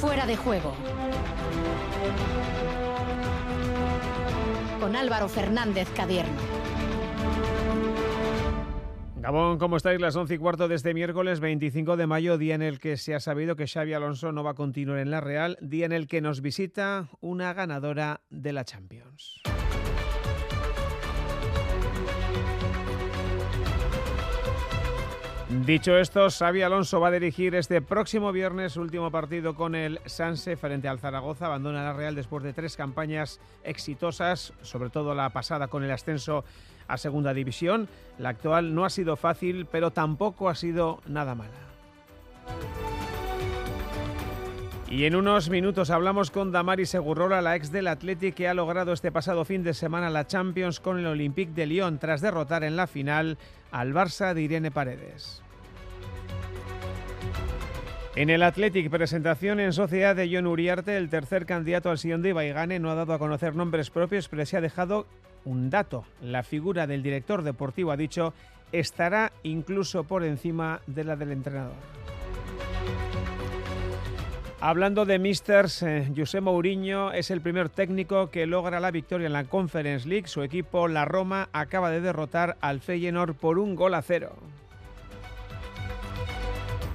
Fuera 0.00 0.26
de 0.26 0.36
juego. 0.36 0.74
Con 4.78 4.94
Álvaro 4.94 5.28
Fernández 5.28 5.88
Cadierno. 5.90 6.38
Gabón, 9.16 9.58
¿cómo 9.58 9.76
estáis? 9.76 10.00
Las 10.00 10.14
11 10.14 10.34
y 10.34 10.38
cuarto 10.38 10.68
de 10.68 10.76
este 10.76 10.94
miércoles 10.94 11.40
25 11.40 11.96
de 11.96 12.06
mayo, 12.06 12.38
día 12.38 12.54
en 12.54 12.62
el 12.62 12.78
que 12.78 12.96
se 12.96 13.16
ha 13.16 13.20
sabido 13.20 13.56
que 13.56 13.66
Xavi 13.66 13.92
Alonso 13.92 14.30
no 14.30 14.44
va 14.44 14.52
a 14.52 14.54
continuar 14.54 15.00
en 15.00 15.10
la 15.10 15.20
Real, 15.20 15.58
día 15.60 15.86
en 15.86 15.92
el 15.92 16.06
que 16.06 16.20
nos 16.20 16.42
visita 16.42 17.08
una 17.20 17.52
ganadora 17.52 18.20
de 18.30 18.52
la 18.52 18.64
Champions. 18.64 19.42
Dicho 25.50 25.96
esto, 25.96 26.28
Xavi 26.28 26.60
Alonso 26.60 27.00
va 27.00 27.08
a 27.08 27.10
dirigir 27.10 27.54
este 27.54 27.80
próximo 27.80 28.32
viernes 28.32 28.74
su 28.74 28.82
último 28.82 29.10
partido 29.10 29.54
con 29.54 29.74
el 29.74 29.98
Sanse 30.04 30.56
frente 30.56 30.88
al 30.88 30.98
Zaragoza. 30.98 31.46
Abandona 31.46 31.82
la 31.82 31.94
Real 31.94 32.14
después 32.14 32.44
de 32.44 32.52
tres 32.52 32.76
campañas 32.76 33.40
exitosas, 33.64 34.52
sobre 34.60 34.90
todo 34.90 35.14
la 35.14 35.30
pasada 35.30 35.68
con 35.68 35.82
el 35.82 35.90
ascenso 35.90 36.44
a 36.86 36.98
Segunda 36.98 37.32
División. 37.32 37.88
La 38.18 38.28
actual 38.28 38.74
no 38.74 38.84
ha 38.84 38.90
sido 38.90 39.16
fácil, 39.16 39.64
pero 39.64 39.90
tampoco 39.90 40.50
ha 40.50 40.54
sido 40.54 41.00
nada 41.06 41.34
mala. 41.34 41.50
Y 44.90 45.04
en 45.04 45.16
unos 45.16 45.50
minutos 45.50 45.90
hablamos 45.90 46.30
con 46.30 46.50
Damari 46.50 46.86
Segurrola, 46.86 47.42
la 47.42 47.56
ex 47.56 47.70
del 47.70 47.88
Athletic 47.88 48.34
que 48.34 48.48
ha 48.48 48.54
logrado 48.54 48.94
este 48.94 49.12
pasado 49.12 49.44
fin 49.44 49.62
de 49.62 49.74
semana 49.74 50.08
la 50.08 50.26
Champions 50.26 50.80
con 50.80 50.98
el 50.98 51.06
Olympique 51.06 51.52
de 51.52 51.66
Lyon 51.66 51.98
tras 51.98 52.22
derrotar 52.22 52.64
en 52.64 52.74
la 52.74 52.86
final 52.86 53.36
al 53.70 53.92
Barça 53.92 54.32
de 54.32 54.42
Irene 54.42 54.70
Paredes. 54.70 55.42
En 58.16 58.30
el 58.30 58.42
Athletic, 58.42 58.90
presentación 58.90 59.60
en 59.60 59.74
sociedad 59.74 60.16
de 60.16 60.30
John 60.32 60.46
Uriarte, 60.46 60.96
el 60.96 61.10
tercer 61.10 61.44
candidato 61.44 61.90
al 61.90 61.98
sillón 61.98 62.22
de 62.22 62.30
Ibaigane, 62.30 62.78
no 62.78 62.90
ha 62.90 62.94
dado 62.94 63.12
a 63.12 63.18
conocer 63.18 63.54
nombres 63.54 63.90
propios, 63.90 64.28
pero 64.28 64.46
se 64.46 64.56
ha 64.56 64.62
dejado 64.62 65.06
un 65.44 65.68
dato. 65.68 66.04
La 66.22 66.42
figura 66.42 66.86
del 66.86 67.02
director 67.02 67.42
deportivo, 67.42 67.92
ha 67.92 67.96
dicho, 67.96 68.32
estará 68.72 69.32
incluso 69.42 70.04
por 70.04 70.24
encima 70.24 70.80
de 70.86 71.04
la 71.04 71.14
del 71.14 71.32
entrenador. 71.32 71.76
Hablando 74.60 75.06
de 75.06 75.20
Misters, 75.20 75.84
eh, 75.84 76.08
José 76.16 76.40
Mourinho 76.40 77.12
es 77.12 77.30
el 77.30 77.40
primer 77.40 77.68
técnico 77.68 78.28
que 78.30 78.44
logra 78.44 78.80
la 78.80 78.90
victoria 78.90 79.28
en 79.28 79.32
la 79.32 79.44
Conference 79.44 80.08
League. 80.08 80.26
Su 80.26 80.42
equipo, 80.42 80.88
la 80.88 81.04
Roma, 81.04 81.48
acaba 81.52 81.92
de 81.92 82.00
derrotar 82.00 82.56
al 82.60 82.80
Feyenoord 82.80 83.36
por 83.36 83.60
un 83.60 83.76
gol 83.76 83.94
a 83.94 84.02
cero. 84.02 84.34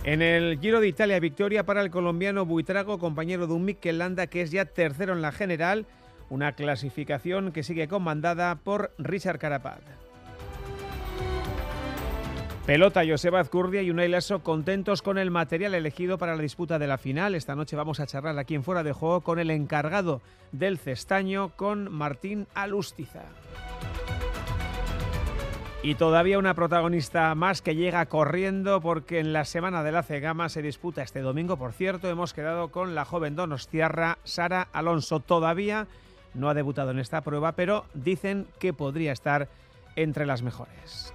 En 0.03 0.21
el 0.21 0.59
Giro 0.59 0.81
de 0.81 0.89
Italia, 0.89 1.17
victoria 1.21 1.65
para 1.65 1.81
el 1.81 1.89
colombiano 1.89 2.45
Buitrago, 2.45 2.99
compañero 2.99 3.47
de 3.47 3.53
un 3.53 3.63
Mikel 3.63 3.99
Landa 3.99 4.27
que 4.27 4.41
es 4.41 4.51
ya 4.51 4.65
tercero 4.65 5.13
en 5.13 5.21
la 5.21 5.31
general, 5.31 5.85
una 6.29 6.51
clasificación 6.51 7.53
que 7.53 7.63
sigue 7.63 7.87
comandada 7.87 8.55
por 8.55 8.91
Richard 8.97 9.39
Carapaz. 9.39 9.79
Pelota 12.65 13.03
Joseba 13.05 13.41
Azcurdia 13.41 13.81
y 13.81 13.91
Unai 13.91 14.07
Lasso 14.07 14.39
contentos 14.39 15.01
con 15.01 15.17
el 15.17 15.31
material 15.31 15.75
elegido 15.75 16.17
para 16.17 16.37
la 16.37 16.41
disputa 16.41 16.79
de 16.79 16.87
la 16.87 16.97
final. 16.97 17.35
Esta 17.35 17.55
noche 17.55 17.75
vamos 17.75 17.99
a 17.99 18.07
charlar 18.07 18.39
aquí 18.39 18.55
en 18.55 18.63
Fuera 18.63 18.83
de 18.83 18.93
Juego 18.93 19.19
con 19.19 19.37
el 19.37 19.51
encargado 19.51 20.21
del 20.53 20.77
cestaño, 20.77 21.49
con 21.57 21.91
Martín 21.91 22.47
Alustiza. 22.55 23.23
Y 25.81 25.95
todavía 25.95 26.39
una 26.39 26.53
protagonista 26.53 27.35
más 27.35 27.61
que 27.61 27.75
llega 27.75 28.05
corriendo 28.05 28.79
porque 28.79 29.19
en 29.19 29.33
la 29.33 29.43
semana 29.43 29.83
de 29.83 29.91
la 29.91 30.01
Cegama 30.01 30.47
se 30.47 30.61
disputa 30.61 31.03
este 31.03 31.19
domingo, 31.19 31.57
por 31.57 31.73
cierto, 31.73 32.07
hemos 32.07 32.33
quedado 32.33 32.69
con 32.69 32.95
la 32.95 33.03
joven 33.03 33.35
donostiarra 33.35 34.19
Sara 34.23 34.69
Alonso. 34.71 35.19
Todavía 35.19 35.87
no 36.33 36.47
ha 36.47 36.53
debutado 36.53 36.91
en 36.91 36.99
esta 36.99 37.19
prueba, 37.19 37.51
pero 37.51 37.83
dicen 37.93 38.47
que 38.57 38.71
podría 38.71 39.11
estar 39.11 39.49
entre 39.97 40.25
las 40.25 40.41
mejores. 40.43 41.13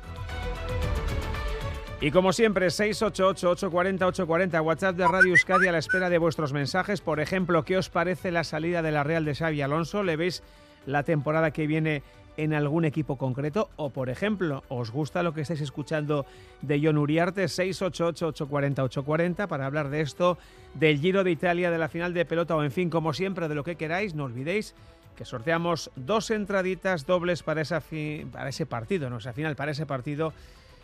Y 2.00 2.12
como 2.12 2.32
siempre, 2.32 2.69
688-840-840, 2.69 4.62
WhatsApp 4.62 4.94
de 4.94 5.09
Radio 5.09 5.31
Euskadi 5.31 5.66
a 5.66 5.72
la 5.72 5.78
espera 5.78 6.09
de 6.09 6.19
vuestros 6.19 6.53
mensajes. 6.53 7.00
Por 7.00 7.19
ejemplo, 7.19 7.64
¿qué 7.64 7.76
os 7.76 7.91
parece 7.91 8.31
la 8.31 8.44
salida 8.44 8.82
de 8.82 8.92
la 8.92 9.03
Real 9.03 9.25
de 9.25 9.34
Xavi 9.34 9.62
Alonso? 9.62 10.04
¿Le 10.04 10.14
veis 10.14 10.44
la 10.86 11.03
temporada 11.03 11.50
que 11.50 11.66
viene 11.66 12.04
en 12.36 12.54
algún 12.54 12.84
equipo 12.84 13.19
concreto? 13.19 13.69
O, 13.75 13.91
por 13.91 14.10
ejemplo, 14.10 14.62
¿os 14.69 14.92
gusta 14.92 15.25
lo 15.25 15.34
que 15.34 15.41
estáis 15.41 15.60
escuchando 15.60 16.25
de 16.62 16.81
John 16.81 16.98
Uriarte? 16.98 17.47
688-840-840 17.47 19.48
para 19.48 19.66
hablar 19.66 19.91
de 19.91 20.00
esto, 20.00 20.38
del 20.75 21.00
Giro 21.00 21.25
de 21.25 21.32
Italia, 21.32 21.72
de 21.72 21.78
la 21.78 21.88
final 21.88 22.15
de 22.15 22.25
pelota 22.25 22.54
o, 22.54 22.62
en 22.62 22.70
fin, 22.70 22.91
como 22.91 23.12
siempre, 23.12 23.48
de 23.48 23.56
lo 23.56 23.65
que 23.65 23.75
queráis. 23.75 24.15
No 24.15 24.22
olvidéis 24.22 24.76
que 25.16 25.25
sorteamos 25.25 25.91
dos 25.97 26.30
entraditas 26.30 27.06
dobles 27.06 27.42
para, 27.42 27.60
esa 27.60 27.82
para 28.30 28.50
ese 28.50 28.66
partido, 28.66 29.10
no, 29.10 29.16
o 29.16 29.20
sea, 29.20 29.32
final 29.32 29.56
para 29.56 29.72
ese 29.72 29.84
partido 29.84 30.32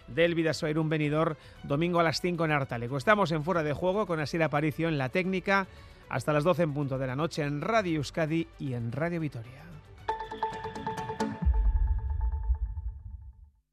del 0.09 0.34
Vidasoa 0.34 0.70
un 0.78 0.88
venidor 0.88 1.37
domingo 1.62 2.00
a 2.00 2.03
las 2.03 2.20
5 2.20 2.44
en 2.44 2.53
Artaleco. 2.53 2.97
Estamos 2.97 3.32
en 3.32 3.44
Fuera 3.44 3.62
de 3.62 3.72
Juego 3.72 4.06
con 4.06 4.20
Asir 4.20 4.42
Aparicio 4.42 4.88
en 4.88 4.98
la 4.98 5.09
técnica 5.09 5.66
hasta 6.09 6.32
las 6.32 6.44
12 6.44 6.62
en 6.65 6.75
punto 6.75 6.98
de 6.98 7.06
la 7.06 7.16
noche 7.16 7.42
en 7.42 7.60
Radio 7.60 7.97
Euskadi 7.97 8.47
y 8.59 8.75
en 8.75 8.93
Radio 8.93 9.20
Vitoria. 9.20 9.64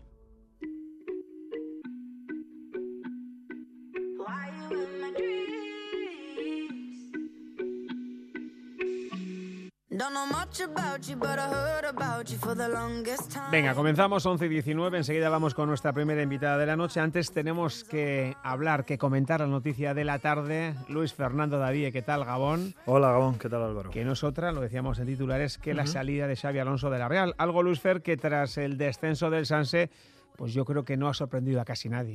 Venga, 13.52 13.72
comenzamos 13.74 14.26
11 14.26 14.46
y 14.46 14.48
19. 14.48 14.98
Enseguida 14.98 15.28
vamos 15.28 15.54
con 15.54 15.68
nuestra 15.68 15.92
primera 15.92 16.20
invitada 16.20 16.58
de 16.58 16.66
la 16.66 16.74
noche. 16.74 16.98
Antes 16.98 17.30
tenemos 17.30 17.84
que 17.84 18.34
hablar, 18.42 18.84
que 18.84 18.98
comentar 18.98 19.38
la 19.38 19.46
noticia 19.46 19.94
de 19.94 20.04
la 20.04 20.18
tarde. 20.18 20.74
Luis 20.88 21.14
Fernando 21.14 21.58
David, 21.58 21.92
¿qué 21.92 22.02
tal, 22.02 22.24
Gabón? 22.24 22.74
Hola, 22.86 23.12
Gabón, 23.12 23.38
¿qué 23.38 23.48
tal, 23.48 23.62
Álvaro? 23.62 23.90
Que 23.90 24.04
no 24.04 24.14
es 24.14 24.24
otra, 24.24 24.50
lo 24.50 24.60
decíamos 24.60 24.98
en 24.98 25.06
titulares, 25.06 25.56
que 25.58 25.72
la 25.72 25.86
salida 25.86 26.26
de 26.26 26.34
Xavi 26.34 26.58
Alonso 26.58 26.90
de 26.90 26.98
la 26.98 27.06
Real. 27.06 27.36
Algo, 27.38 27.62
Luis 27.62 27.78
Fer, 27.78 28.02
que 28.02 28.16
tras 28.16 28.58
el 28.58 28.78
descenso 28.78 29.30
del 29.30 29.46
Sanse, 29.46 29.88
pues 30.36 30.52
yo 30.52 30.64
creo 30.64 30.84
que 30.84 30.96
no 30.96 31.08
ha 31.08 31.14
sorprendido 31.14 31.60
a 31.60 31.64
casi 31.64 31.88
nadie. 31.88 32.14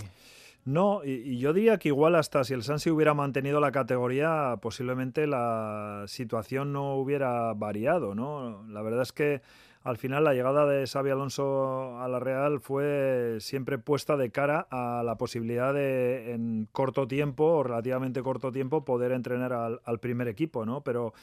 No, 0.67 1.01
y, 1.05 1.37
yo 1.37 1.53
diría 1.53 1.77
que 1.77 1.87
igual 1.87 2.15
hasta 2.15 2.43
si 2.43 2.53
el 2.53 2.61
Sansi 2.61 2.89
hubiera 2.89 3.13
mantenido 3.13 3.61
la 3.61 3.71
categoría, 3.71 4.57
posiblemente 4.61 5.25
la 5.25 6.03
situación 6.07 6.73
no 6.73 6.95
hubiera 6.95 7.53
variado, 7.53 8.13
¿no? 8.13 8.65
La 8.67 8.81
verdad 8.81 9.03
es 9.03 9.13
que 9.13 9.41
al 9.83 9.95
final 9.95 10.25
la 10.25 10.33
llegada 10.33 10.65
de 10.65 10.85
Xavi 10.85 11.09
Alonso 11.09 11.97
a 12.01 12.09
la 12.09 12.19
Real 12.19 12.59
fue 12.59 13.37
siempre 13.39 13.77
puesta 13.77 14.17
de 14.17 14.29
cara 14.29 14.67
a 14.69 15.03
la 15.05 15.15
posibilidad 15.15 15.73
de 15.73 16.33
en 16.33 16.67
corto 16.73 17.07
tiempo 17.07 17.45
o 17.45 17.63
relativamente 17.63 18.21
corto 18.21 18.51
tiempo 18.51 18.83
poder 18.83 19.13
entrenar 19.13 19.53
al, 19.53 19.99
primer 20.01 20.27
equipo, 20.27 20.65
¿no? 20.65 20.81
Pero 20.81 21.13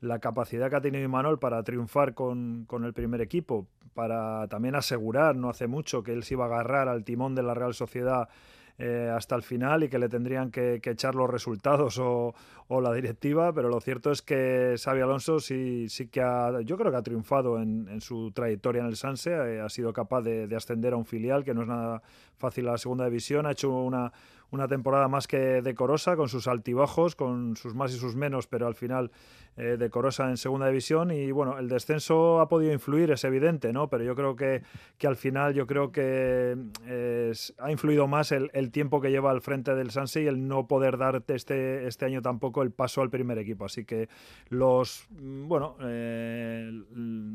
la 0.00 0.18
capacidad 0.18 0.70
que 0.70 0.76
ha 0.76 0.80
tenido 0.80 1.04
Imanol 1.04 1.38
para 1.38 1.62
triunfar 1.62 2.14
con, 2.14 2.64
con, 2.66 2.86
el 2.86 2.94
primer 2.94 3.20
equipo, 3.20 3.66
para 3.92 4.48
también 4.48 4.76
asegurar 4.76 5.36
no 5.36 5.50
hace 5.50 5.66
mucho 5.66 6.02
que 6.02 6.14
él 6.14 6.22
se 6.22 6.32
iba 6.32 6.44
a 6.44 6.48
agarrar 6.48 6.88
al 6.88 7.04
timón 7.04 7.34
de 7.34 7.42
la 7.42 7.52
Real 7.52 7.74
Sociedad 7.74 8.30
eh, 8.78 9.08
hasta 9.14 9.36
el 9.36 9.42
final 9.42 9.84
y 9.84 9.88
que 9.88 10.00
le 10.00 10.08
tendrían 10.08 10.50
que, 10.50 10.80
echar 10.84 11.14
los 11.14 11.30
resultados 11.30 11.98
o, 11.98 12.34
la 12.68 12.92
directiva, 12.92 13.52
pero 13.52 13.68
lo 13.68 13.80
cierto 13.80 14.10
es 14.10 14.20
que 14.20 14.74
Xavi 14.82 15.00
Alonso 15.00 15.38
sí, 15.38 15.88
sí 15.88 16.08
que 16.08 16.20
ha, 16.20 16.60
yo 16.62 16.76
creo 16.76 16.90
que 16.90 16.96
ha 16.96 17.02
triunfado 17.02 17.60
en, 17.60 18.00
su 18.00 18.32
trayectoria 18.32 18.80
en 18.80 18.88
el 18.88 18.96
Sanse, 18.96 19.30
eh, 19.30 19.60
ha 19.60 19.68
sido 19.68 19.92
capaz 19.92 20.22
de, 20.22 20.48
de 20.48 20.56
ascender 20.56 20.92
a 20.92 20.96
un 20.96 21.04
filial 21.04 21.44
que 21.44 21.54
no 21.54 21.62
es 21.62 21.68
nada 21.68 22.02
fácil 22.36 22.66
a 22.66 22.72
la 22.72 22.78
segunda 22.78 23.04
división, 23.04 23.46
ha 23.46 23.52
hecho 23.52 23.70
una 23.70 24.12
una 24.54 24.68
temporada 24.68 25.08
más 25.08 25.26
que 25.26 25.62
decorosa, 25.62 26.16
con 26.16 26.28
sus 26.28 26.46
altibajos, 26.46 27.16
con 27.16 27.56
sus 27.56 27.74
más 27.74 27.92
y 27.92 27.98
sus 27.98 28.14
menos, 28.14 28.46
pero 28.46 28.66
al 28.68 28.74
final 28.74 29.10
eh, 29.56 29.76
decorosa 29.78 30.28
en 30.30 30.36
segunda 30.36 30.68
división. 30.68 31.10
Y 31.10 31.32
bueno, 31.32 31.58
el 31.58 31.68
descenso 31.68 32.40
ha 32.40 32.48
podido 32.48 32.72
influir, 32.72 33.10
es 33.10 33.24
evidente, 33.24 33.72
¿no? 33.72 33.88
Pero 33.88 34.04
yo 34.04 34.14
creo 34.14 34.36
que, 34.36 34.62
que 34.96 35.06
al 35.08 35.16
final, 35.16 35.54
yo 35.54 35.66
creo 35.66 35.90
que 35.90 36.56
eh, 36.86 37.32
ha 37.58 37.70
influido 37.70 38.06
más 38.06 38.30
el, 38.32 38.70
tiempo 38.70 39.00
que 39.00 39.10
lleva 39.10 39.30
al 39.32 39.40
frente 39.40 39.74
del 39.74 39.90
Sanse 39.90 40.22
y 40.22 40.26
el 40.26 40.46
no 40.46 40.68
poder 40.68 40.98
dar 40.98 41.22
este, 41.26 41.86
este 41.86 42.04
año 42.06 42.22
tampoco 42.22 42.62
el 42.62 42.70
paso 42.70 43.02
al 43.02 43.10
primer 43.10 43.38
equipo. 43.38 43.64
Así 43.64 43.84
que 43.84 44.08
los, 44.50 45.06
mm, 45.10 45.48
bueno, 45.48 45.76
eh, 45.82 46.70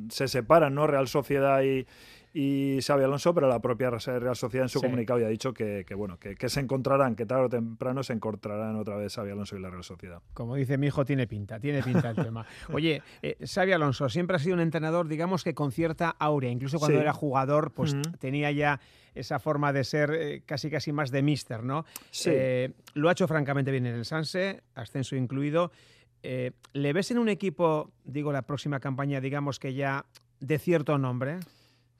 se 0.09 0.27
separan, 0.29 0.73
¿no? 0.73 0.87
Real 0.87 1.07
Sociedad 1.07 1.61
y 1.63 1.85
y 2.33 2.79
Xavi 2.81 3.03
Alonso, 3.03 3.33
pero 3.33 3.47
la 3.47 3.59
propia 3.59 3.89
Real 3.89 4.35
Sociedad 4.35 4.65
en 4.65 4.69
su 4.69 4.81
comunicado 4.81 5.19
ya 5.19 5.27
ha 5.27 5.29
dicho 5.29 5.53
que, 5.53 5.83
bueno, 5.95 6.17
que, 6.19 6.49
se 6.49 6.59
encontrarán, 6.59 7.15
que 7.15 7.25
tarde 7.25 7.45
o 7.45 7.49
temprano 7.49 8.03
se 8.03 8.13
encontrarán 8.13 8.75
otra 8.75 8.95
vez 8.97 9.13
Xavi 9.13 9.31
Alonso 9.31 9.57
y 9.57 9.61
la 9.61 9.69
Real 9.69 9.83
Sociedad. 9.83 10.21
Como 10.33 10.55
dice 10.55 10.77
mi 10.77 10.87
hijo, 10.87 11.05
tiene 11.05 11.27
pinta, 11.27 11.59
tiene 11.59 11.81
pinta 11.81 12.11
el 12.11 12.15
tema. 12.15 12.45
Oye, 12.73 13.01
eh, 13.21 13.37
Xavi 13.45 13.71
Alonso 13.71 14.09
siempre 14.09 14.35
ha 14.35 14.39
sido 14.39 14.55
un 14.55 14.61
entrenador, 14.61 15.07
digamos 15.07 15.43
que 15.43 15.53
con 15.53 15.71
cierta 15.71 16.09
aurea, 16.09 16.51
incluso 16.51 16.79
cuando 16.79 16.99
era 16.99 17.13
jugador, 17.13 17.71
pues 17.71 17.95
tenía 18.19 18.51
ya 18.51 18.79
esa 19.15 19.39
forma 19.39 19.73
de 19.73 19.83
ser 19.83 20.11
eh, 20.11 20.43
casi 20.45 20.69
casi 20.69 20.91
más 20.91 21.11
de 21.11 21.21
mister, 21.21 21.63
¿no? 21.63 21.85
Sí. 22.11 22.29
Eh, 22.33 22.73
lo 22.93 23.09
ha 23.09 23.11
hecho 23.11 23.27
francamente 23.27 23.71
bien 23.71 23.85
en 23.85 23.95
el 23.95 24.05
Sanse, 24.05 24.61
ascenso 24.75 25.15
incluido. 25.15 25.71
Eh, 26.23 26.51
¿Le 26.73 26.93
ves 26.93 27.11
en 27.11 27.17
un 27.17 27.29
equipo, 27.29 27.91
digo, 28.03 28.31
la 28.31 28.43
próxima 28.43 28.79
campaña, 28.79 29.21
digamos 29.21 29.59
que 29.59 29.73
ya 29.73 30.05
de 30.39 30.59
cierto 30.59 30.97
nombre? 30.97 31.39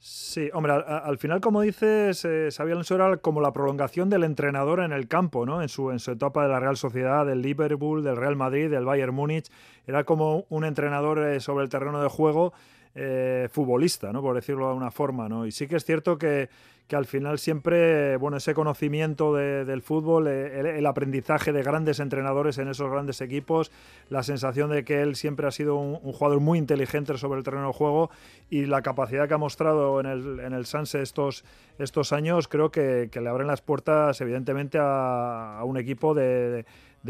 Sí, 0.02 0.48
hombre, 0.54 0.72
al, 0.72 1.18
final, 1.18 1.42
como 1.42 1.60
dices, 1.60 2.24
eh, 2.24 2.48
Xavi 2.50 2.72
Alonso 2.72 2.94
era 2.94 3.18
como 3.18 3.42
la 3.42 3.52
prolongación 3.52 4.08
del 4.08 4.24
entrenador 4.24 4.80
en 4.80 4.92
el 4.92 5.08
campo, 5.08 5.44
¿no? 5.44 5.60
En 5.60 5.68
su, 5.68 5.90
etapa 5.90 6.42
de 6.42 6.48
la 6.48 6.58
Real 6.58 6.78
Sociedad, 6.78 7.26
del 7.26 7.42
Liverpool, 7.42 8.02
del 8.02 8.16
Real 8.16 8.34
Madrid, 8.34 8.70
del 8.70 8.86
Bayern 8.86 9.14
Múnich. 9.14 9.50
Era 9.86 10.04
como 10.04 10.46
un 10.48 10.64
entrenador 10.64 11.18
eh, 11.18 11.38
sobre 11.40 11.64
el 11.64 11.68
terreno 11.68 12.02
de 12.02 12.08
juego 12.08 12.54
eh, 12.94 13.48
futbolista. 13.50 14.12
Por 14.12 14.34
decirlo 14.34 14.64
de 14.64 14.70
alguna 14.70 14.90
forma. 14.90 15.28
Y 15.46 15.52
sí 15.52 15.66
que 15.66 15.76
es 15.76 15.84
cierto 15.84 16.18
que, 16.18 16.48
que 16.90 16.96
al 16.96 17.06
final 17.06 17.38
siempre, 17.38 18.16
bueno, 18.16 18.36
ese 18.38 18.52
conocimiento 18.52 19.32
del 19.32 19.80
fútbol, 19.80 20.26
eh, 20.26 20.76
el, 20.76 20.86
aprendizaje 20.86 21.52
de 21.52 21.62
grandes 21.62 22.00
entrenadores 22.00 22.58
en 22.58 22.66
esos 22.66 22.90
grandes 22.90 23.20
equipos, 23.20 23.70
la 24.08 24.24
sensación 24.24 24.72
de 24.72 24.84
que 24.84 25.00
él 25.00 25.14
siempre 25.14 25.46
ha 25.46 25.52
sido 25.52 25.76
un, 25.76 26.12
jugador 26.12 26.40
muy 26.40 26.58
inteligente 26.58 27.16
sobre 27.16 27.38
el 27.38 27.44
terreno 27.44 27.68
de 27.68 27.72
juego 27.74 28.10
y 28.50 28.66
la 28.66 28.82
capacidad 28.82 29.28
que 29.28 29.34
ha 29.34 29.38
mostrado 29.38 30.00
en 30.00 30.06
el, 30.06 30.40
en 30.40 30.52
el 30.52 30.66
Sanse 30.66 31.00
estos, 31.00 31.44
estos 31.78 32.12
años, 32.12 32.48
creo 32.48 32.72
que, 32.72 33.08
le 33.14 33.28
abren 33.28 33.46
las 33.46 33.62
puertas 33.62 34.20
evidentemente 34.20 34.78
a, 34.80 35.62
un 35.64 35.76
equipo 35.76 36.12
de 36.12 36.66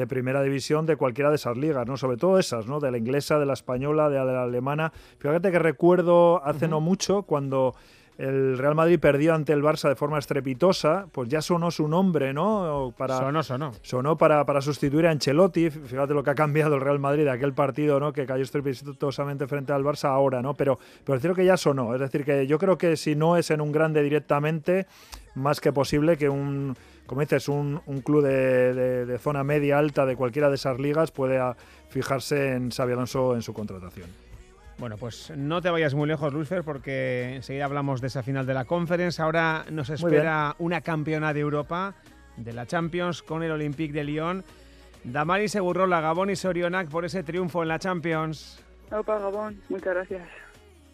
primera 0.06 0.42
división 0.42 0.86
de 0.86 0.96
cualquiera 0.96 1.30
de 1.30 1.36
esas 1.36 1.56
ligas, 1.56 1.86
¿no? 1.86 1.96
Sobre 1.96 2.16
todo 2.16 2.38
esas, 2.38 2.66
¿no? 2.66 2.80
De 2.80 2.90
la 2.90 2.98
inglesa, 2.98 3.38
de 3.38 3.46
la 3.46 3.54
española, 3.54 4.08
de 4.08 4.18
la 4.18 4.42
alemana. 4.42 4.92
Fíjate 5.18 5.50
que 5.50 5.58
recuerdo 5.58 6.44
hace 6.44 6.68
no 6.68 6.80
mucho 6.80 7.22
cuando 7.22 7.74
el 8.20 8.58
Real 8.58 8.74
Madrid 8.74 9.00
perdió 9.00 9.34
ante 9.34 9.54
el 9.54 9.62
Barça 9.62 9.88
de 9.88 9.96
forma 9.96 10.18
estrepitosa, 10.18 11.06
pues 11.10 11.30
ya 11.30 11.40
sonó 11.40 11.70
su 11.70 11.88
nombre, 11.88 12.34
¿no? 12.34 12.92
Para, 12.96 13.16
sonó, 13.16 13.42
sonó. 13.42 13.72
Sonó 13.80 14.18
para, 14.18 14.44
para 14.44 14.60
sustituir 14.60 15.06
a 15.06 15.10
Ancelotti. 15.10 15.70
Fíjate 15.70 16.12
lo 16.12 16.22
que 16.22 16.28
ha 16.28 16.34
cambiado 16.34 16.74
el 16.74 16.82
Real 16.82 16.98
Madrid 16.98 17.24
de 17.24 17.30
aquel 17.30 17.54
partido, 17.54 17.98
¿no? 17.98 18.12
Que 18.12 18.26
cayó 18.26 18.42
estrepitosamente 18.42 19.46
frente 19.46 19.72
al 19.72 19.82
Barça 19.82 20.10
ahora, 20.10 20.42
¿no? 20.42 20.52
Pero, 20.52 20.78
pero 21.02 21.18
decir 21.18 21.34
que 21.34 21.46
ya 21.46 21.56
sonó. 21.56 21.94
Es 21.94 22.00
decir, 22.00 22.26
que 22.26 22.46
yo 22.46 22.58
creo 22.58 22.76
que 22.76 22.98
si 22.98 23.16
no 23.16 23.38
es 23.38 23.50
en 23.50 23.62
un 23.62 23.72
grande 23.72 24.02
directamente, 24.02 24.86
más 25.34 25.58
que 25.58 25.72
posible 25.72 26.18
que 26.18 26.28
un, 26.28 26.76
como 27.10 27.22
dices, 27.22 27.48
un, 27.48 27.82
un 27.86 28.02
club 28.02 28.22
de, 28.22 29.04
de, 29.04 29.18
zona 29.18 29.42
media 29.42 29.80
alta 29.80 30.06
de 30.06 30.14
cualquiera 30.14 30.48
de 30.48 30.54
esas 30.54 30.78
ligas 30.78 31.10
pueda 31.10 31.56
fijarse 31.88 32.52
en 32.52 32.70
Xavi 32.70 32.92
Alonso 32.92 33.34
en 33.34 33.42
su 33.42 33.52
contratación. 33.52 34.08
Bueno, 34.78 34.96
pues 34.96 35.32
no 35.36 35.60
te 35.60 35.70
vayas 35.70 35.92
muy 35.92 36.06
lejos, 36.06 36.32
Luisfer, 36.32 36.62
porque 36.62 37.34
enseguida 37.34 37.64
hablamos 37.64 38.00
de 38.00 38.06
esa 38.06 38.22
final 38.22 38.46
de 38.46 38.54
la 38.54 38.64
Conference. 38.64 39.20
Ahora 39.20 39.64
nos 39.72 39.90
espera 39.90 40.54
una 40.60 40.82
campeona 40.82 41.34
de 41.34 41.40
Europa 41.40 41.96
de 42.36 42.52
la 42.52 42.66
Champions 42.66 43.24
con 43.24 43.42
el 43.42 43.50
Olympique 43.50 43.92
de 43.92 44.04
Lyon. 44.04 44.44
Damaris 45.02 45.56
la 45.56 46.00
Gabón 46.00 46.30
y 46.30 46.36
Sorionac 46.36 46.90
por 46.90 47.04
ese 47.04 47.24
triunfo 47.24 47.62
en 47.62 47.70
la 47.70 47.80
Champions. 47.80 48.62
Opa, 48.92 49.18
Gabón, 49.18 49.60
muchas 49.68 49.94
gracias. 49.94 50.28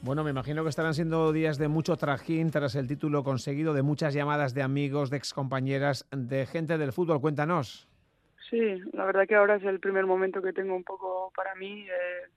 Bueno, 0.03 0.23
me 0.23 0.31
imagino 0.31 0.63
que 0.63 0.69
estarán 0.69 0.95
siendo 0.95 1.33
días 1.33 1.59
de 1.59 1.69
mucho 1.69 1.97
trajín 1.97 2.51
tras 2.51 2.75
el 2.77 2.87
título 2.87 3.25
conseguido, 3.25 3.75
de 3.75 3.83
muchas 3.83 4.15
llamadas 4.15 4.55
de 4.55 4.63
amigos, 4.63 5.11
de 5.11 5.17
excompañeras, 5.17 6.07
de 6.11 6.47
gente 6.47 6.79
del 6.79 6.93
fútbol. 6.93 7.21
Cuéntanos. 7.21 7.89
Sí, 8.51 8.81
la 8.93 9.05
verdad 9.05 9.27
que 9.27 9.35
ahora 9.35 9.57
es 9.57 9.65
el 9.65 9.81
primer 9.81 10.07
momento 10.07 10.41
que 10.41 10.53
tengo 10.53 10.77
un 10.77 10.85
poco 10.85 11.33
para 11.35 11.55
mí. 11.57 11.83
Eh 11.83 12.31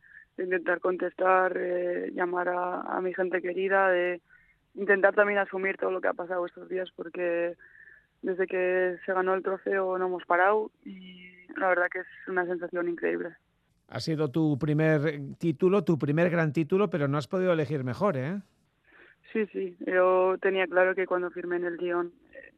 intentar 0.44 0.80
contestar, 0.80 1.56
eh, 1.58 2.12
llamar 2.14 2.50
a, 2.50 3.00
mi 3.02 3.14
gente 3.14 3.42
querida, 3.42 3.90
de 3.90 4.22
intentar 4.76 5.14
también 5.14 5.40
asumir 5.40 5.78
todo 5.78 5.92
lo 5.92 6.02
que 6.02 6.08
ha 6.08 6.14
pasado 6.14 6.46
estos 6.46 6.70
días, 6.70 6.90
porque 6.96 7.56
desde 8.22 8.48
que 8.48 8.98
se 9.06 9.14
ganó 9.14 9.34
el 9.34 9.44
trofeo 9.44 9.98
no 9.98 10.08
hemos 10.08 10.26
parado 10.26 10.72
y 10.84 11.48
la 11.58 11.70
verdad 11.70 11.88
que 11.92 12.00
es 12.00 12.08
una 12.28 12.46
sensación 12.46 12.88
increíble. 12.90 13.36
Ha 13.90 14.00
sido 14.00 14.30
tu 14.30 14.58
primer 14.60 15.20
título, 15.40 15.84
tu 15.84 15.98
primer 15.98 16.30
gran 16.30 16.54
título, 16.54 16.90
pero 16.90 17.08
no 17.08 17.18
has 17.18 17.28
podido 17.28 17.54
elegir 17.54 17.84
mejor, 17.84 18.18
¿eh? 18.18 18.40
Sí, 19.34 19.46
sí. 19.48 19.78
Yo 19.86 20.38
tenía 20.42 20.68
claro 20.68 20.96
que 20.96 21.06
cuando 21.06 21.32
firmé 21.32 21.58
en 21.58 21.66
el 21.66 21.78
guion 21.78 22.14
eh, 22.34 22.54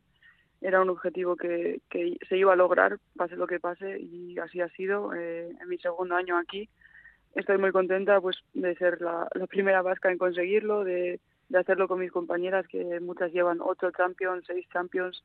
era 0.61 0.81
un 0.81 0.89
objetivo 0.89 1.35
que, 1.35 1.81
que, 1.89 2.17
se 2.27 2.37
iba 2.37 2.53
a 2.53 2.57
lograr, 2.57 2.97
pase 3.15 3.35
lo 3.35 3.47
que 3.47 3.59
pase, 3.59 3.99
y 3.99 4.37
así 4.39 4.61
ha 4.61 4.69
sido. 4.69 5.13
Eh, 5.13 5.49
en 5.59 5.69
mi 5.69 5.77
segundo 5.77 6.15
año 6.15 6.37
aquí 6.37 6.69
estoy 7.35 7.57
muy 7.57 7.71
contenta 7.71 8.19
pues 8.19 8.37
de 8.53 8.75
ser 8.75 9.01
la, 9.01 9.27
primera 9.49 9.81
vasca 9.81 10.11
en 10.11 10.17
conseguirlo, 10.17 10.83
de, 10.83 11.19
hacerlo 11.53 11.87
con 11.87 11.99
mis 11.99 12.11
compañeras 12.11 12.65
que 12.67 12.99
muchas 12.99 13.31
llevan 13.31 13.59
ocho 13.61 13.91
champions, 13.91 14.45
seis 14.47 14.65
champions. 14.71 15.23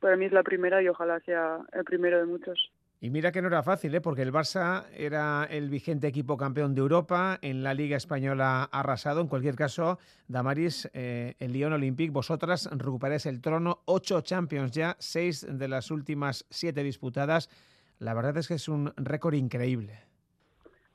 Para 0.00 0.16
mí 0.16 0.26
es 0.26 0.32
la 0.32 0.42
primera 0.42 0.82
y 0.82 0.88
ojalá 0.88 1.20
sea 1.20 1.60
el 1.72 1.84
primero 1.84 2.18
de 2.18 2.26
muchos. 2.26 2.70
Y 3.00 3.10
mira 3.10 3.30
que 3.30 3.42
no 3.42 3.48
era 3.48 3.62
fácil, 3.62 3.94
¿eh? 3.94 4.00
porque 4.00 4.22
el 4.22 4.32
Barça 4.32 4.86
era 4.96 5.46
el 5.50 5.68
vigente 5.68 6.06
equipo 6.06 6.38
campeón 6.38 6.74
de 6.74 6.80
Europa, 6.80 7.38
en 7.42 7.62
la 7.62 7.74
Liga 7.74 7.96
Española 7.96 8.64
arrasado. 8.72 9.20
En 9.20 9.28
cualquier 9.28 9.54
caso, 9.54 9.98
Damaris, 10.28 10.88
eh, 10.94 11.34
el 11.38 11.52
Lyon 11.52 11.74
Olympique, 11.74 12.10
vosotras 12.10 12.70
recuperáis 12.72 13.26
el 13.26 13.42
trono, 13.42 13.82
ocho 13.84 14.22
Champions 14.22 14.72
ya, 14.72 14.96
seis 14.98 15.46
de 15.46 15.68
las 15.68 15.90
últimas 15.90 16.46
siete 16.48 16.82
disputadas. 16.82 17.50
La 17.98 18.14
verdad 18.14 18.38
es 18.38 18.48
que 18.48 18.54
es 18.54 18.68
un 18.68 18.92
récord 18.96 19.34
increíble. 19.34 20.00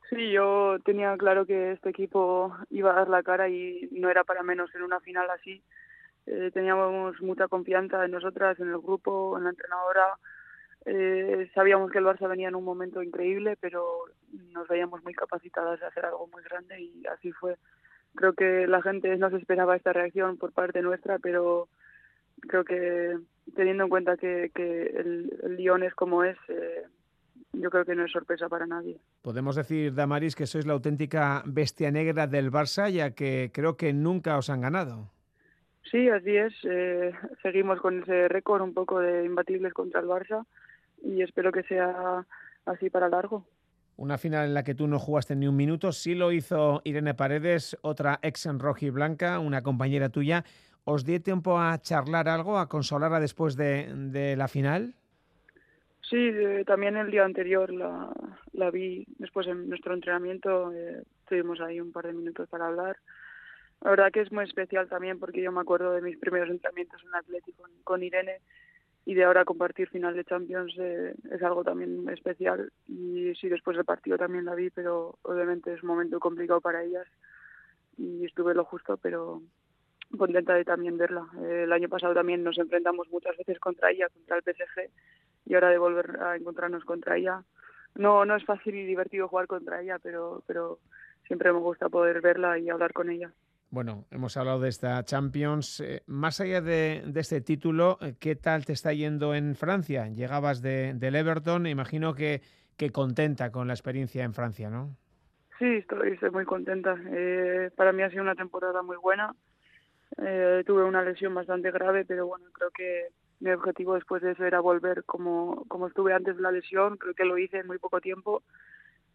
Sí, 0.09 0.31
yo 0.31 0.77
tenía 0.83 1.15
claro 1.17 1.45
que 1.45 1.71
este 1.71 1.89
equipo 1.89 2.53
iba 2.69 2.91
a 2.91 2.95
dar 2.95 3.09
la 3.09 3.23
cara 3.23 3.47
y 3.47 3.87
no 3.91 4.09
era 4.09 4.23
para 4.23 4.43
menos 4.43 4.73
en 4.75 4.81
una 4.81 4.99
final 4.99 5.29
así. 5.29 5.63
Eh, 6.25 6.51
teníamos 6.53 7.21
mucha 7.21 7.47
confianza 7.47 8.03
en 8.03 8.11
nosotras, 8.11 8.59
en 8.59 8.69
el 8.69 8.79
grupo, 8.79 9.37
en 9.37 9.45
la 9.45 9.51
entrenadora. 9.51 10.17
Eh, 10.85 11.49
sabíamos 11.53 11.91
que 11.91 11.99
el 11.99 12.05
Barça 12.05 12.27
venía 12.27 12.47
en 12.47 12.55
un 12.55 12.63
momento 12.63 13.03
increíble, 13.03 13.55
pero 13.59 13.85
nos 14.51 14.67
veíamos 14.67 15.03
muy 15.03 15.13
capacitadas 15.13 15.79
de 15.79 15.85
hacer 15.85 16.05
algo 16.05 16.27
muy 16.27 16.43
grande 16.43 16.81
y 16.81 17.05
así 17.07 17.31
fue. 17.31 17.57
Creo 18.15 18.33
que 18.33 18.67
la 18.67 18.81
gente 18.81 19.15
no 19.17 19.29
se 19.29 19.37
esperaba 19.37 19.75
esta 19.75 19.93
reacción 19.93 20.37
por 20.37 20.51
parte 20.53 20.81
nuestra, 20.81 21.19
pero 21.19 21.69
creo 22.41 22.65
que 22.65 23.17
teniendo 23.55 23.83
en 23.83 23.89
cuenta 23.89 24.17
que, 24.17 24.51
el, 24.55 25.39
el 25.43 25.55
Lyon 25.55 25.83
es 25.83 25.93
como 25.93 26.23
es, 26.23 26.37
eh, 26.49 26.83
yo 27.53 27.69
creo 27.69 27.85
que 27.85 27.95
no 27.95 28.05
es 28.05 28.11
sorpresa 28.11 28.49
para 28.49 28.65
nadie. 28.65 28.99
Podemos 29.21 29.55
decir, 29.55 29.93
Damaris, 29.93 30.35
que 30.35 30.47
sois 30.47 30.65
la 30.65 30.73
auténtica 30.73 31.43
bestia 31.45 31.91
negra 31.91 32.25
del 32.25 32.51
Barça, 32.51 32.89
ya 32.89 33.11
que 33.11 33.51
creo 33.53 33.77
que 33.77 33.93
nunca 33.93 34.37
os 34.37 34.49
han 34.49 34.61
ganado. 34.61 35.11
Sí, 35.89 36.09
así 36.09 36.35
es. 36.35 36.53
Eh, 36.63 37.13
seguimos 37.43 37.79
con 37.79 38.01
ese 38.01 38.27
récord 38.27 38.61
un 38.61 38.73
poco 38.73 38.99
de 38.99 39.25
imbatibles 39.25 39.73
contra 39.73 40.01
el 40.01 40.07
Barça 40.07 40.45
y 41.01 41.21
espero 41.21 41.51
que 41.51 41.63
sea 41.63 42.25
así 42.65 42.89
para 42.89 43.09
largo. 43.09 43.45
Una 43.97 44.17
final 44.17 44.45
en 44.45 44.53
la 44.53 44.63
que 44.63 44.73
tú 44.73 44.87
no 44.87 44.99
jugaste 44.99 45.35
ni 45.35 45.47
un 45.47 45.55
minuto, 45.55 45.91
sí 45.91 46.15
lo 46.15 46.31
hizo 46.31 46.81
Irene 46.83 47.13
Paredes, 47.13 47.77
otra 47.81 48.19
ex 48.21 48.45
en 48.45 48.59
rojo 48.59 48.85
y 48.85 48.89
blanca, 48.89 49.39
una 49.39 49.61
compañera 49.61 50.09
tuya. 50.09 50.43
¿Os 50.83 51.05
di 51.05 51.19
tiempo 51.19 51.59
a 51.59 51.77
charlar 51.79 52.27
algo, 52.27 52.57
a 52.57 52.67
consolarla 52.67 53.19
después 53.19 53.55
de, 53.55 53.93
de 53.93 54.35
la 54.35 54.47
final? 54.47 54.95
Sí, 56.01 56.17
eh, 56.17 56.63
también 56.65 56.97
el 56.97 57.11
día 57.11 57.23
anterior 57.23 57.71
la, 57.71 58.11
la 58.53 58.71
vi 58.71 59.05
después 59.17 59.47
en 59.47 59.69
nuestro 59.69 59.93
entrenamiento, 59.93 60.73
eh, 60.73 61.03
tuvimos 61.27 61.61
ahí 61.61 61.79
un 61.79 61.91
par 61.91 62.07
de 62.07 62.13
minutos 62.13 62.49
para 62.49 62.67
hablar. 62.67 62.97
La 63.81 63.91
verdad 63.91 64.11
que 64.11 64.19
es 64.19 64.31
muy 64.31 64.43
especial 64.43 64.89
también 64.89 65.19
porque 65.19 65.41
yo 65.41 65.51
me 65.51 65.61
acuerdo 65.61 65.93
de 65.93 66.01
mis 66.01 66.17
primeros 66.17 66.49
entrenamientos 66.49 67.01
en 67.03 67.15
Atlético 67.15 67.63
con, 67.83 68.03
Irene 68.03 68.41
y 69.05 69.15
de 69.15 69.23
ahora 69.23 69.45
compartir 69.45 69.89
final 69.89 70.15
de 70.15 70.23
Champions 70.23 70.73
eh, 70.77 71.15
es 71.31 71.41
algo 71.41 71.63
también 71.63 72.07
especial. 72.09 72.71
Y 72.87 73.33
sí 73.35 73.49
después 73.49 73.75
del 73.75 73.85
partido 73.85 74.17
también 74.17 74.45
la 74.45 74.55
vi 74.55 74.69
pero 74.69 75.17
obviamente 75.23 75.73
es 75.73 75.81
un 75.81 75.89
momento 75.89 76.19
complicado 76.19 76.61
para 76.61 76.83
ellas. 76.83 77.07
Y 77.97 78.25
estuve 78.25 78.53
lo 78.53 78.63
justo 78.63 78.97
pero 78.97 79.41
contenta 80.17 80.53
de 80.53 80.65
también 80.65 80.97
verla. 80.97 81.25
Eh, 81.41 81.63
el 81.63 81.73
año 81.73 81.89
pasado 81.89 82.13
también 82.13 82.43
nos 82.43 82.57
enfrentamos 82.57 83.09
muchas 83.09 83.35
veces 83.37 83.59
contra 83.59 83.89
ella 83.91 84.07
contra 84.09 84.37
el 84.37 84.43
PSG 84.43 84.89
y 85.45 85.55
ahora 85.55 85.69
de 85.69 85.77
volver 85.79 86.21
a 86.21 86.35
encontrarnos 86.35 86.85
contra 86.85 87.17
ella. 87.17 87.43
No 87.95 88.23
no 88.25 88.35
es 88.35 88.45
fácil 88.45 88.75
y 88.75 88.85
divertido 88.85 89.27
jugar 89.27 89.47
contra 89.47 89.81
ella 89.81 89.97
pero 89.99 90.43
pero 90.45 90.79
siempre 91.25 91.51
me 91.51 91.59
gusta 91.59 91.89
poder 91.89 92.21
verla 92.21 92.59
y 92.59 92.69
hablar 92.69 92.93
con 92.93 93.09
ella 93.09 93.31
bueno, 93.71 94.05
hemos 94.11 94.35
hablado 94.35 94.59
de 94.59 94.69
esta 94.69 95.03
Champions. 95.03 95.79
Eh, 95.79 96.03
más 96.05 96.41
allá 96.41 96.61
de, 96.61 97.03
este 97.15 97.39
título, 97.39 97.97
eh, 98.01 98.15
¿qué 98.19 98.35
tal 98.35 98.65
te 98.65 98.73
está 98.73 98.93
yendo 98.93 99.33
en 99.33 99.55
Francia? 99.55 100.07
Llegabas 100.09 100.61
de, 100.61 100.93
del 100.93 101.15
Everton, 101.15 101.65
imagino 101.65 102.13
que, 102.13 102.41
que 102.77 102.91
contenta 102.91 103.49
con 103.49 103.67
la 103.67 103.73
experiencia 103.73 104.25
en 104.25 104.33
Francia, 104.33 104.69
¿no? 104.69 104.97
Sí, 105.57 105.65
estoy, 105.65 106.17
muy 106.31 106.43
contenta. 106.43 106.97
Eh, 107.11 107.71
para 107.75 107.93
mí 107.93 108.03
ha 108.03 108.09
sido 108.09 108.23
una 108.23 108.35
temporada 108.35 108.83
muy 108.83 108.97
buena. 108.97 109.33
tuve 110.17 110.83
una 110.83 111.03
lesión 111.03 111.33
bastante 111.33 111.71
grave, 111.71 112.03
pero 112.03 112.27
bueno, 112.27 112.47
creo 112.51 112.71
que 112.71 113.07
mi 113.39 113.51
objetivo 113.51 113.95
después 113.95 114.21
de 114.21 114.31
eso 114.31 114.43
era 114.45 114.59
volver 114.59 115.05
como, 115.05 115.63
como 115.69 115.87
estuve 115.87 116.13
antes 116.13 116.35
de 116.35 116.41
la 116.41 116.51
lesión. 116.51 116.97
Creo 116.97 117.13
que 117.13 117.25
lo 117.25 117.37
hice 117.37 117.59
en 117.59 117.67
muy 117.67 117.77
poco 117.77 118.01
tiempo 118.01 118.43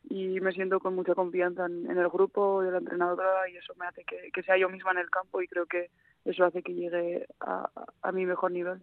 y 0.08 0.40
me 0.40 0.52
siento 0.52 0.78
con 0.80 0.94
mucha 0.94 1.14
confianza 1.14 1.66
en, 1.66 1.90
el 1.90 2.08
grupo 2.08 2.62
de 2.62 2.70
la 2.70 2.78
entrenadora 2.78 3.48
y 3.50 3.56
eso 3.56 3.74
me 3.78 3.86
hace 3.86 4.04
que, 4.04 4.42
sea 4.42 4.56
yo 4.56 4.68
misma 4.68 4.92
en 4.92 4.98
el 4.98 5.10
campo 5.10 5.42
y 5.42 5.48
creo 5.48 5.66
que 5.66 5.90
eso 6.24 6.44
hace 6.44 6.62
que 6.62 6.74
llegue 6.74 7.26
a, 7.40 8.12
mi 8.12 8.24
mejor 8.24 8.52
nivel. 8.52 8.80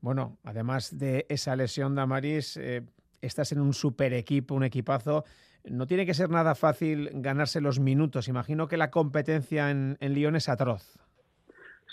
Bueno, 0.00 0.38
además 0.44 0.96
de 0.98 1.26
esa 1.28 1.56
lesión 1.56 1.94
de 1.94 2.02
Amaris, 2.02 2.56
eh, 2.56 2.82
estás 3.20 3.52
en 3.52 3.60
un 3.60 3.72
super 3.72 4.12
equipo, 4.12 4.54
un 4.54 4.64
equipazo. 4.64 5.24
No 5.64 5.86
tiene 5.86 6.04
que 6.04 6.14
ser 6.14 6.30
nada 6.30 6.54
fácil 6.54 7.10
ganarse 7.14 7.60
los 7.60 7.80
minutos. 7.80 8.28
Imagino 8.28 8.68
que 8.68 8.76
la 8.76 8.90
competencia 8.90 9.70
en, 9.70 9.96
en 10.00 10.12
Lyon 10.12 10.36
es 10.36 10.48
atroz. 10.48 10.98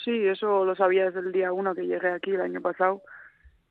Sí, 0.03 0.27
eso 0.27 0.65
lo 0.65 0.75
sabía 0.75 1.05
desde 1.05 1.19
el 1.19 1.31
día 1.31 1.53
uno 1.53 1.73
que 1.73 1.85
llegué 1.85 2.09
aquí 2.09 2.31
el 2.31 2.41
año 2.41 2.61
pasado 2.61 3.01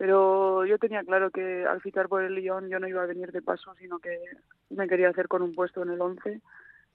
pero 0.01 0.65
yo 0.65 0.79
tenía 0.79 1.05
claro 1.05 1.31
que 1.31 1.67
al 1.67 1.83
fichar 1.83 2.09
por 2.09 2.23
el 2.23 2.35
Lyon 2.35 2.71
yo 2.71 2.81
no 2.81 2.89
iba 2.89 3.03
a 3.03 3.07
venir 3.07 3.33
de 3.33 3.43
paso, 3.43 3.75
sino 3.75 3.99
que 3.99 4.19
me 4.71 4.89
quería 4.89 5.11
hacer 5.11 5.29
con 5.29 5.43
un 5.43 5.55
puesto 5.55 5.83
en 5.83 5.91
el 5.91 6.01
11 6.01 6.41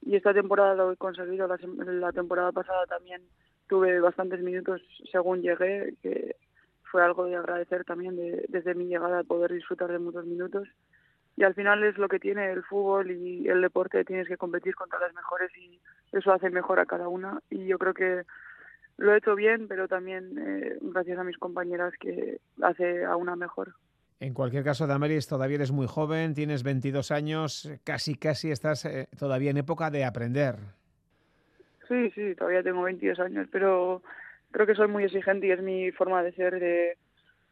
y 0.01 0.15
esta 0.15 0.33
temporada 0.33 0.73
lo 0.73 0.91
he 0.91 0.97
conseguido, 0.97 1.47
la, 1.47 2.11
temporada 2.11 2.51
pasada 2.51 2.87
también 2.87 3.21
tuve 3.67 3.99
bastantes 3.99 4.41
minutos 4.41 4.81
según 5.11 5.43
llegué, 5.43 5.93
que 6.01 6.35
fue 6.81 7.03
algo 7.03 7.25
de 7.25 7.35
agradecer 7.35 7.85
también 7.85 8.15
desde 8.47 8.73
mi 8.73 8.85
llegada 8.85 9.23
poder 9.23 9.53
disfrutar 9.53 9.91
de 9.91 9.99
muchos 9.99 10.25
minutos. 10.25 10.67
Y 11.37 11.43
al 11.43 11.53
final 11.53 11.83
es 11.83 11.99
lo 11.99 12.07
que 12.07 12.17
tiene 12.17 12.51
el 12.51 12.63
fútbol 12.63 13.11
y 13.11 13.47
el 13.47 13.61
deporte, 13.61 14.03
tienes 14.03 14.27
que 14.27 14.37
competir 14.37 14.73
contra 14.73 14.97
las 14.97 15.13
mejores 15.13 15.55
y 15.55 15.79
eso 16.11 16.33
hace 16.33 16.49
mejor 16.49 16.79
a 16.79 16.87
cada 16.87 17.07
una. 17.07 17.39
Y 17.51 17.67
yo 17.67 17.77
creo 17.77 17.93
que 17.93 18.23
lo 18.97 19.13
he 19.13 19.17
hecho 19.17 19.35
bien, 19.35 19.67
pero 19.67 19.87
también 19.87 20.37
eh, 20.37 20.77
gracias 20.81 21.19
a 21.19 21.23
mis 21.23 21.37
compañeras 21.37 21.93
que 21.99 22.39
hace 22.61 23.03
a 23.03 23.15
una 23.15 23.35
mejor. 23.35 23.73
En 24.19 24.33
cualquier 24.33 24.63
caso, 24.63 24.87
Damaris, 24.87 25.27
todavía 25.27 25.55
eres 25.55 25.71
muy 25.71 25.87
joven, 25.87 26.33
tienes 26.33 26.63
22 26.63 27.11
años, 27.11 27.69
casi 27.83 28.15
casi 28.15 28.51
estás 28.51 28.85
eh, 28.85 29.09
todavía 29.19 29.51
en 29.51 29.57
época 29.57 29.91
de 29.91 30.05
aprender. 30.05 30.55
Sí, 31.87 32.09
sí, 32.11 32.33
todavía 32.35 32.63
tengo 32.63 32.83
22 32.83 33.19
años, 33.19 33.47
pero 33.51 34.01
creo 34.51 34.65
que 34.65 34.75
soy 34.75 34.87
muy 34.87 35.03
exigente 35.03 35.47
y 35.47 35.51
es 35.51 35.61
mi 35.61 35.91
forma 35.91 36.23
de 36.23 36.31
ser, 36.31 36.59
de 36.59 36.97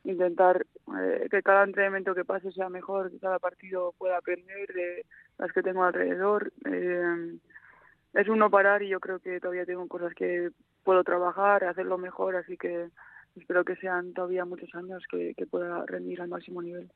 intentar 0.05 0.65
eh, 0.97 1.27
que 1.29 1.43
cada 1.43 1.65
entrenamiento 1.65 2.15
que 2.15 2.23
pase 2.23 2.51
sea 2.53 2.69
mejor, 2.69 3.11
que 3.11 3.19
cada 3.19 3.39
partido 3.39 3.93
pueda 3.97 4.17
aprender 4.17 4.73
de 4.73 5.05
las 5.37 5.51
que 5.51 5.61
tengo 5.61 5.83
alrededor. 5.83 6.53
es 6.65 8.29
un 8.29 8.39
no 8.39 8.49
parar 8.49 8.81
y 8.83 8.87
yo 8.87 9.01
creo 9.01 9.19
que 9.19 9.41
todavía 9.41 9.65
tengo 9.65 9.85
cosas 9.87 10.13
que 10.13 10.49
puedo 10.83 11.03
trabajar, 11.03 11.63
hacerlo 11.63 11.97
mejor, 11.97 12.35
así 12.35 12.57
que 12.57 12.89
espero 13.35 13.63
que 13.63 13.75
sean 13.77 14.13
todavía 14.13 14.45
muchos 14.45 14.73
años 14.75 15.03
que, 15.09 15.33
pueda 15.49 15.85
rendir 15.85 16.21
al 16.21 16.29
máximo 16.29 16.61
nivel. 16.61 16.89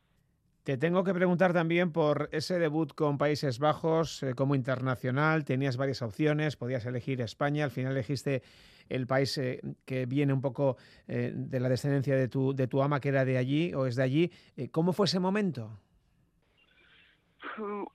Te 0.63 0.77
tengo 0.77 1.03
que 1.03 1.13
preguntar 1.13 1.53
también 1.53 1.93
por 1.93 2.27
ese 2.31 2.59
debut 2.59 2.93
con 2.93 3.17
Países 3.17 3.57
Bajos 3.57 4.21
eh, 4.23 4.33
como 4.35 4.53
internacional. 4.53 5.45
Tenías 5.45 5.77
varias 5.77 6.01
opciones, 6.01 6.57
podías 6.57 6.85
elegir 6.85 7.21
España, 7.21 7.63
al 7.63 7.71
final 7.71 7.93
elegiste 7.93 8.43
el 8.89 9.07
país 9.07 9.37
eh, 9.37 9.61
que 9.85 10.05
viene 10.05 10.33
un 10.33 10.41
poco 10.41 10.75
eh, 11.07 11.31
de 11.33 11.59
la 11.59 11.69
descendencia 11.69 12.15
de 12.17 12.27
tu, 12.27 12.53
de 12.53 12.67
tu 12.67 12.81
ama, 12.81 12.99
que 12.99 13.09
era 13.09 13.23
de 13.23 13.37
allí 13.37 13.73
o 13.73 13.85
es 13.85 13.95
de 13.95 14.03
allí. 14.03 14.31
¿Cómo 14.71 14.91
fue 14.91 15.05
ese 15.05 15.19
momento? 15.19 15.79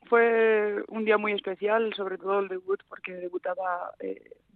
Fue 0.08 0.82
un 0.88 1.04
día 1.04 1.18
muy 1.18 1.32
especial, 1.32 1.92
sobre 1.94 2.16
todo 2.16 2.40
el 2.40 2.48
debut, 2.48 2.80
porque 2.88 3.12
debutaba 3.12 3.92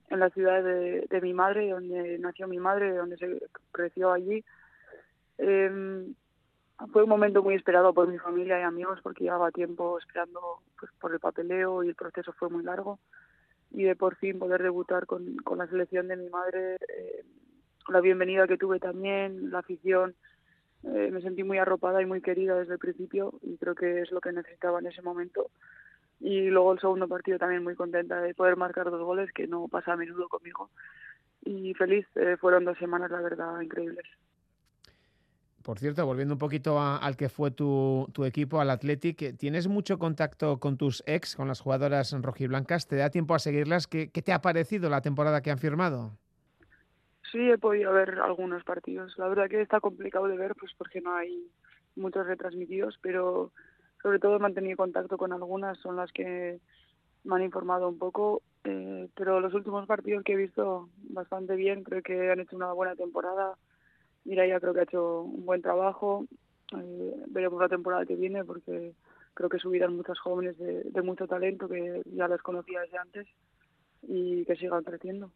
en 0.09 0.21
la 0.21 0.31
ciudad 0.31 0.63
de, 0.63 1.21
mi 1.23 1.35
madre, 1.35 1.71
donde 1.71 2.19
nació 2.19 2.47
mi 2.47 2.59
madre, 2.59 2.95
donde 2.95 3.17
se 3.17 3.41
creció 3.73 4.13
allí. 4.13 4.45
Em, 5.39 6.15
fue 6.93 7.03
un 7.03 7.09
momento 7.09 7.43
muy 7.43 7.55
esperado 7.55 7.93
por 7.93 8.09
mi 8.09 8.19
familia 8.19 8.61
y 8.61 8.63
amigos 8.63 9.01
porque 9.03 9.25
llevaba 9.25 9.51
tiempo 9.51 9.99
esperando 9.99 10.61
pues, 10.79 10.93
por 11.01 11.13
el 11.13 11.21
papeleo 11.21 11.83
y 11.83 11.89
el 11.89 11.95
proceso 11.95 12.33
fue 12.33 12.49
muy 12.49 12.63
largo. 12.63 12.99
Y 13.71 13.83
de 13.83 13.97
por 13.97 14.17
fin 14.17 14.39
poder 14.39 14.63
debutar 14.63 15.07
con, 15.07 15.37
con 15.39 15.59
la 15.59 15.67
selección 15.67 16.09
de 16.09 16.17
mi 16.17 16.29
madre, 16.29 16.77
eh, 16.77 17.25
la 17.89 18.01
bienvenida 18.01 18.47
que 18.47 18.59
tuve 18.59 18.79
también, 18.79 19.51
la 19.51 19.59
afición, 19.59 20.15
eh, 20.85 21.11
me 21.11 21.21
sentí 21.21 21.43
muy 21.43 21.59
arropada 21.59 22.01
y 22.01 22.07
muy 22.07 22.21
querida 22.21 22.55
desde 22.55 22.75
el 22.75 22.79
principio 22.79 23.35
y 23.43 23.57
creo 23.57 23.75
que 23.75 24.03
es 24.03 24.13
lo 24.13 24.21
que 24.21 24.33
necesitaba 24.33 24.79
en 24.79 24.87
ese 24.87 25.03
momento 25.03 25.51
y 26.21 26.49
luego 26.49 26.73
el 26.73 26.81
segundo 26.81 27.09
partido 27.09 27.39
también 27.39 27.63
muy 27.63 27.75
contenta 27.75 28.21
de 28.21 28.35
poder 28.35 28.57
marcar 28.57 28.91
dos 28.91 29.03
goles 29.03 29.33
que 29.33 29.47
no 29.47 29.69
pasa 29.69 29.93
a 29.93 29.97
menudo 29.97 30.29
conmigo 30.29 30.71
y 31.45 31.75
feliz 31.75 32.07
eh, 32.17 32.37
fueron 32.41 32.65
dos 32.65 32.79
semanas 32.79 33.11
la 33.11 33.21
verdad 33.21 33.61
increíbles 33.61 34.07
por 35.67 35.81
cierto, 35.81 36.07
volviendo 36.07 36.35
un 36.35 36.39
poquito 36.39 36.81
al 36.81 37.17
que 37.17 37.29
fue 37.29 37.51
tu, 37.51 38.09
tu, 38.13 38.25
equipo, 38.25 38.61
al 38.61 38.71
Athletic, 38.71 39.37
¿tienes 39.37 39.67
mucho 39.67 39.99
contacto 39.99 40.61
con 40.61 40.77
tus 40.77 41.03
ex, 41.07 41.35
con 41.35 41.49
las 41.49 41.61
jugadoras 41.61 42.13
rojiblancas? 42.23 42.87
¿Te 42.87 42.95
da 42.95 43.11
tiempo 43.11 43.35
a 43.35 43.41
seguirlas? 43.41 43.89
¿Qué, 43.89 44.09
¿Qué, 44.13 44.23
te 44.23 44.33
ha 44.33 44.41
parecido 44.41 44.89
la 44.89 45.01
temporada 45.01 45.43
que 45.43 45.51
han 45.51 45.59
firmado? 45.59 46.13
Sí, 47.33 47.51
he 47.51 47.59
podido 47.59 47.93
ver 47.93 48.21
algunos 48.21 48.63
partidos. 48.63 49.19
La 49.19 49.27
verdad 49.27 49.49
que 49.49 49.61
está 49.61 49.81
complicado 49.81 50.29
de 50.29 50.37
ver 50.37 50.55
pues 50.55 50.71
porque 50.79 51.01
no 51.01 51.17
hay 51.17 51.51
muchos 51.97 52.25
retransmitidos, 52.29 52.97
pero 53.03 53.51
sobre 54.07 54.21
todo 54.21 54.37
he 54.37 54.39
mantenido 54.39 54.77
contacto 54.77 55.19
con 55.19 55.33
algunas, 55.33 55.77
son 55.79 55.97
las 55.97 56.13
que 56.13 56.61
me 57.25 57.35
han 57.35 57.43
informado 57.43 57.89
un 57.89 57.99
poco, 57.99 58.41
eh, 58.63 59.09
pero 59.17 59.41
los 59.41 59.53
últimos 59.53 59.85
partidos 59.89 60.23
que 60.23 60.35
he 60.35 60.37
visto 60.37 60.91
bastante 61.11 61.57
bien, 61.57 61.83
creo 61.83 62.03
que 62.05 62.31
han 62.31 62.39
hecho 62.39 62.55
una 62.55 62.73
buena 62.73 62.95
temporada. 62.95 63.59
Mira, 64.25 64.47
ya 64.47 64.61
creo 64.61 64.75
que 64.75 64.79
ha 64.79 64.85
hecho 64.85 65.23
un 65.23 65.45
buen 65.45 65.61
trabajo. 65.61 66.25
Eh, 66.79 67.15
veremos 67.27 67.61
la 67.61 67.69
temporada 67.69 68.07
que 68.07 68.15
viene 68.15 68.45
porque 68.45 68.95
creo 69.35 69.49
que 69.49 69.59
subirán 69.59 69.97
muchas 69.97 70.21
jóvenes 70.21 70.57
de, 70.57 70.85
de 70.85 71.03
mucho 71.03 71.27
talento 71.27 71.69
que 71.69 72.03
ya 72.05 72.29
las 72.29 72.43
conocía 72.43 72.83
desde 72.83 72.99
antes 72.99 73.27
y 74.03 74.45
que 74.45 74.55
sigan 74.55 74.85
creciendo. 74.85 75.33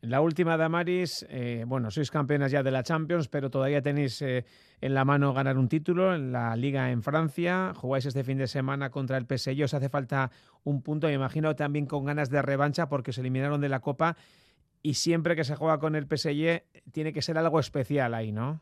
La 0.00 0.20
última, 0.20 0.56
Damaris, 0.56 1.26
eh, 1.28 1.64
bueno, 1.66 1.90
sois 1.90 2.12
campeonas 2.12 2.52
ya 2.52 2.62
de 2.62 2.70
la 2.70 2.84
Champions, 2.84 3.26
pero 3.26 3.50
todavía 3.50 3.82
tenéis 3.82 4.22
eh, 4.22 4.44
en 4.80 4.94
la 4.94 5.04
mano 5.04 5.34
ganar 5.34 5.58
un 5.58 5.68
título 5.68 6.14
en 6.14 6.30
la 6.30 6.54
Liga 6.54 6.92
en 6.92 7.02
Francia. 7.02 7.72
Jugáis 7.74 8.06
este 8.06 8.22
fin 8.22 8.38
de 8.38 8.46
semana 8.46 8.90
contra 8.90 9.16
el 9.16 9.26
PSG. 9.26 9.64
Os 9.64 9.74
hace 9.74 9.88
falta 9.88 10.30
un 10.62 10.82
punto, 10.82 11.08
me 11.08 11.14
imagino, 11.14 11.56
también 11.56 11.86
con 11.86 12.04
ganas 12.04 12.30
de 12.30 12.40
revancha 12.42 12.88
porque 12.88 13.12
se 13.12 13.22
eliminaron 13.22 13.60
de 13.60 13.68
la 13.68 13.80
Copa. 13.80 14.16
Y 14.82 14.94
siempre 14.94 15.34
que 15.34 15.42
se 15.42 15.56
juega 15.56 15.80
con 15.80 15.96
el 15.96 16.06
PSG 16.06 16.62
tiene 16.92 17.12
que 17.12 17.20
ser 17.20 17.36
algo 17.36 17.58
especial 17.58 18.14
ahí, 18.14 18.30
¿no? 18.30 18.60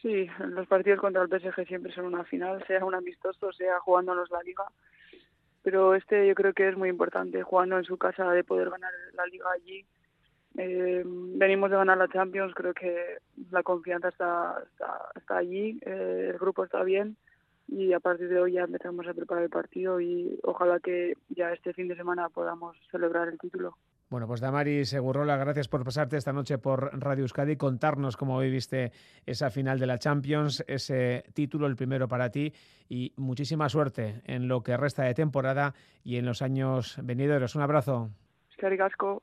Sí, 0.00 0.26
los 0.38 0.66
partidos 0.66 1.00
contra 1.00 1.22
el 1.22 1.28
PSG 1.28 1.66
siempre 1.66 1.92
son 1.92 2.06
una 2.06 2.24
final, 2.24 2.64
sea 2.66 2.82
un 2.82 2.94
amistoso, 2.94 3.52
sea 3.52 3.78
jugándonos 3.80 4.30
la 4.30 4.42
Liga. 4.42 4.64
Pero 5.62 5.94
este 5.94 6.26
yo 6.26 6.34
creo 6.34 6.54
que 6.54 6.70
es 6.70 6.78
muy 6.78 6.88
importante, 6.88 7.42
jugando 7.42 7.76
en 7.76 7.84
su 7.84 7.98
casa, 7.98 8.30
de 8.30 8.42
poder 8.42 8.70
ganar 8.70 8.90
la 9.14 9.26
Liga 9.26 9.46
allí 9.54 9.84
eh, 10.56 11.02
venimos 11.04 11.70
de 11.70 11.76
ganar 11.76 11.98
la 11.98 12.08
Champions, 12.08 12.54
creo 12.54 12.74
que 12.74 13.18
la 13.50 13.62
confianza 13.62 14.08
está, 14.08 14.62
está, 15.16 15.36
allí, 15.36 15.80
eh, 15.84 16.30
el 16.30 16.38
grupo 16.38 16.64
está 16.64 16.82
bien 16.84 17.16
y 17.66 17.92
a 17.92 18.00
partir 18.00 18.28
de 18.28 18.38
hoy 18.38 18.52
ya 18.52 18.62
empezamos 18.62 19.06
a 19.06 19.14
preparar 19.14 19.44
el 19.44 19.50
partido 19.50 20.00
y 20.00 20.38
ojalá 20.42 20.78
que 20.80 21.14
ya 21.30 21.52
este 21.52 21.72
fin 21.72 21.88
de 21.88 21.96
semana 21.96 22.28
podamos 22.28 22.76
celebrar 22.90 23.28
el 23.28 23.38
título. 23.38 23.76
Bueno, 24.10 24.28
pues 24.28 24.40
Damari 24.40 24.84
Segurrola, 24.84 25.36
gracias 25.36 25.66
por 25.66 25.82
pasarte 25.82 26.18
esta 26.18 26.32
noche 26.32 26.58
por 26.58 26.90
Radio 27.02 27.22
Euskadi 27.22 27.52
y 27.52 27.56
contarnos 27.56 28.16
cómo 28.16 28.38
viviste 28.38 28.92
esa 29.26 29.50
final 29.50 29.80
de 29.80 29.86
la 29.86 29.98
Champions, 29.98 30.62
ese 30.68 31.24
título, 31.32 31.66
el 31.66 31.74
primero 31.74 32.06
para 32.06 32.30
ti, 32.30 32.52
y 32.88 33.12
muchísima 33.16 33.68
suerte 33.68 34.22
en 34.26 34.46
lo 34.46 34.62
que 34.62 34.76
resta 34.76 35.04
de 35.04 35.14
temporada 35.14 35.74
y 36.04 36.16
en 36.18 36.26
los 36.26 36.42
años 36.42 36.98
venideros. 37.02 37.56
Un 37.56 37.62
abrazo. 37.62 38.10
Es 38.50 38.78
Gasco. 38.78 39.22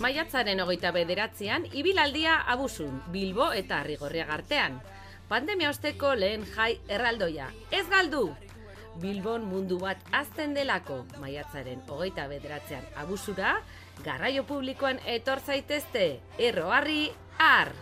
Maiatzaren 0.00 0.62
hogeita 0.64 0.94
bederatzean, 0.96 1.66
ibilaldia 1.76 2.38
abusun, 2.48 3.02
Bilbo 3.12 3.50
eta 3.52 3.82
Rigorriaga 3.84 4.32
artean. 4.38 4.78
Pandemia 5.28 5.68
osteko 5.70 6.14
lehen 6.16 6.46
jai 6.54 6.78
erraldoia. 6.88 7.50
Ez 7.70 7.84
galdu! 7.92 8.30
Bilbon 9.00 9.44
mundu 9.44 9.78
bat 9.78 10.00
azten 10.16 10.56
delako, 10.56 11.02
maiatzaren 11.20 11.84
hogeita 11.86 12.26
bederatzean 12.32 12.88
abusura, 12.96 13.58
garraio 14.04 14.46
publikoan 14.48 14.98
etor 15.04 15.44
zaitezte, 15.44 16.06
erro 16.38 16.72
harri, 16.72 17.10
ar! 17.38 17.74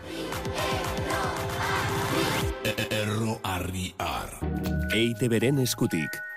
Erro 2.90 3.38
harri, 3.44 3.92
ar. 3.98 4.40
Eite 4.92 5.30
beren 5.30 5.62
eskutik. 5.62 6.27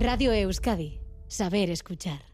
Radio 0.00 0.32
Euskadi. 0.32 1.00
Saber 1.26 1.70
escuchar. 1.70 2.27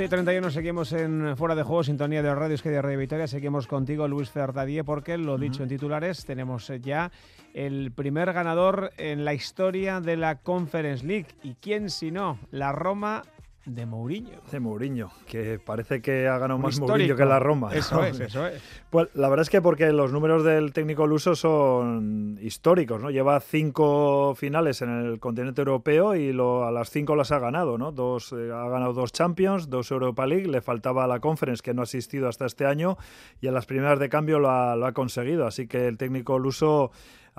Once 0.00 0.06
y 0.06 0.08
31 0.08 0.50
seguimos 0.50 0.92
en 0.94 1.36
Fuera 1.36 1.54
de 1.54 1.62
Juego, 1.62 1.84
sintonía 1.84 2.22
de 2.22 2.34
Radio 2.34 2.52
Euskadi 2.52 2.80
Radio 2.80 2.98
Victoria. 2.98 3.26
Seguimos 3.26 3.66
contigo, 3.66 4.08
Luis 4.08 4.30
Ferdadie, 4.30 4.82
porque 4.82 5.18
lo 5.18 5.36
dicho 5.36 5.62
en 5.62 5.68
titulares, 5.68 6.24
tenemos 6.24 6.72
ya 6.80 7.12
el 7.52 7.92
primer 7.92 8.32
ganador 8.32 8.92
en 8.96 9.26
la 9.26 9.34
historia 9.34 10.00
de 10.00 10.16
la 10.16 10.36
Conference 10.36 11.04
League. 11.04 11.26
¿Y 11.42 11.52
quién 11.56 11.90
si 11.90 12.10
no? 12.10 12.38
La 12.50 12.72
Roma 12.72 13.24
de 13.66 13.84
Mourinho. 13.86 14.40
De 14.50 14.58
Mourinho, 14.58 15.10
que 15.26 15.58
parece 15.58 16.00
que 16.00 16.26
ha 16.26 16.38
ganado 16.38 16.56
Un 16.56 16.62
más 16.62 16.74
histórico. 16.74 16.92
Mourinho 16.92 17.16
que 17.16 17.24
la 17.24 17.38
Roma. 17.38 17.74
Eso 17.74 18.02
es, 18.04 18.18
eso 18.20 18.46
es. 18.46 18.60
Pues 18.88 19.08
la 19.14 19.28
verdad 19.28 19.42
es 19.42 19.50
que 19.50 19.60
porque 19.60 19.92
los 19.92 20.12
números 20.12 20.44
del 20.44 20.72
técnico 20.72 21.06
luso 21.06 21.36
son 21.36 22.38
históricos, 22.40 23.00
¿no? 23.02 23.10
Lleva 23.10 23.38
cinco 23.40 24.34
finales 24.34 24.80
en 24.82 24.88
el 24.90 25.20
continente 25.20 25.60
europeo 25.60 26.14
y 26.16 26.32
lo- 26.32 26.64
a 26.64 26.72
las 26.72 26.90
cinco 26.90 27.14
las 27.14 27.32
ha 27.32 27.38
ganado, 27.38 27.76
¿no? 27.78 27.92
Dos, 27.92 28.32
eh, 28.32 28.50
ha 28.52 28.68
ganado 28.68 28.92
dos 28.94 29.12
Champions, 29.12 29.68
dos 29.68 29.90
Europa 29.90 30.26
League, 30.26 30.46
le 30.48 30.62
faltaba 30.62 31.06
la 31.06 31.20
Conference 31.20 31.62
que 31.62 31.74
no 31.74 31.82
ha 31.82 31.84
asistido 31.84 32.28
hasta 32.28 32.46
este 32.46 32.64
año 32.66 32.96
y 33.40 33.46
en 33.46 33.54
las 33.54 33.66
primeras 33.66 33.98
de 33.98 34.08
cambio 34.08 34.38
lo 34.38 34.50
ha, 34.50 34.74
lo 34.74 34.86
ha 34.86 34.92
conseguido. 34.92 35.46
Así 35.46 35.66
que 35.66 35.86
el 35.86 35.98
técnico 35.98 36.38
luso 36.38 36.90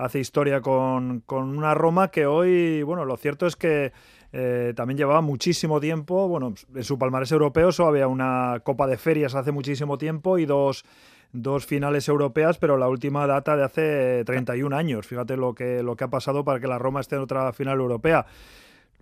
hace 0.04 0.18
historia 0.18 0.60
con, 0.60 1.20
con 1.20 1.56
una 1.56 1.74
Roma 1.74 2.08
que 2.08 2.26
hoy, 2.26 2.82
bueno, 2.82 3.04
lo 3.04 3.16
cierto 3.16 3.46
es 3.46 3.56
que 3.56 3.92
eh, 4.32 4.72
también 4.74 4.96
llevaba 4.96 5.20
muchísimo 5.20 5.78
tiempo, 5.78 6.26
bueno, 6.26 6.54
en 6.74 6.84
su 6.84 6.98
palmarés 6.98 7.32
europeo 7.32 7.70
solo 7.70 7.90
había 7.90 8.08
una 8.08 8.60
Copa 8.64 8.86
de 8.86 8.96
Ferias 8.96 9.34
hace 9.34 9.52
muchísimo 9.52 9.98
tiempo 9.98 10.38
y 10.38 10.46
dos, 10.46 10.84
dos 11.32 11.66
finales 11.66 12.08
europeas, 12.08 12.58
pero 12.58 12.78
la 12.78 12.88
última 12.88 13.26
data 13.26 13.56
de 13.56 13.64
hace 13.64 14.24
31 14.24 14.74
años. 14.74 15.06
Fíjate 15.06 15.36
lo 15.36 15.54
que, 15.54 15.82
lo 15.82 15.96
que 15.96 16.04
ha 16.04 16.08
pasado 16.08 16.44
para 16.44 16.60
que 16.60 16.66
la 16.66 16.78
Roma 16.78 17.00
esté 17.00 17.16
en 17.16 17.22
otra 17.22 17.52
final 17.52 17.78
europea. 17.78 18.26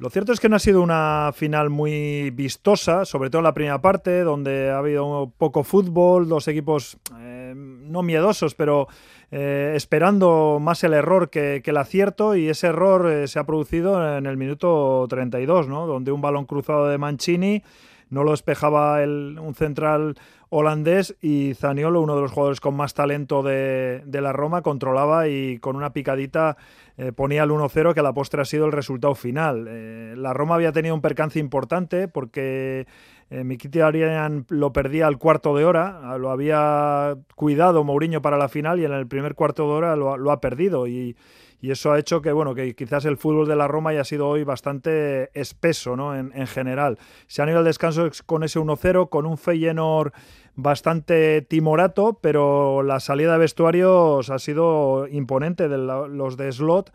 Lo 0.01 0.09
cierto 0.09 0.33
es 0.33 0.41
que 0.41 0.49
no 0.49 0.57
ha 0.57 0.61
sido 0.61 0.81
una 0.81 1.31
final 1.35 1.69
muy 1.69 2.31
vistosa, 2.31 3.05
sobre 3.05 3.29
todo 3.29 3.41
en 3.41 3.45
la 3.45 3.53
primera 3.53 3.83
parte, 3.83 4.23
donde 4.23 4.71
ha 4.71 4.79
habido 4.79 5.31
poco 5.37 5.63
fútbol, 5.63 6.27
dos 6.27 6.49
equipos 6.49 6.97
eh, 7.19 7.53
no 7.55 8.03
miedosos, 8.03 8.55
pero 8.55 8.89
eh, 9.31 9.75
esperando 9.77 10.57
más 10.59 10.83
el 10.85 10.95
error 10.95 11.29
que, 11.29 11.63
el 11.63 11.77
acierto, 11.77 12.35
y 12.35 12.49
ese 12.49 12.69
error 12.69 13.11
eh, 13.11 13.29
se 13.29 13.41
ha 13.41 13.45
producido 13.45 14.17
en 14.17 14.25
el 14.25 14.39
minuto 14.39 15.07
32, 15.07 15.69
¿no? 15.69 15.87
donde 15.87 16.13
un 16.13 16.23
balón 16.23 16.47
cruzado 16.47 16.89
de 16.89 16.97
Mancini 16.97 17.63
no 18.11 18.25
lo 18.25 18.33
despejaba 18.33 19.03
el- 19.03 19.39
un 19.41 19.55
central 19.55 20.17
holandés 20.51 21.17
y 21.21 21.55
Zaniolo, 21.55 22.01
uno 22.01 22.17
de 22.17 22.23
los 22.23 22.33
jugadores 22.33 22.61
con 22.61 22.75
más 22.75 22.93
talento 22.93 23.43
de, 23.43 24.03
la 24.13 24.33
Roma, 24.33 24.63
controlaba 24.63 25.29
y 25.29 25.59
con 25.59 25.77
una 25.77 25.93
picadita 25.93 26.57
eh, 26.99 27.13
ponía 27.13 27.45
el 27.45 27.51
1-0 27.51 27.95
que 27.95 28.01
a 28.01 28.03
la 28.03 28.13
postre 28.13 28.43
ha 28.43 28.45
sido 28.45 28.67
el 28.67 28.73
resultado 28.73 29.15
final. 29.15 29.67
Eh, 29.69 30.15
la 30.17 30.35
Roma 30.35 30.57
había 30.57 30.73
tenido 30.73 30.95
un 30.95 31.01
percance 31.01 31.39
importante 31.39 32.09
porque 32.09 32.87
eh, 33.31 33.45
Mkhitaryan 33.45 34.45
lo 34.49 34.73
perdía 34.73 35.07
al 35.07 35.19
cuarto 35.19 35.57
de 35.57 35.65
hora, 35.65 36.19
lo 36.19 36.31
había 36.31 37.17
cuidado 37.37 37.85
Mourinho 37.85 38.21
para 38.21 38.37
la 38.37 38.49
final 38.49 38.81
y 38.81 38.85
en 38.85 38.93
el 38.93 39.07
primer 39.07 39.37
cuarto 39.37 39.69
de 39.69 39.73
hora 39.73 39.97
lo, 39.97 40.17
lo 40.17 40.33
ha 40.33 40.41
perdido 40.41 40.89
y, 40.89 41.17
y 41.61 41.71
eso 41.71 41.93
ha 41.93 41.99
hecho 41.99 42.23
que 42.23 42.33
bueno 42.33 42.55
que 42.55 42.75
quizás 42.75 43.05
el 43.05 43.17
fútbol 43.17 43.47
de 43.47 43.57
la 43.57 43.69
Roma 43.69 43.91
haya 43.91 44.05
sido 44.05 44.29
hoy 44.29 44.45
bastante 44.45 45.31
espeso 45.39 45.97
¿no? 45.97 46.17
en, 46.17 46.33
en 46.35 46.47
general. 46.47 46.99
Se 47.27 47.43
han 47.43 47.49
ido 47.49 47.59
al 47.59 47.65
descanso 47.65 48.09
con 48.27 48.45
ese 48.45 48.59
1-0, 48.59 49.09
con 49.09 49.27
un 49.27 49.39
Feyenoord 49.39 50.13
bastante 50.55 51.43
timorato, 51.43 52.19
pero 52.21 52.83
la 52.83 53.01
salida 53.01 53.33
de 53.33 53.39
vestuarios 53.39 54.31
ha 54.31 54.39
sido 54.39 55.07
imponente. 55.09 55.69
De 55.69 55.79
los 55.79 56.37
de 56.37 56.53
Slot 56.53 56.93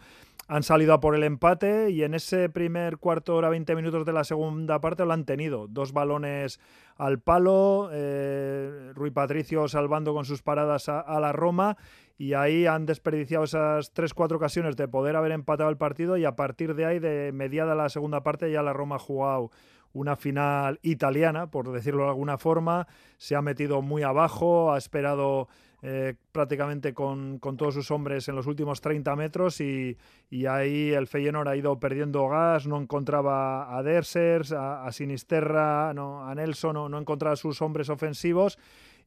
han 0.47 0.63
salido 0.63 0.93
a 0.93 0.99
por 0.99 1.15
el 1.15 1.23
empate 1.23 1.89
y 1.89 2.03
en 2.03 2.13
ese 2.13 2.49
primer 2.49 2.97
cuarto 2.97 3.36
hora, 3.36 3.49
20 3.49 3.75
minutos 3.75 4.05
de 4.05 4.13
la 4.13 4.23
segunda 4.23 4.79
parte 4.79 5.05
lo 5.05 5.13
han 5.13 5.25
tenido. 5.25 5.67
Dos 5.67 5.91
balones 5.91 6.60
al 6.97 7.19
palo, 7.19 7.89
eh, 7.91 8.91
Rui 8.93 9.12
Patricio 9.12 9.67
salvando 9.67 10.13
con 10.13 10.25
sus 10.25 10.43
paradas 10.43 10.88
a, 10.88 10.99
a 10.99 11.19
la 11.19 11.31
Roma 11.31 11.77
y 12.17 12.34
ahí 12.34 12.67
han 12.67 12.86
desperdiciado 12.86 13.43
esas 13.43 13.93
3-4 13.93 14.36
ocasiones 14.36 14.75
de 14.75 14.88
poder 14.88 15.15
haber 15.15 15.31
empatado 15.31 15.69
el 15.69 15.77
partido 15.77 16.15
y 16.15 16.25
a 16.25 16.36
partir 16.36 16.75
de 16.75 16.86
ahí, 16.86 16.99
de 16.99 17.31
mediada 17.34 17.75
la 17.75 17.89
segunda 17.89 18.21
parte, 18.21 18.51
ya 18.51 18.62
la 18.62 18.73
Roma 18.73 18.97
ha 18.97 18.99
jugado 18.99 19.51
una 19.93 20.15
final 20.15 20.79
italiana, 20.84 21.49
por 21.49 21.71
decirlo 21.71 22.03
de 22.03 22.10
alguna 22.10 22.38
forma, 22.38 22.86
se 23.17 23.36
ha 23.36 23.41
metido 23.41 23.81
muy 23.81 24.03
abajo, 24.03 24.73
ha 24.73 24.77
esperado 24.77 25.47
eh, 25.88 26.15
prácticamente 26.32 26.95
con, 26.95 27.38
con 27.38 27.58
todos 27.58 27.76
sus 27.76 27.91
hombres 27.91 28.28
en 28.28 28.36
los 28.36 28.48
últimos 28.48 28.82
30 28.82 29.15
metros 29.15 29.62
y, 29.62 29.95
y 30.32 30.48
ahí 30.48 30.91
el 30.91 31.06
Feyenoord 31.06 31.48
ha 31.48 31.56
ido 31.56 31.80
perdiendo 31.80 32.28
gas, 32.28 32.65
no 32.65 32.82
encontraba 32.82 33.78
a 33.78 33.84
Dersers, 33.84 34.52
a, 34.52 34.84
a 34.84 34.91
Sinisterra, 34.91 35.93
no, 35.93 36.28
a 36.28 36.34
Nelson, 36.34 36.89
no, 36.89 36.98
encontraba 36.98 37.34
a 37.34 37.36
sus 37.36 37.62
hombres 37.62 37.89
ofensivos 37.89 38.58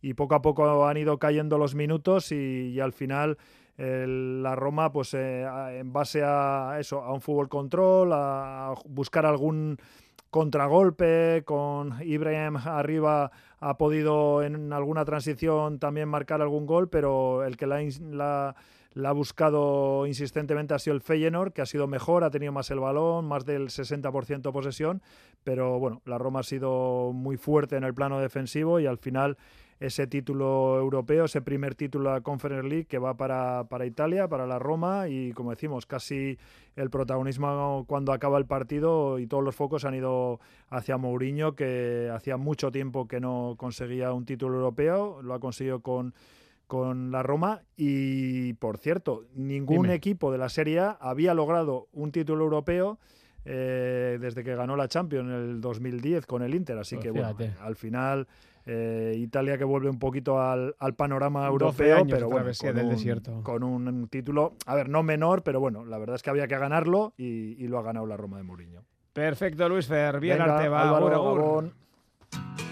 y 0.01 0.15
poco 0.15 0.37
a 0.37 0.41
poco 0.41 0.87
han 0.87 0.99
ido 0.99 1.19
cayendo 1.19 1.59
los 1.59 1.75
minutos 1.75 2.31
y, 2.31 2.79
al 2.79 2.93
final 2.93 3.39
la 3.77 4.55
Roma 4.55 4.93
pues 4.93 5.15
eh, 5.15 5.49
en 5.81 5.93
base 5.93 6.23
a 6.23 6.77
eso, 6.79 7.03
a 7.03 7.13
un 7.13 7.21
fútbol 7.21 7.49
control, 7.49 8.13
a 8.13 8.73
buscar 8.85 9.27
algún 9.27 9.79
contragolpe, 10.31 11.43
con 11.45 12.01
Ibrahim 12.03 12.57
arriba 12.57 13.33
ha 13.61 13.77
podido 13.77 14.43
en 14.43 14.73
alguna 14.73 15.05
transición 15.05 15.79
también 15.79 16.09
marcar 16.09 16.41
algún 16.41 16.67
gol, 16.67 16.89
pero 16.89 17.45
el 17.45 17.57
que 17.57 17.67
la, 17.67 18.55
ha 19.05 19.13
buscado 19.13 20.07
insistentemente 20.07 20.75
ha 20.75 20.79
sido 20.79 20.95
el 20.95 21.03
Feyenoord, 21.03 21.53
que 21.53 21.63
ha 21.63 21.67
sido 21.67 21.87
mejor, 21.87 22.25
ha 22.25 22.31
tenido 22.31 22.53
más 22.53 22.71
el 22.71 22.81
balón, 22.81 23.27
más 23.27 23.45
del 23.45 23.69
60% 23.69 24.53
posesión, 24.53 25.03
pero 25.45 25.79
bueno, 25.79 26.03
la 26.05 26.19
Roma 26.19 26.41
ha 26.41 26.45
sido 26.45 27.13
muy 27.13 27.37
fuerte 27.37 27.77
en 27.77 27.85
el 27.85 27.95
plano 27.95 28.21
defensivo 28.21 28.81
y 28.81 28.87
al 28.87 28.99
final 28.99 29.37
ese 29.81 30.07
título 30.07 30.79
europeo, 30.79 31.27
ese 31.27 31.41
primer 31.41 31.75
título 31.75 32.11
de 32.11 32.17
la 32.17 32.21
Conference 32.21 32.69
League 32.69 32.87
que 32.87 32.99
va 32.99 33.17
para, 33.17 33.65
para 33.69 33.87
Italia, 33.87 34.29
para 34.29 34.47
la 34.47 34.59
Roma 34.59 35.09
y 35.09 35.33
como 35.33 35.51
decimos, 35.51 35.87
casi 35.87 36.39
el 36.75 36.91
protagonismo 36.91 37.85
cuando 37.87 38.13
acaba 38.13 38.39
el 38.39 38.47
partido 38.47 39.19
y 39.19 39.27
todos 39.27 39.45
los 39.45 39.55
focos 39.55 39.85
han 39.85 39.95
ido 39.95 40.41
hacia 40.69 40.97
Mourinho, 40.97 41.55
que 41.55 42.11
hacía 42.13 42.37
mucho 42.37 42.73
tiempo 42.73 43.07
que 43.07 43.21
no 43.21 43.55
conseguía 43.57 44.13
un 44.13 44.25
título 44.25 44.57
europeo, 44.57 45.23
lo 45.23 45.35
ha 45.35 45.41
conseguido 45.41 45.81
con, 45.81 46.15
con 46.67 47.13
la 47.13 47.23
Roma 47.23 47.63
y 47.77 48.55
por 48.55 48.79
cierto, 48.79 49.27
ningún 49.35 49.83
Dime. 49.83 49.95
equipo 49.95 50.33
de 50.33 50.39
la 50.39 50.49
Serie 50.49 50.81
A 50.81 50.91
había 51.01 51.35
logrado 51.35 51.87
un 51.93 52.11
título 52.11 52.43
europeo 52.45 52.99
eh, 53.45 54.19
desde 54.21 54.45
que 54.45 54.55
ganó 54.55 54.77
la 54.77 54.89
Champions 54.89 55.29
en 55.29 55.35
el 55.35 55.61
2010 55.61 56.27
con 56.27 56.43
el 56.43 56.55
Inter, 56.55 56.79
así 56.79 56.97
Pues 56.97 57.05
que 57.05 57.11
bueno, 57.11 57.37
al 57.61 57.77
final 57.77 58.27
eh, 58.67 59.15
Italia 59.17 59.57
que 59.57 59.65
vuelve 59.65 59.89
un 59.89 59.99
poquito 59.99 60.41
al, 60.41 60.75
al 60.79 60.95
panorama 60.95 61.47
12 61.47 61.53
europeo, 61.53 62.07
pero 62.09 62.29
bueno, 62.29 62.51
con 62.59 62.75
del 62.75 62.85
un, 62.85 62.91
desierto. 62.91 63.43
con 63.43 63.63
un 63.63 64.09
título, 64.09 64.55
a 64.67 64.75
ver, 64.75 64.89
no 64.89 65.03
menor, 65.03 65.43
pero 65.43 65.61
bueno, 65.61 65.85
la 65.85 65.97
verdad 65.99 66.17
es 66.17 66.23
que 66.23 66.31
había 66.31 66.47
que 66.47 66.59
ganarlo 66.59 67.15
y, 67.17 67.63
y 67.63 67.67
lo 67.69 67.79
ha 67.79 67.83
ganado 67.83 68.07
la 68.07 68.17
Roma 68.17 68.37
de 68.37 68.43
Mourinho. 68.43 68.85
Perfecto, 69.15 69.69
Luis 69.69 69.87
Fer. 69.87 70.21
Bien 70.21 70.39
Venga, 70.39 70.57
arte 70.57 70.69
va. 70.69 70.83
Álvaro, 70.83 71.15
agur, 71.17 71.41
agur. 71.41 72.68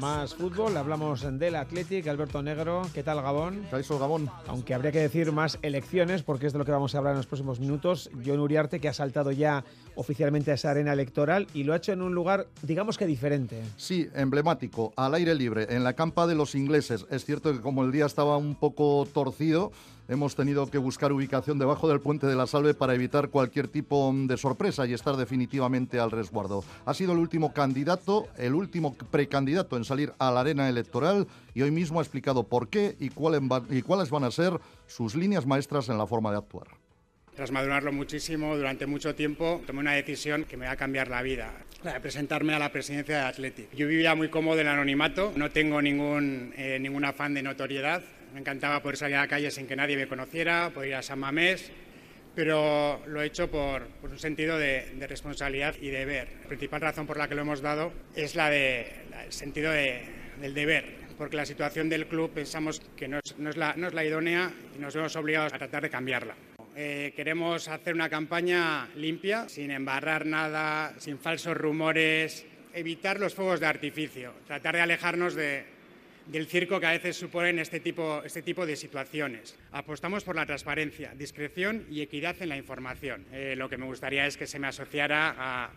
Más 0.00 0.34
fútbol, 0.34 0.74
hablamos 0.78 1.26
del 1.38 1.56
Athletic, 1.56 2.06
Alberto 2.06 2.42
Negro. 2.42 2.82
¿Qué 2.94 3.02
tal, 3.02 3.20
Gabón? 3.20 3.66
Caixo 3.70 3.98
Gabón. 3.98 4.30
Aunque 4.46 4.72
habría 4.72 4.92
que 4.92 5.00
decir 5.00 5.30
más 5.30 5.58
elecciones, 5.60 6.22
porque 6.22 6.46
es 6.46 6.54
de 6.54 6.58
lo 6.58 6.64
que 6.64 6.72
vamos 6.72 6.94
a 6.94 6.98
hablar 6.98 7.12
en 7.12 7.18
los 7.18 7.26
próximos 7.26 7.60
minutos. 7.60 8.10
John 8.24 8.40
Uriarte, 8.40 8.80
que 8.80 8.88
ha 8.88 8.94
saltado 8.94 9.30
ya 9.30 9.62
oficialmente 9.96 10.52
a 10.52 10.54
esa 10.54 10.70
arena 10.70 10.94
electoral 10.94 11.48
y 11.52 11.64
lo 11.64 11.74
ha 11.74 11.76
hecho 11.76 11.92
en 11.92 12.00
un 12.00 12.14
lugar, 12.14 12.46
digamos 12.62 12.96
que 12.96 13.04
diferente. 13.06 13.62
Sí, 13.76 14.08
emblemático, 14.14 14.94
al 14.96 15.12
aire 15.12 15.34
libre, 15.34 15.66
en 15.68 15.84
la 15.84 15.92
campa 15.92 16.26
de 16.26 16.34
los 16.34 16.54
ingleses. 16.54 17.04
Es 17.10 17.26
cierto 17.26 17.52
que 17.52 17.60
como 17.60 17.84
el 17.84 17.92
día 17.92 18.06
estaba 18.06 18.38
un 18.38 18.54
poco 18.54 19.06
torcido, 19.12 19.70
hemos 20.10 20.34
tenido 20.34 20.68
que 20.68 20.76
buscar 20.76 21.12
ubicación 21.12 21.58
debajo 21.58 21.88
del 21.88 22.00
puente 22.00 22.26
de 22.26 22.34
la 22.34 22.46
Salve 22.46 22.74
para 22.74 22.94
evitar 22.94 23.28
cualquier 23.30 23.68
tipo 23.68 24.12
de 24.14 24.36
sorpresa 24.36 24.84
y 24.86 24.92
estar 24.92 25.16
definitivamente 25.16 25.98
al 26.00 26.10
resguardo. 26.10 26.64
Ha 26.84 26.92
sido 26.94 27.12
el 27.12 27.18
último 27.18 27.52
candidato, 27.54 28.26
el 28.36 28.54
último 28.54 28.94
precandidato 29.10 29.76
en 29.76 29.84
salir 29.84 30.12
a 30.18 30.30
la 30.32 30.40
arena 30.40 30.68
electoral 30.68 31.26
y 31.54 31.62
hoy 31.62 31.70
mismo 31.70 32.00
ha 32.00 32.02
explicado 32.02 32.42
por 32.42 32.68
qué 32.68 32.96
y, 32.98 33.10
van- 33.10 33.66
y 33.70 33.82
cuáles 33.82 34.10
van 34.10 34.24
a 34.24 34.30
ser 34.30 34.58
sus 34.86 35.14
líneas 35.14 35.46
maestras 35.46 35.88
en 35.88 35.96
la 35.96 36.06
forma 36.06 36.32
de 36.32 36.38
actuar. 36.38 36.66
Tras 37.36 37.52
madurarlo 37.52 37.92
muchísimo 37.92 38.56
durante 38.56 38.86
mucho 38.86 39.14
tiempo, 39.14 39.62
tomé 39.66 39.78
una 39.78 39.92
decisión 39.92 40.44
que 40.44 40.56
me 40.56 40.66
va 40.66 40.72
a 40.72 40.76
cambiar 40.76 41.08
la 41.08 41.22
vida, 41.22 41.52
la 41.84 41.94
de 41.94 42.00
presentarme 42.00 42.52
a 42.52 42.58
la 42.58 42.72
presidencia 42.72 43.16
de 43.18 43.22
Athletic. 43.24 43.72
Yo 43.74 43.86
vivía 43.86 44.14
muy 44.16 44.28
cómodo 44.28 44.58
en 44.60 44.66
anonimato, 44.66 45.32
no 45.36 45.50
tengo 45.50 45.80
ningún, 45.80 46.52
eh, 46.56 46.78
ningún 46.80 47.04
afán 47.04 47.32
de 47.32 47.42
notoriedad, 47.42 48.02
me 48.32 48.40
encantaba 48.40 48.80
poder 48.82 48.96
salir 48.96 49.16
a 49.16 49.20
la 49.22 49.28
calle 49.28 49.50
sin 49.50 49.66
que 49.66 49.76
nadie 49.76 49.96
me 49.96 50.06
conociera, 50.08 50.70
poder 50.72 50.90
ir 50.90 50.94
a 50.96 51.02
San 51.02 51.18
Mamés, 51.18 51.70
pero 52.34 53.02
lo 53.06 53.22
he 53.22 53.26
hecho 53.26 53.50
por, 53.50 53.86
por 54.00 54.10
un 54.10 54.18
sentido 54.18 54.56
de, 54.58 54.90
de 54.94 55.06
responsabilidad 55.06 55.74
y 55.80 55.88
deber. 55.90 56.28
La 56.42 56.48
principal 56.48 56.80
razón 56.80 57.06
por 57.06 57.16
la 57.16 57.28
que 57.28 57.34
lo 57.34 57.42
hemos 57.42 57.60
dado 57.60 57.92
es 58.14 58.34
la 58.36 58.50
de 58.50 58.86
el 59.26 59.32
sentido 59.32 59.72
de- 59.72 60.02
del 60.40 60.54
deber, 60.54 60.84
porque 61.18 61.36
la 61.36 61.44
situación 61.44 61.88
del 61.90 62.06
club 62.06 62.30
pensamos 62.32 62.80
que 62.96 63.08
no 63.08 63.18
es, 63.22 63.36
no 63.36 63.50
es 63.50 63.56
la, 63.56 63.74
no 63.76 63.88
es 63.88 63.94
la 63.94 64.04
idónea 64.04 64.50
y 64.74 64.78
nos 64.78 64.94
vemos 64.94 65.14
obligados 65.16 65.52
a 65.52 65.58
tratar 65.58 65.82
de 65.82 65.90
cambiarla. 65.90 66.34
Eh, 66.76 67.12
queremos 67.14 67.68
hacer 67.68 67.92
una 67.94 68.08
campaña 68.08 68.88
limpia, 68.96 69.48
sin 69.48 69.70
embarrar 69.70 70.24
nada, 70.24 70.94
sin 70.98 71.18
falsos 71.18 71.56
rumores, 71.56 72.46
evitar 72.72 73.18
los 73.20 73.34
fuegos 73.34 73.60
de 73.60 73.66
artificio, 73.66 74.32
tratar 74.46 74.76
de 74.76 74.80
alejarnos 74.80 75.34
de, 75.34 75.64
del 76.30 76.46
circo 76.46 76.78
que 76.78 76.86
a 76.86 76.92
veces 76.92 77.16
suponen 77.16 77.58
este 77.58 77.80
tipo, 77.80 78.22
este 78.24 78.42
tipo 78.42 78.64
de 78.64 78.76
situaciones. 78.76 79.58
Apostamos 79.72 80.22
por 80.22 80.36
la 80.36 80.46
transparencia, 80.46 81.12
discreción 81.16 81.86
y 81.90 82.02
equidad 82.02 82.36
en 82.40 82.50
la 82.50 82.56
información. 82.56 83.26
Eh, 83.32 83.54
lo 83.56 83.68
que 83.68 83.76
me 83.76 83.86
gustaría 83.86 84.26
es 84.26 84.36
que 84.36 84.46
se 84.46 84.60
me 84.60 84.68
asociara 84.68 85.34
a, 85.36 85.70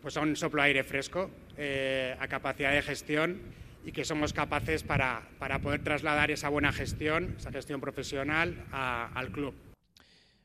pues 0.00 0.16
a 0.16 0.20
un 0.20 0.36
soplo 0.36 0.62
aire 0.62 0.84
fresco, 0.84 1.30
eh, 1.56 2.14
a 2.20 2.28
capacidad 2.28 2.72
de 2.72 2.82
gestión 2.82 3.40
y 3.84 3.90
que 3.90 4.04
somos 4.04 4.32
capaces 4.32 4.84
para, 4.84 5.22
para 5.40 5.58
poder 5.58 5.82
trasladar 5.82 6.30
esa 6.30 6.48
buena 6.48 6.72
gestión, 6.72 7.34
esa 7.36 7.50
gestión 7.50 7.80
profesional 7.80 8.64
al 8.70 9.32
club. 9.32 9.54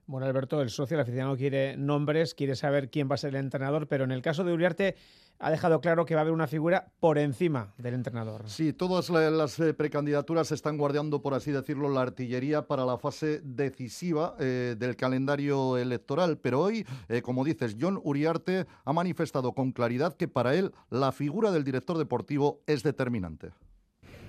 Bueno, 0.08 0.26
Alberto, 0.26 0.62
el 0.62 0.70
socio, 0.70 0.96
el 0.96 1.02
aficionado 1.02 1.36
quiere 1.36 1.78
nombres, 1.78 2.34
quiere 2.34 2.56
saber 2.56 2.90
quién 2.90 3.10
va 3.10 3.16
a 3.16 3.18
ser 3.18 3.32
el 3.32 3.38
entrenador, 3.38 3.88
pero 3.88 4.04
en 4.04 4.12
el 4.12 4.22
caso 4.22 4.44
de 4.44 4.54
Uriarte 4.54 4.96
ha 5.40 5.52
dejado 5.52 5.82
claro 5.82 6.06
que 6.06 6.16
va 6.16 6.22
a 6.22 6.24
haber 6.24 6.34
una 6.34 6.48
figura 6.48 6.92
por 7.00 7.18
encima 7.18 7.74
del 7.78 7.94
entrenador. 7.94 8.50
Sí, 8.50 8.74
todas 8.74 9.10
la- 9.10 9.30
las 9.30 9.60
eh, 9.60 9.74
precandidaturas 9.74 10.52
están 10.52 10.78
guardando, 10.78 11.22
por 11.22 11.34
así 11.34 11.52
decirlo, 11.52 11.90
la 11.90 12.02
artillería 12.02 12.68
para 12.68 12.86
la 12.86 12.98
fase 12.98 13.42
decisiva 13.44 14.36
eh, 14.40 14.76
del 14.78 14.96
calendario 14.96 15.78
electoral. 15.78 16.38
Pero 16.38 16.62
hoy, 16.62 16.86
eh, 17.10 17.22
como 17.22 17.44
dices, 17.44 17.76
John 17.80 18.00
Uriarte 18.04 18.66
ha 18.86 18.94
manifestado 18.94 19.52
con 19.54 19.72
claridad 19.72 20.16
que 20.16 20.28
para 20.28 20.56
él 20.56 20.72
la 20.90 21.12
figura 21.12 21.52
del 21.52 21.64
director 21.64 21.98
deportivo 21.98 22.62
es 22.68 22.84
determinante. 22.84 23.50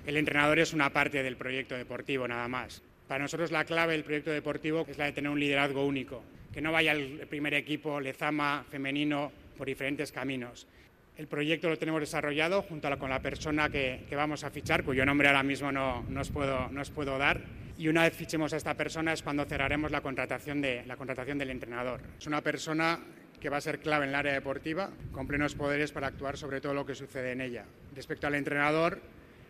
El 0.05 0.17
entrenador 0.17 0.59
es 0.59 0.73
una 0.73 0.91
parte 0.91 1.23
del 1.23 1.35
proyecto 1.37 1.75
deportivo, 1.75 2.27
nada 2.27 2.47
más. 2.47 2.81
Para 3.07 3.23
nosotros 3.23 3.51
la 3.51 3.63
clave 3.65 3.93
del 3.93 4.03
proyecto 4.03 4.31
deportivo 4.31 4.85
es 4.87 4.97
la 4.97 5.05
de 5.05 5.13
tener 5.13 5.31
un 5.31 5.39
liderazgo 5.39 5.85
único, 5.85 6.21
que 6.53 6.61
no 6.61 6.71
vaya 6.73 6.91
el 6.91 7.25
primer 7.27 7.53
equipo 7.53 7.99
Lezama 8.01 8.65
femenino 8.69 9.31
por 9.57 9.67
diferentes 9.67 10.11
caminos. 10.11 10.67
El 11.17 11.27
proyecto 11.27 11.67
lo 11.67 11.79
tenemos 11.79 11.99
desarrollado 11.99 12.61
junto 12.61 12.95
con 12.99 13.09
la 13.09 13.19
persona 13.23 13.69
que, 13.69 14.05
vamos 14.11 14.43
a 14.43 14.51
fichar, 14.51 14.83
cuyo 14.83 15.03
nombre 15.03 15.27
ahora 15.27 15.41
mismo 15.41 15.71
no, 15.71 16.05
no 16.07 16.21
os 16.21 16.29
puedo, 16.29 16.69
no 16.69 16.81
os 16.81 16.91
puedo 16.91 17.17
dar. 17.17 17.41
Y 17.75 17.87
una 17.87 18.03
vez 18.03 18.13
fichemos 18.13 18.53
a 18.53 18.57
esta 18.57 18.75
persona 18.75 19.13
es 19.13 19.23
cuando 19.23 19.43
cerraremos 19.45 19.91
la 19.91 20.01
contratación, 20.01 20.61
de, 20.61 20.83
la 20.85 20.95
contratación 20.95 21.39
del 21.39 21.49
entrenador. 21.49 22.01
Es 22.19 22.27
una 22.27 22.41
persona 22.41 22.99
que 23.41 23.49
va 23.49 23.57
a 23.57 23.61
ser 23.61 23.79
clave 23.79 24.05
en 24.05 24.09
el 24.09 24.15
área 24.15 24.33
deportiva, 24.33 24.91
con 25.11 25.25
plenos 25.25 25.55
poderes 25.55 25.91
para 25.91 26.07
actuar 26.07 26.37
sobre 26.37 26.61
todo 26.61 26.75
lo 26.75 26.85
que 26.85 26.93
sucede 26.93 27.31
en 27.31 27.41
ella. 27.41 27.65
Respecto 27.95 28.27
al 28.27 28.35
entrenador, 28.35 29.01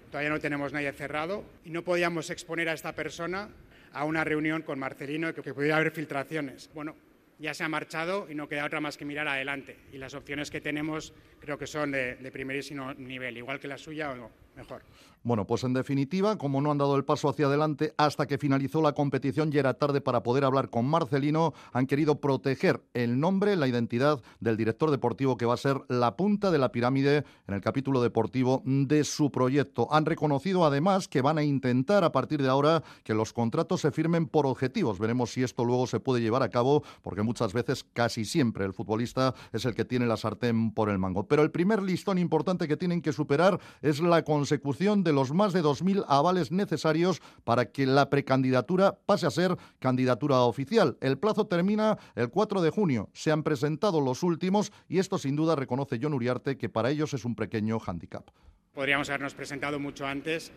todavía 0.10 0.30
no 0.30 0.40
tenemos 0.40 0.72
nadie 0.72 0.94
cerrado 0.94 1.44
y 1.66 1.72
no 1.72 1.84
podíamos 1.84 2.30
exponer 2.30 2.70
a 2.70 2.74
esta 2.74 2.94
persona 2.94 3.50
a 3.92 4.06
una 4.06 4.24
reunión 4.24 4.62
con 4.62 4.80
Marcelino 4.80 5.34
que 5.34 5.54
pudiera 5.54 5.76
haber 5.76 5.92
filtraciones. 5.92 6.70
Bueno, 6.74 6.96
ya 7.39 7.54
se 7.54 7.63
ha 7.63 7.69
marchado 7.69 8.28
y 8.30 8.36
no 8.36 8.47
queda 8.47 8.65
otra 8.65 8.82
más 8.82 8.97
que 8.97 9.06
mirar 9.06 9.28
adelante. 9.28 9.78
Y 9.91 9.97
las 9.97 10.13
opciones 10.13 10.50
que 10.50 10.62
tenemos 10.62 11.13
creo 11.39 11.58
que 11.58 11.67
son 11.67 11.91
de, 11.91 12.15
primerísimo 12.32 12.93
nivel, 12.93 13.38
igual 13.38 13.60
que 13.60 13.67
la 13.67 13.78
suya 13.78 14.12
o 14.12 14.15
mejor. 14.58 14.82
Bueno, 15.24 15.46
pues 15.46 15.63
en 15.65 15.74
definitiva, 15.74 16.38
como 16.38 16.62
no 16.62 16.72
han 16.72 16.78
dado 16.78 16.96
el 16.96 17.04
paso 17.04 17.28
hacia 17.28 17.48
adelante 17.48 17.93
hasta 17.98 18.28
que 18.28 18.38
finalizó 18.38 18.82
la 18.82 18.93
competición 18.93 19.52
y 19.52 19.58
era 19.58 19.74
tarde 19.74 20.00
para 20.00 20.24
poder 20.24 20.46
hablar 20.46 20.70
con 20.70 20.86
Marcelino, 20.86 21.54
han 21.74 21.86
querido 21.86 22.22
proteger 22.22 22.82
el 22.93 23.20
nombre, 23.20 23.58
la 23.58 23.67
identidad 23.67 24.22
del 24.39 24.56
director 24.56 24.89
deportivo 24.89 25.36
que 25.36 25.46
va 25.46 25.56
a 25.56 25.58
ser 25.58 25.82
la 25.89 26.15
punta 26.15 26.50
de 26.50 26.60
la 26.60 26.72
pirámide 26.72 27.26
en 27.48 27.56
el 27.56 27.62
capítulo 27.62 28.02
deportivo 28.02 28.62
de 28.63 29.04
su 29.04 29.30
proyecto. 29.30 29.89
Han 29.91 30.06
reconocido 30.06 30.65
además 30.65 31.10
que 31.10 31.22
van 31.22 31.38
a 31.38 31.43
intentar 31.43 32.06
a 32.06 32.13
partir 32.13 32.41
de 32.41 32.48
ahora 32.48 32.84
que 33.04 33.13
los 33.13 33.34
contratos 33.34 33.82
se 33.82 33.91
firmen 33.91 34.28
por 34.28 34.46
objetivos. 34.46 34.98
Veremos 34.98 35.32
si 35.32 35.43
esto 35.43 35.65
luego 35.65 35.88
se 35.88 36.00
puede 36.00 36.22
llevar 36.22 36.43
a 36.43 36.50
cabo, 36.50 36.84
porque 37.02 37.24
muchas 37.24 37.52
veces, 37.52 37.84
casi 37.91 38.24
siempre, 38.24 38.63
el 38.63 38.74
futbolista 38.74 39.36
es 39.52 39.65
el 39.65 39.76
que 39.76 39.84
tiene 39.84 40.06
la 40.06 40.15
sartén 40.15 40.72
por 40.72 40.89
el 40.89 41.00
mango. 41.00 41.28
Pero 41.28 41.43
el 41.43 41.52
primer 41.52 41.82
listón 41.82 42.17
importante 42.17 42.67
que 42.67 42.78
tienen 42.78 43.02
que 43.02 43.12
superar 43.12 43.60
es 43.82 44.00
la 44.00 44.24
consecución 44.48 45.04
de 45.04 45.12
los 45.12 45.34
más 45.34 45.52
de 45.52 45.62
2.000 45.62 46.06
avales 46.08 46.54
necesarios 46.54 47.22
para 47.44 47.70
que 47.70 47.86
la 47.86 48.10
precandidatura 48.10 48.98
pase 49.06 49.28
a 49.28 49.30
ser 49.30 49.58
candidatura 49.80 50.40
oficial. 50.40 50.98
El 51.02 51.18
plazo 51.18 51.48
termina 51.48 51.98
el 52.16 52.30
4 52.30 52.62
de 52.62 52.70
junio. 52.70 53.10
Se 53.12 53.30
han 53.30 53.44
presentado 53.44 54.00
los 54.00 54.24
últimos 54.24 54.72
y 54.88 55.00
esto 55.00 55.18
sin 55.18 55.36
duda 55.36 55.58
reconoce 55.58 56.00
John 56.02 56.14
Uriarte 56.14 56.58
que 56.58 56.70
para 56.70 56.90
ellos 56.92 57.14
es 57.14 57.26
un 57.26 57.36
pequeño 57.36 57.78
hándicap. 57.78 58.26
Podríamos 58.74 59.10
habernos 59.10 59.34
presentado 59.34 59.80
mucho 59.80 60.08
antes, 60.08 60.54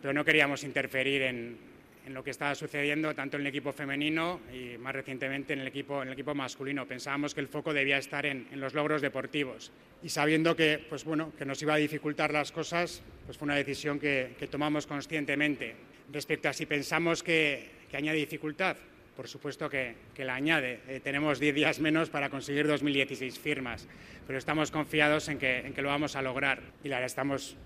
pero 0.00 0.14
no 0.14 0.24
queríamos 0.24 0.62
interferir 0.62 1.22
en, 1.22 1.58
en 2.06 2.14
lo 2.14 2.22
que 2.22 2.30
estaba 2.30 2.54
sucediendo 2.54 3.14
tanto 3.14 3.36
en 3.36 3.42
el 3.42 3.48
equipo 3.48 3.72
femenino 3.72 4.40
y 4.52 4.78
más 4.78 4.94
recientemente 4.94 5.52
en 5.52 5.58
el 5.58 5.66
equipo, 5.66 6.02
en 6.02 6.08
el 6.08 6.14
equipo 6.14 6.34
masculino. 6.34 6.86
Pensábamos 6.86 7.34
que 7.34 7.40
el 7.40 7.48
foco 7.48 7.74
debía 7.74 7.98
estar 7.98 8.24
en, 8.24 8.46
en 8.52 8.60
los 8.60 8.74
logros 8.74 9.02
deportivos 9.02 9.72
y 10.02 10.08
sabiendo 10.08 10.54
que, 10.54 10.86
pues 10.88 11.04
bueno, 11.04 11.32
que 11.36 11.44
nos 11.44 11.60
iba 11.62 11.74
a 11.74 11.78
dificultar 11.78 12.32
las 12.32 12.52
cosas, 12.52 13.02
pues 13.24 13.36
fue 13.36 13.46
una 13.46 13.56
decisión 13.56 13.98
que, 13.98 14.36
que 14.38 14.46
tomamos 14.46 14.86
conscientemente. 14.86 15.74
Respecto 16.12 16.48
a 16.48 16.52
si 16.52 16.64
pensamos 16.64 17.24
que, 17.24 17.70
que 17.90 17.96
añade 17.96 18.18
dificultad, 18.18 18.76
por 19.16 19.26
supuesto 19.26 19.68
que, 19.68 19.96
que 20.14 20.24
la 20.24 20.36
añade. 20.36 20.80
Eh, 20.86 21.00
tenemos 21.02 21.40
10 21.40 21.54
días 21.54 21.80
menos 21.80 22.08
para 22.08 22.30
conseguir 22.30 22.68
2016 22.68 23.36
firmas, 23.36 23.88
pero 24.26 24.38
estamos 24.38 24.70
confiados 24.70 25.28
en 25.28 25.38
que, 25.38 25.66
en 25.66 25.72
que 25.72 25.82
lo 25.82 25.88
vamos 25.88 26.14
a 26.14 26.22
lograr 26.22 26.60
y 26.84 26.88
la 26.88 27.04
estamos 27.04 27.56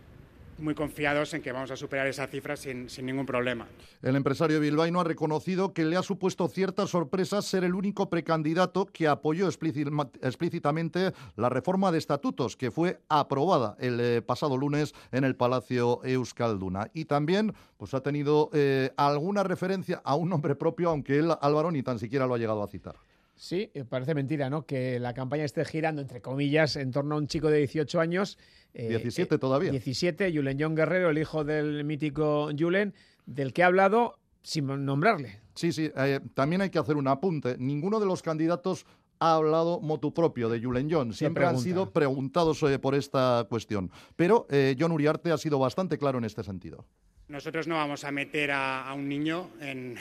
muy 0.61 0.75
confiados 0.75 1.35
en 1.35 1.43
que 1.43 1.53
vamos 1.53 1.71
a 1.71 1.77
superar 1.77 2.07
esa 2.07 2.27
cifra 2.27 2.57
sin, 2.57 2.89
sin 2.89 3.07
ningún 3.07 3.27
problema. 3.27 3.67
El 4.03 4.17
empresario 4.17 4.61
bilbaíno 4.61 5.01
ha 5.01 5.05
reconocido 5.05 5.73
que 5.73 5.85
le 5.85 5.97
ha 5.97 6.03
supuesto 6.03 6.49
cierta 6.49 6.87
sorpresa 6.87 7.43
ser 7.43 7.65
el 7.65 7.75
único 7.75 8.09
precandidato 8.09 8.87
que 8.87 9.09
apoyó 9.09 9.49
explícita- 9.49 10.11
explícitamente 10.23 11.13
la 11.37 11.49
reforma 11.49 11.91
de 11.93 11.99
estatutos 11.99 12.57
que 12.57 12.71
fue 12.71 13.01
aprobada 13.09 13.77
el 13.81 14.01
eh, 14.01 14.23
pasado 14.23 14.57
lunes 14.57 14.95
en 15.13 15.25
el 15.25 15.37
Palacio 15.37 16.01
Euskalduna. 16.05 16.91
Y 16.95 17.07
también 17.07 17.55
pues, 17.77 17.95
ha 17.95 18.03
tenido 18.03 18.51
eh, 18.53 18.91
alguna 18.97 19.43
referencia 19.43 20.01
a 20.05 20.15
un 20.15 20.29
nombre 20.29 20.55
propio, 20.55 20.91
aunque 20.91 21.19
él, 21.19 21.31
Álvaro, 21.41 21.71
ni 21.71 21.83
tan 21.83 21.99
siquiera 21.99 22.27
lo 22.27 22.35
ha 22.35 22.39
llegado 22.39 22.63
a 22.63 22.69
citar. 22.69 22.97
Sí, 23.41 23.71
eh, 23.73 23.85
parece 23.85 24.15
mentira, 24.15 24.51
¿no? 24.51 24.67
Que 24.67 25.01
la 25.01 25.15
campaña 25.15 25.45
esté 25.45 25.65
girando, 25.65 26.03
entre 26.03 26.21
comillas, 26.21 26.77
en 26.77 26.91
torno 26.91 27.15
a 27.15 27.19
un 27.19 27.27
chico 27.27 27.49
de 27.49 27.57
18 27.57 27.99
años. 27.99 28.39
eh, 28.75 28.89
17 28.89 29.39
todavía. 29.39 29.71
17, 29.71 30.31
Julen 30.31 30.59
John 30.61 30.75
Guerrero, 30.75 31.09
el 31.09 31.17
hijo 31.17 31.43
del 31.43 31.83
mítico 31.85 32.51
Julen, 32.57 32.93
del 33.25 33.55
que 33.55 33.63
ha 33.63 33.67
hablado 33.67 34.19
sin 34.43 34.67
nombrarle. 34.85 35.41
Sí, 35.55 35.73
sí, 35.73 35.91
eh, 35.97 36.21
también 36.35 36.61
hay 36.61 36.69
que 36.69 36.79
hacer 36.79 36.97
un 36.97 37.09
apunte. 37.09 37.57
Ninguno 37.59 37.99
de 37.99 38.05
los 38.05 38.21
candidatos 38.21 38.85
ha 39.21 39.37
hablado 39.37 39.81
motu 39.81 40.13
propio 40.13 40.51
de 40.51 40.61
Julen 40.61 40.91
John. 40.91 41.15
Siempre 41.15 41.47
han 41.47 41.59
sido 41.59 41.93
preguntados 41.93 42.63
eh, 42.63 42.79
por 42.79 42.95
esta 42.95 43.47
cuestión. 43.49 43.91
Pero 44.17 44.47
eh, 44.51 44.77
John 44.79 44.93
Uriarte 44.93 45.33
ha 45.33 45.39
sido 45.39 45.59
bastante 45.59 45.97
claro 45.97 46.19
en 46.19 46.25
este 46.25 46.43
sentido. 46.43 46.85
Nosotros 47.29 47.67
no 47.67 47.77
vamos 47.77 48.05
a 48.05 48.11
meter 48.11 48.51
a, 48.51 48.93
un 48.95 49.09
niño 49.09 49.51
en, 49.61 49.97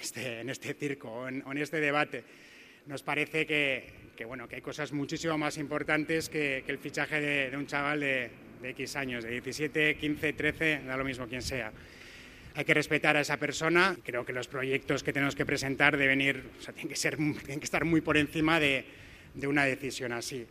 este, 0.00 0.40
en 0.40 0.50
este 0.50 0.74
circo, 0.74 1.26
en, 1.26 1.42
en 1.46 1.58
este 1.58 1.80
debate. 1.80 2.24
Nos 2.90 3.04
parece 3.04 3.46
que, 3.46 4.24
bueno, 4.26 4.48
que 4.48 4.56
hay 4.56 4.62
cosas 4.62 4.90
muchísimo 4.90 5.38
más 5.38 5.58
importantes 5.58 6.28
que, 6.28 6.64
el 6.66 6.78
fichaje 6.78 7.20
de, 7.20 7.56
un 7.56 7.64
chaval 7.68 8.00
de, 8.00 8.30
de 8.60 8.70
X 8.70 8.96
años, 8.96 9.22
de 9.22 9.30
17, 9.30 9.94
15, 9.94 10.32
13, 10.32 10.80
da 10.84 10.96
lo 10.96 11.04
mismo 11.04 11.28
quien 11.28 11.40
sea 11.40 11.72
hay 12.52 12.64
que 12.64 12.74
respetar 12.74 13.16
a 13.16 13.20
esa 13.20 13.36
persona. 13.36 13.96
Creo 14.04 14.26
que 14.26 14.32
los 14.32 14.48
proyectos 14.48 15.04
que 15.04 15.12
tenemos 15.12 15.36
que 15.36 15.46
presentar 15.46 15.96
deben 15.96 16.20
ir, 16.20 16.50
tienen 16.74 16.88
que, 16.88 16.96
ser, 16.96 17.16
tienen 17.44 17.60
que 17.60 17.64
estar 17.64 17.84
muy 17.84 18.00
por 18.00 18.16
encima 18.16 18.58
de 18.58 18.84
una 19.46 19.64
decisión 19.64 20.12
así. 20.12 20.44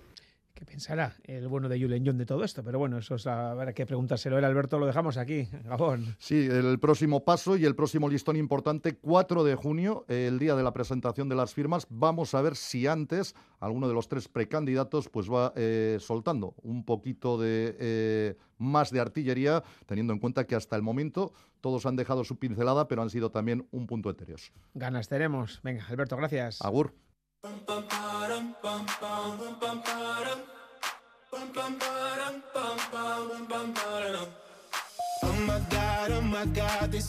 ¿Qué 0.60 0.66
pensará 0.66 1.16
el 1.24 1.48
bueno 1.48 1.70
de 1.70 1.80
Julen 1.80 2.04
John 2.06 2.18
de 2.18 2.26
todo 2.26 2.44
esto? 2.44 2.62
Pero 2.66 2.80
bueno, 2.80 2.98
eso 2.98 3.16
es 3.16 3.26
habrá 3.26 3.72
que 3.72 3.86
preguntárselo. 3.86 4.38
El 4.38 4.44
Alberto 4.44 4.78
lo 4.78 4.86
dejamos 4.86 5.16
aquí, 5.16 5.48
Gabón. 5.64 6.18
Sí, 6.20 6.50
el 6.52 6.78
próximo 6.80 7.24
paso 7.24 7.56
y 7.56 7.64
el 7.64 7.78
próximo 7.78 8.10
listón 8.10 8.36
importante, 8.36 8.98
4 8.98 9.46
de 9.46 9.56
junio, 9.56 10.04
el 10.10 10.38
día 10.38 10.56
de 10.56 10.64
la 10.64 10.74
presentación 10.74 11.30
de 11.30 11.36
las 11.36 11.54
firmas. 11.54 11.88
Vamos 11.90 12.34
a 12.34 12.42
ver 12.42 12.58
si 12.58 12.88
antes 12.88 13.36
alguno 13.62 13.88
de 13.88 13.94
los 13.94 14.10
tres 14.10 14.28
precandidatos 14.28 15.08
pues 15.08 15.32
va 15.32 15.54
eh, 15.56 15.96
soltando 16.02 16.56
un 16.62 16.84
poquito 16.84 17.38
de 17.38 17.78
eh, 17.80 18.36
más 18.58 18.92
de 18.92 19.00
artillería, 19.00 19.64
teniendo 19.86 20.12
en 20.12 20.20
cuenta 20.20 20.46
que 20.46 20.56
hasta 20.56 20.76
el 20.76 20.82
momento 20.82 21.32
todos 21.62 21.86
han 21.86 21.96
dejado 21.96 22.26
su 22.26 22.38
pincelada, 22.38 22.90
pero 22.90 23.02
han 23.02 23.10
sido 23.10 23.32
también 23.32 23.66
un 23.72 23.88
punto 23.88 24.10
etéreos. 24.10 24.52
Ganas 24.74 25.08
tenemos. 25.08 25.62
Venga, 25.64 25.86
Alberto, 25.88 26.18
gracias. 26.18 26.62
Agur. 26.62 26.94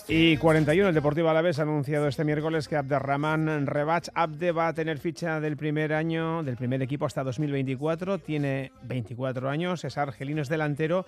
Y 0.06 0.36
41, 0.36 0.88
el 0.88 0.94
Deportivo 0.94 1.30
Alavés 1.30 1.58
ha 1.58 1.62
anunciado 1.62 2.06
este 2.06 2.24
miércoles 2.24 2.68
que 2.68 2.76
Abderrahman 2.76 3.66
Rebach 3.66 4.08
Abde 4.14 4.52
va 4.52 4.68
a 4.68 4.74
tener 4.74 4.98
ficha 4.98 5.40
del 5.40 5.56
primer 5.56 5.92
año, 5.92 6.44
del 6.44 6.56
primer 6.56 6.80
equipo 6.82 7.06
hasta 7.06 7.24
2024. 7.24 8.18
Tiene 8.18 8.70
24 8.82 9.50
años, 9.50 9.84
es 9.84 9.98
argelino, 9.98 10.42
es 10.42 10.48
delantero 10.48 11.06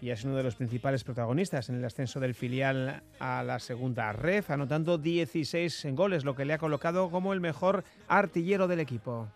y 0.00 0.10
es 0.10 0.24
uno 0.24 0.36
de 0.36 0.42
los 0.42 0.56
principales 0.56 1.04
protagonistas 1.04 1.68
en 1.68 1.76
el 1.76 1.84
ascenso 1.84 2.20
del 2.20 2.34
filial 2.34 3.02
a 3.18 3.42
la 3.42 3.58
segunda 3.58 4.12
red, 4.12 4.44
anotando 4.48 4.98
16 4.98 5.88
goles, 5.92 6.24
lo 6.24 6.34
que 6.34 6.44
le 6.44 6.54
ha 6.54 6.58
colocado 6.58 7.10
como 7.10 7.32
el 7.32 7.40
mejor 7.40 7.84
artillero 8.08 8.66
del 8.68 8.80
equipo. 8.80 9.28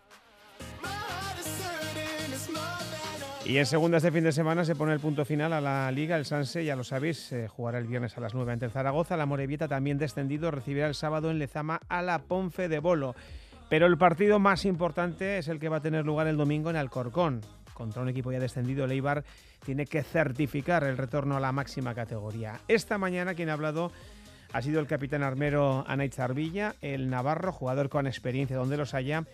Y 3.45 3.59
en 3.59 3.67
segunda 3.67 3.97
este 3.97 4.11
fin 4.11 4.23
de 4.23 4.31
semana 4.31 4.65
se 4.65 4.75
pone 4.75 4.91
el 4.91 4.99
punto 4.99 5.23
final 5.23 5.53
a 5.53 5.61
la 5.61 5.91
Liga. 5.91 6.17
El 6.17 6.25
Sanse, 6.25 6.65
ya 6.65 6.75
lo 6.75 6.83
sabéis, 6.83 7.31
jugará 7.49 7.77
el 7.77 7.85
viernes 7.85 8.17
a 8.17 8.21
las 8.21 8.33
9 8.33 8.53
ante 8.53 8.69
Zaragoza. 8.69 9.17
La 9.17 9.27
Morevieta, 9.27 9.67
también 9.67 9.99
descendido, 9.99 10.49
recibirá 10.49 10.87
el 10.87 10.95
sábado 10.95 11.29
en 11.29 11.37
Lezama 11.37 11.79
a 11.87 12.01
la 12.01 12.23
Ponfe 12.23 12.67
de 12.67 12.79
Bolo. 12.79 13.13
Pero 13.69 13.85
el 13.85 13.99
partido 13.99 14.39
más 14.39 14.65
importante 14.65 15.37
es 15.37 15.47
el 15.47 15.59
que 15.59 15.69
va 15.69 15.77
a 15.77 15.81
tener 15.81 16.05
lugar 16.05 16.25
el 16.25 16.37
domingo 16.37 16.71
en 16.71 16.75
Alcorcón. 16.75 17.41
Contra 17.75 18.01
un 18.01 18.07
equipo 18.07 18.31
ya 18.31 18.39
descendido, 18.39 18.85
el 18.85 18.91
Eibar 18.93 19.25
tiene 19.65 19.85
que 19.85 20.01
certificar 20.01 20.85
el 20.85 20.97
retorno 20.97 21.35
a 21.35 21.41
la 21.41 21.51
máxima 21.51 21.93
categoría. 21.93 22.61
Esta 22.69 22.97
mañana 22.97 23.35
quien 23.35 23.49
ha 23.49 23.53
hablado 23.53 23.91
ha 24.53 24.61
sido 24.61 24.79
el 24.79 24.87
capitán 24.87 25.23
armero 25.23 25.83
Anaitz 25.85 26.17
Arvilla, 26.19 26.75
el 26.79 27.09
navarro, 27.09 27.51
jugador 27.51 27.89
con 27.89 28.07
experiencia 28.07 28.55
donde 28.55 28.77
los 28.77 28.93
haya 28.93 29.25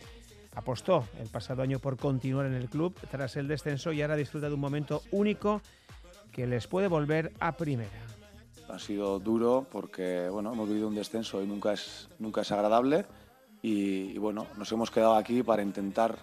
apostó 0.55 1.05
el 1.19 1.29
pasado 1.29 1.61
año 1.61 1.77
por 1.77 1.97
continuar 1.97 2.47
en 2.47 2.55
el 2.55 2.67
club 2.67 2.95
tras 3.11 3.35
el 3.35 3.47
descenso 3.47 3.91
y 3.91 4.01
ahora 4.01 4.15
disfruta 4.15 4.47
de 4.47 4.55
un 4.55 4.59
momento 4.59 5.03
único 5.11 5.61
que 6.31 6.47
les 6.47 6.65
puede 6.65 6.87
volver 6.87 7.31
a 7.39 7.51
primera. 7.53 7.89
Ha 8.69 8.79
sido 8.79 9.19
duro 9.19 9.67
porque 9.71 10.27
bueno, 10.29 10.51
hemos 10.51 10.67
vivido 10.67 10.87
un 10.87 10.95
descenso 10.95 11.43
y 11.43 11.45
nunca 11.45 11.73
es, 11.73 12.09
nunca 12.17 12.41
es 12.41 12.51
agradable 12.51 13.05
y, 13.61 14.17
bueno, 14.17 14.47
nos 14.57 14.71
hemos 14.71 14.89
quedado 14.89 15.13
aquí 15.15 15.43
para 15.43 15.61
intentar 15.61 16.17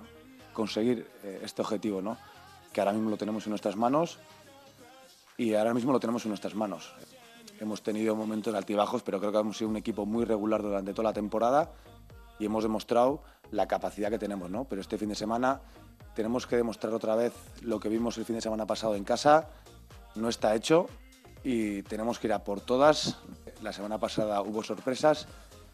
conseguir 0.52 1.08
eh, 1.22 1.40
este 1.42 1.62
objetivo, 1.62 2.02
¿no? 2.02 2.16
que 2.72 2.80
ahora 2.80 2.92
mismo 2.92 3.10
lo 3.10 3.16
tenemos 3.16 3.46
en 3.46 3.50
nuestras 3.50 3.76
manos 3.76 4.18
y 5.36 5.54
ahora 5.54 5.74
mismo 5.74 5.92
lo 5.92 6.00
tenemos 6.00 6.24
en 6.24 6.30
nuestras 6.30 6.54
manos. 6.54 6.92
Hemos 7.60 7.82
tenido 7.82 8.14
momentos 8.14 8.54
altibajos, 8.54 9.02
pero 9.02 9.18
creo 9.18 9.32
que 9.32 9.38
hemos 9.38 9.56
sido 9.56 9.70
un 9.70 9.76
equipo 9.76 10.06
muy 10.06 10.24
regular 10.24 10.62
durante 10.62 10.92
toda 10.92 11.10
la 11.10 11.12
temporada 11.12 11.72
y 12.38 12.46
hemos 12.46 12.62
demostrado 12.62 13.22
la 13.50 13.66
capacidad 13.66 14.10
que 14.10 14.18
tenemos, 14.18 14.50
¿no? 14.50 14.64
Pero 14.64 14.80
este 14.80 14.98
fin 14.98 15.08
de 15.08 15.14
semana 15.14 15.60
tenemos 16.14 16.46
que 16.46 16.56
demostrar 16.56 16.92
otra 16.92 17.16
vez 17.16 17.32
lo 17.62 17.80
que 17.80 17.88
vimos 17.88 18.16
el 18.18 18.24
fin 18.24 18.36
de 18.36 18.42
semana 18.42 18.66
pasado 18.66 18.94
en 18.94 19.04
casa. 19.04 19.48
No 20.14 20.28
está 20.28 20.54
hecho 20.54 20.86
y 21.42 21.82
tenemos 21.82 22.18
que 22.18 22.28
ir 22.28 22.32
a 22.32 22.44
por 22.44 22.60
todas. 22.60 23.16
La 23.62 23.72
semana 23.72 23.98
pasada 23.98 24.40
hubo 24.42 24.62
sorpresas 24.62 25.26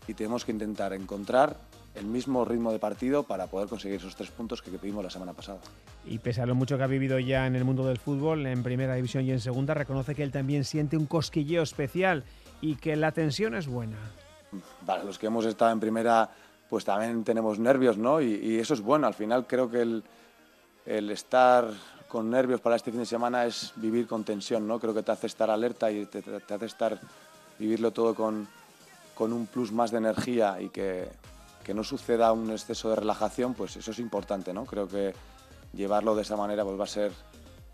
y 0.07 0.15
tenemos 0.15 0.45
que 0.45 0.53
intentar 0.53 0.93
encontrar 0.93 1.57
el 1.95 2.07
mismo 2.07 2.45
ritmo 2.45 2.73
de 2.73 2.79
partido 2.79 3.23
para 3.23 3.47
poder 3.47 3.69
conseguir 3.69 3.99
esos 3.99 4.17
tres 4.17 4.31
puntos 4.31 4.63
que 4.63 4.71
pedimos 4.73 5.05
la 5.05 5.11
semana 5.11 5.33
pasada. 5.33 5.59
Y 6.05 6.19
pese 6.19 6.43
a 6.43 6.47
lo 6.47 6.55
mucho 6.55 6.77
que 6.77 6.83
ha 6.83 6.89
vivido 6.89 7.19
ya 7.19 7.47
en 7.47 7.55
el 7.55 7.65
mundo 7.65 7.87
del 7.87 7.99
fútbol, 7.99 8.47
en 8.47 8.63
primera 8.63 8.95
división 8.95 9.25
y 9.25 9.31
en 9.31 9.41
segunda, 9.41 9.75
reconoce 9.75 10.15
que 10.15 10.23
él 10.23 10.33
también 10.33 10.65
siente 10.65 10.97
un 10.97 11.07
cosquilleo 11.07 11.63
especial 11.63 12.25
y 12.61 12.77
que 12.77 12.97
la 12.97 13.13
tensión 13.13 13.55
es 13.55 13.67
buena. 13.67 13.97
Para 14.87 15.05
los 15.05 15.19
que 15.19 15.27
hemos 15.27 15.45
estado 15.45 15.73
en 15.73 15.81
primera 15.81 16.31
pues 16.75 16.85
también 16.85 17.23
tenemos 17.25 17.59
nervios, 17.59 17.99
¿no? 17.99 18.21
Y, 18.21 18.59
eso 18.59 18.75
es 18.75 18.81
bueno. 18.81 19.07
Al 19.07 19.15
final 19.15 19.47
creo 19.47 19.71
que 19.71 19.83
el, 20.87 21.11
estar 21.11 21.69
con 22.09 22.31
nervios 22.31 22.61
para 22.61 22.77
este 22.77 22.91
fin 22.91 23.01
de 23.01 23.07
semana 23.07 23.47
es 23.47 23.73
vivir 23.77 24.07
con 24.07 24.25
tensión, 24.25 24.67
¿no? 24.67 24.79
Creo 24.81 24.95
que 24.95 25.03
te 25.03 25.13
hace 25.13 25.27
estar 25.29 25.51
alerta 25.51 25.91
y 25.91 26.07
te, 26.07 26.19
hace 26.19 26.67
estar, 26.67 26.99
vivirlo 27.61 27.93
todo 27.93 28.15
con, 28.15 28.49
un 29.19 29.47
plus 29.47 29.73
más 29.73 29.91
de 29.91 29.99
energía 29.99 30.61
y 30.61 30.69
que, 30.71 31.09
no 31.73 31.85
suceda 31.85 32.33
un 32.33 32.51
exceso 32.51 32.91
de 32.91 32.97
relajación, 32.97 33.55
pues 33.55 33.77
eso 33.77 33.93
es 33.93 33.99
importante, 33.99 34.53
¿no? 34.53 34.67
Creo 34.67 34.89
que 34.89 35.15
llevarlo 35.73 36.15
de 36.15 36.23
esa 36.23 36.37
manera 36.37 36.65
pues 36.65 36.79
va 36.79 36.85
a 36.85 36.89
ser 36.89 37.13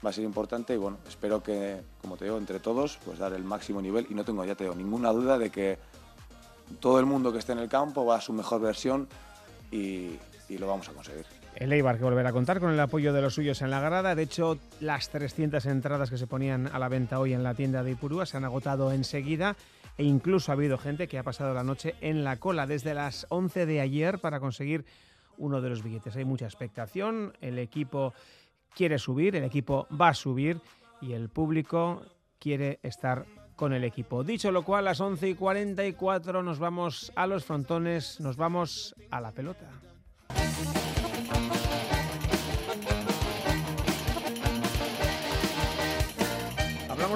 va 0.05 0.11
a 0.11 0.12
ser 0.12 0.24
importante 0.24 0.74
y 0.74 0.76
bueno, 0.76 0.98
espero 1.07 1.42
que, 1.42 1.83
como 2.00 2.16
te 2.16 2.24
digo, 2.24 2.38
entre 2.38 2.59
todos, 2.59 2.98
pues 3.05 3.18
dar 3.18 3.33
el 3.33 3.44
máximo 3.44 3.83
nivel 3.83 4.07
y 4.09 4.14
no 4.14 4.24
tengo, 4.24 4.44
ya 4.44 4.55
te 4.55 4.64
digo, 4.64 4.74
ninguna 4.74 5.11
duda 5.11 5.38
de 5.38 5.50
que 5.50 5.79
todo 6.79 6.98
el 7.00 7.07
mundo 7.07 7.33
que 7.33 7.38
esté 7.38 7.53
en 7.53 7.59
el 7.59 7.68
campo 7.68 8.05
va 8.05 8.16
a 8.16 8.20
su 8.20 8.33
mejor 8.33 8.61
versión 8.61 9.09
y, 9.70 10.18
lo 10.59 10.66
vamos 10.66 10.88
a 10.88 10.92
conseguir. 10.92 11.24
El 11.55 11.72
Eibar 11.72 11.96
que 11.96 12.03
volverá 12.03 12.31
a 12.31 12.33
contar 12.33 12.59
con 12.59 12.72
el 12.72 12.81
apoyo 12.81 13.12
de 13.12 13.22
los 13.22 13.35
suyos 13.35 13.62
en 13.62 13.70
la 13.70 13.79
grada. 13.79 14.16
De 14.16 14.22
hecho, 14.22 14.59
las 14.81 15.09
300 15.11 15.64
entradas 15.66 16.11
que 16.11 16.18
se 16.18 16.26
ponían 16.26 16.66
a 16.66 16.79
la 16.81 16.88
venta 16.88 17.20
hoy 17.20 17.35
en 17.35 17.44
la 17.44 17.55
tienda 17.55 17.85
de 17.85 17.92
Ipurúa 17.92 18.26
se 18.26 18.37
han 18.37 18.44
agotado 18.44 18.90
enseguida 18.90 19.57
e 20.00 20.04
incluso 20.04 20.50
ha 20.50 20.54
habido 20.54 20.78
gente 20.78 21.08
que 21.08 21.18
ha 21.18 21.22
pasado 21.22 21.52
la 21.52 21.62
noche 21.62 21.94
en 22.00 22.24
la 22.24 22.38
cola 22.38 22.66
desde 22.66 22.94
las 22.94 23.26
11 23.28 23.66
de 23.66 23.82
ayer 23.82 24.18
para 24.18 24.40
conseguir 24.40 24.86
uno 25.36 25.60
de 25.60 25.68
los 25.68 25.82
billetes. 25.82 26.16
Hay 26.16 26.24
mucha 26.24 26.46
expectación, 26.46 27.36
el 27.42 27.58
equipo 27.58 28.14
quiere 28.74 28.98
subir, 28.98 29.36
el 29.36 29.44
equipo 29.44 29.86
va 29.88 30.08
a 30.08 30.14
subir 30.14 30.58
y 31.02 31.12
el 31.12 31.28
público 31.28 32.00
quiere 32.38 32.80
estar 32.82 33.26
con 33.56 33.74
el 33.74 33.84
equipo. 33.84 34.24
Dicho 34.24 34.50
lo 34.50 34.62
cual, 34.62 34.86
a 34.88 34.92
las 34.92 35.02
11 35.02 35.28
y 35.28 35.34
44 35.34 36.42
nos 36.42 36.58
vamos 36.58 37.12
a 37.14 37.26
los 37.26 37.44
frontones, 37.44 38.20
nos 38.20 38.38
vamos 38.38 38.94
a 39.10 39.20
la 39.20 39.32
pelota. 39.32 39.68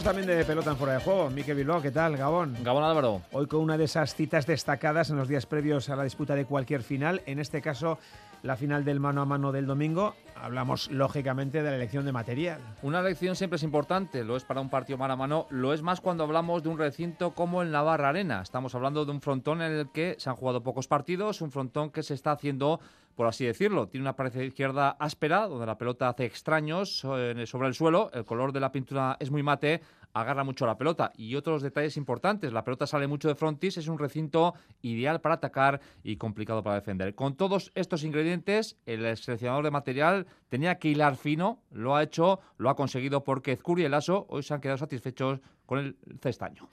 Hablamos 0.04 0.26
también 0.26 0.38
de 0.38 0.44
pelota 0.44 0.70
en 0.70 0.76
fuera 0.76 0.92
de 0.92 1.00
juego. 1.00 1.30
Miquel 1.30 1.56
Bilbao, 1.56 1.80
¿qué 1.80 1.90
tal? 1.90 2.14
Gabón. 2.18 2.54
Gabón 2.62 2.84
Álvaro. 2.84 3.22
Hoy 3.32 3.46
con 3.46 3.60
una 3.60 3.78
de 3.78 3.84
esas 3.84 4.14
citas 4.14 4.46
destacadas 4.46 5.08
en 5.08 5.16
los 5.16 5.28
días 5.28 5.46
previos 5.46 5.88
a 5.88 5.96
la 5.96 6.04
disputa 6.04 6.34
de 6.34 6.44
cualquier 6.44 6.82
final, 6.82 7.22
en 7.24 7.38
este 7.38 7.62
caso 7.62 7.98
la 8.42 8.56
final 8.56 8.84
del 8.84 9.00
mano 9.00 9.22
a 9.22 9.24
mano 9.24 9.50
del 9.50 9.64
domingo, 9.64 10.14
hablamos 10.36 10.90
lógicamente 10.90 11.62
de 11.62 11.70
la 11.70 11.76
elección 11.76 12.04
de 12.04 12.12
material. 12.12 12.60
Una 12.82 13.00
elección 13.00 13.34
siempre 13.34 13.56
es 13.56 13.62
importante, 13.62 14.22
lo 14.24 14.36
es 14.36 14.44
para 14.44 14.60
un 14.60 14.68
partido 14.68 14.98
mano 14.98 15.14
a 15.14 15.16
mano, 15.16 15.46
lo 15.48 15.72
es 15.72 15.80
más 15.80 16.02
cuando 16.02 16.24
hablamos 16.24 16.62
de 16.62 16.68
un 16.68 16.76
recinto 16.76 17.30
como 17.30 17.62
el 17.62 17.70
Navarra 17.70 18.10
Arena. 18.10 18.42
Estamos 18.42 18.74
hablando 18.74 19.06
de 19.06 19.12
un 19.12 19.22
frontón 19.22 19.62
en 19.62 19.72
el 19.72 19.88
que 19.88 20.16
se 20.18 20.28
han 20.28 20.36
jugado 20.36 20.62
pocos 20.62 20.86
partidos, 20.86 21.40
un 21.40 21.50
frontón 21.50 21.88
que 21.88 22.02
se 22.02 22.12
está 22.12 22.32
haciendo 22.32 22.78
por 23.14 23.26
así 23.26 23.44
decirlo. 23.44 23.88
Tiene 23.88 24.04
una 24.04 24.16
pared 24.16 24.40
izquierda 24.40 24.90
áspera, 24.98 25.46
donde 25.46 25.66
la 25.66 25.78
pelota 25.78 26.08
hace 26.08 26.24
extraños 26.24 27.04
eh, 27.04 27.44
sobre 27.46 27.68
el 27.68 27.74
suelo. 27.74 28.10
El 28.12 28.24
color 28.24 28.52
de 28.52 28.60
la 28.60 28.72
pintura 28.72 29.16
es 29.20 29.30
muy 29.30 29.42
mate, 29.42 29.80
agarra 30.12 30.44
mucho 30.44 30.66
la 30.66 30.78
pelota. 30.78 31.12
Y 31.16 31.34
otros 31.34 31.62
detalles 31.62 31.96
importantes, 31.96 32.52
la 32.52 32.64
pelota 32.64 32.86
sale 32.86 33.06
mucho 33.06 33.28
de 33.28 33.34
frontis, 33.34 33.76
es 33.76 33.88
un 33.88 33.98
recinto 33.98 34.54
ideal 34.82 35.20
para 35.20 35.36
atacar 35.36 35.80
y 36.02 36.16
complicado 36.16 36.62
para 36.62 36.76
defender. 36.76 37.14
Con 37.14 37.36
todos 37.36 37.72
estos 37.74 38.04
ingredientes, 38.04 38.76
el 38.86 39.16
seleccionador 39.16 39.64
de 39.64 39.70
material 39.70 40.26
tenía 40.48 40.78
que 40.78 40.88
hilar 40.88 41.16
fino, 41.16 41.62
lo 41.70 41.96
ha 41.96 42.02
hecho, 42.02 42.40
lo 42.56 42.70
ha 42.70 42.76
conseguido 42.76 43.24
porque 43.24 43.52
Ezcuri 43.52 43.82
y 43.82 43.86
el 43.86 43.94
Aso 43.94 44.26
hoy 44.28 44.42
se 44.42 44.54
han 44.54 44.60
quedado 44.60 44.78
satisfechos 44.78 45.40
con 45.66 45.78
el 45.78 45.96
cestaño. 46.20 46.68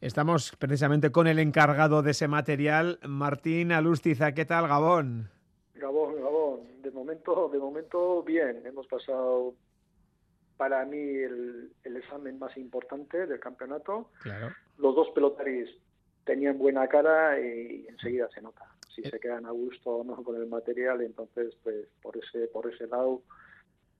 Estamos 0.00 0.54
precisamente 0.58 1.10
con 1.10 1.26
el 1.26 1.38
encargado 1.38 2.02
de 2.02 2.10
ese 2.10 2.28
material, 2.28 2.98
Martín 3.08 3.72
Alustiza. 3.72 4.32
¿Qué 4.32 4.44
tal, 4.44 4.68
Gabón? 4.68 5.33
Gabón, 5.84 6.16
Gabón. 6.16 6.60
De 6.82 6.90
momento, 6.90 7.48
de 7.52 7.58
momento 7.58 8.22
bien. 8.22 8.62
Hemos 8.64 8.86
pasado 8.86 9.54
para 10.56 10.84
mí 10.86 10.98
el, 10.98 11.70
el 11.84 11.96
examen 11.98 12.38
más 12.38 12.56
importante 12.56 13.26
del 13.26 13.38
campeonato. 13.38 14.08
Claro. 14.22 14.48
Los 14.78 14.94
dos 14.94 15.10
pelotaris 15.10 15.68
tenían 16.24 16.56
buena 16.56 16.88
cara 16.88 17.38
y 17.38 17.86
enseguida 17.88 18.28
se 18.30 18.40
nota 18.40 18.64
si 18.94 19.02
Eh. 19.02 19.10
se 19.10 19.20
quedan 19.20 19.44
a 19.44 19.50
gusto 19.50 19.90
o 19.98 20.04
no 20.04 20.22
con 20.22 20.36
el 20.36 20.46
material. 20.46 21.02
Entonces, 21.02 21.54
pues 21.62 21.86
por 22.00 22.16
ese 22.16 22.46
por 22.48 22.72
ese 22.72 22.86
lado 22.86 23.20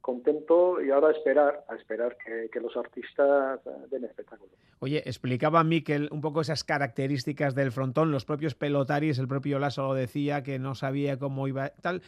contento 0.05 0.83
y 0.83 0.91
ahora 0.91 1.09
a 1.09 1.13
esperar 1.13 1.65
a 1.67 1.75
esperar 1.77 2.19
que, 2.23 2.51
que 2.53 2.61
los 2.61 2.77
artistas 2.77 3.59
eh, 3.65 3.71
den 3.91 4.05
espectáculo. 4.05 4.53
Oye, 4.81 4.99
explicaba 5.07 5.65
Miquel 5.65 6.11
un 6.13 6.21
poco 6.21 6.43
esas 6.43 6.63
características 6.63 7.55
del 7.55 7.73
frontón, 7.73 8.13
los 8.13 8.27
propios 8.27 8.55
pelotaris, 8.55 9.19
el 9.19 9.29
propio 9.29 9.59
Lasso 9.59 9.83
lo 9.89 9.95
decía, 9.95 10.43
que 10.43 10.59
no 10.59 10.75
sabía 10.75 11.19
cómo 11.19 11.49
iba 11.49 11.71
tal. 11.71 12.03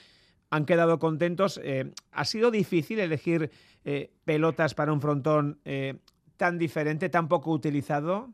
Han 0.51 0.67
quedado 0.67 0.99
contentos. 0.99 1.59
Eh, 1.65 1.93
¿Ha 2.13 2.25
sido 2.27 2.51
difícil 2.51 3.01
elegir 3.01 3.51
eh, 3.87 4.11
pelotas 4.27 4.75
para 4.75 4.93
un 4.93 5.01
frontón 5.01 5.59
eh, 5.65 5.95
tan 6.37 6.59
diferente, 6.59 7.09
tan 7.09 7.29
poco 7.29 7.51
utilizado? 7.51 8.29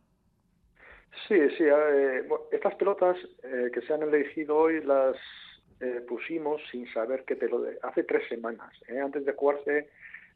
Sí, 1.29 1.39
sí. 1.57 1.65
eh, 1.65 2.25
bueno, 2.29 2.47
estas 2.51 2.75
pelotas 2.75 3.17
que 3.73 3.81
se 3.87 3.95
han 3.95 4.03
elegido 4.03 4.57
hoy 4.57 4.83
las 4.83 5.17
eh, 5.83 6.01
pusimos 6.09 6.63
sin 6.71 6.87
saber 6.93 7.25
qué 7.27 7.37
pelota. 7.37 7.69
Hace 7.83 8.05
tres 8.05 8.27
semanas, 8.29 8.73
eh, 8.89 8.99
antes 9.01 9.25
de 9.25 9.33
jugarse 9.33 9.91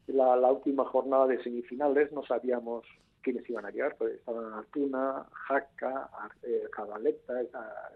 la, 0.07 0.35
la 0.35 0.51
última 0.51 0.85
jornada 0.85 1.25
de 1.27 1.41
semifinales, 1.41 2.11
no 2.11 2.23
sabíamos 2.23 2.85
quiénes 3.21 3.49
iban 3.49 3.65
a 3.65 3.71
llegar. 3.71 3.95
Pues 3.97 4.13
estaban 4.15 4.53
Artuna, 4.53 5.25
Jaca, 5.47 6.09
Ar- 6.13 6.31
eh, 6.43 6.63
Cabaleta. 6.71 7.41
esa- 7.41 7.91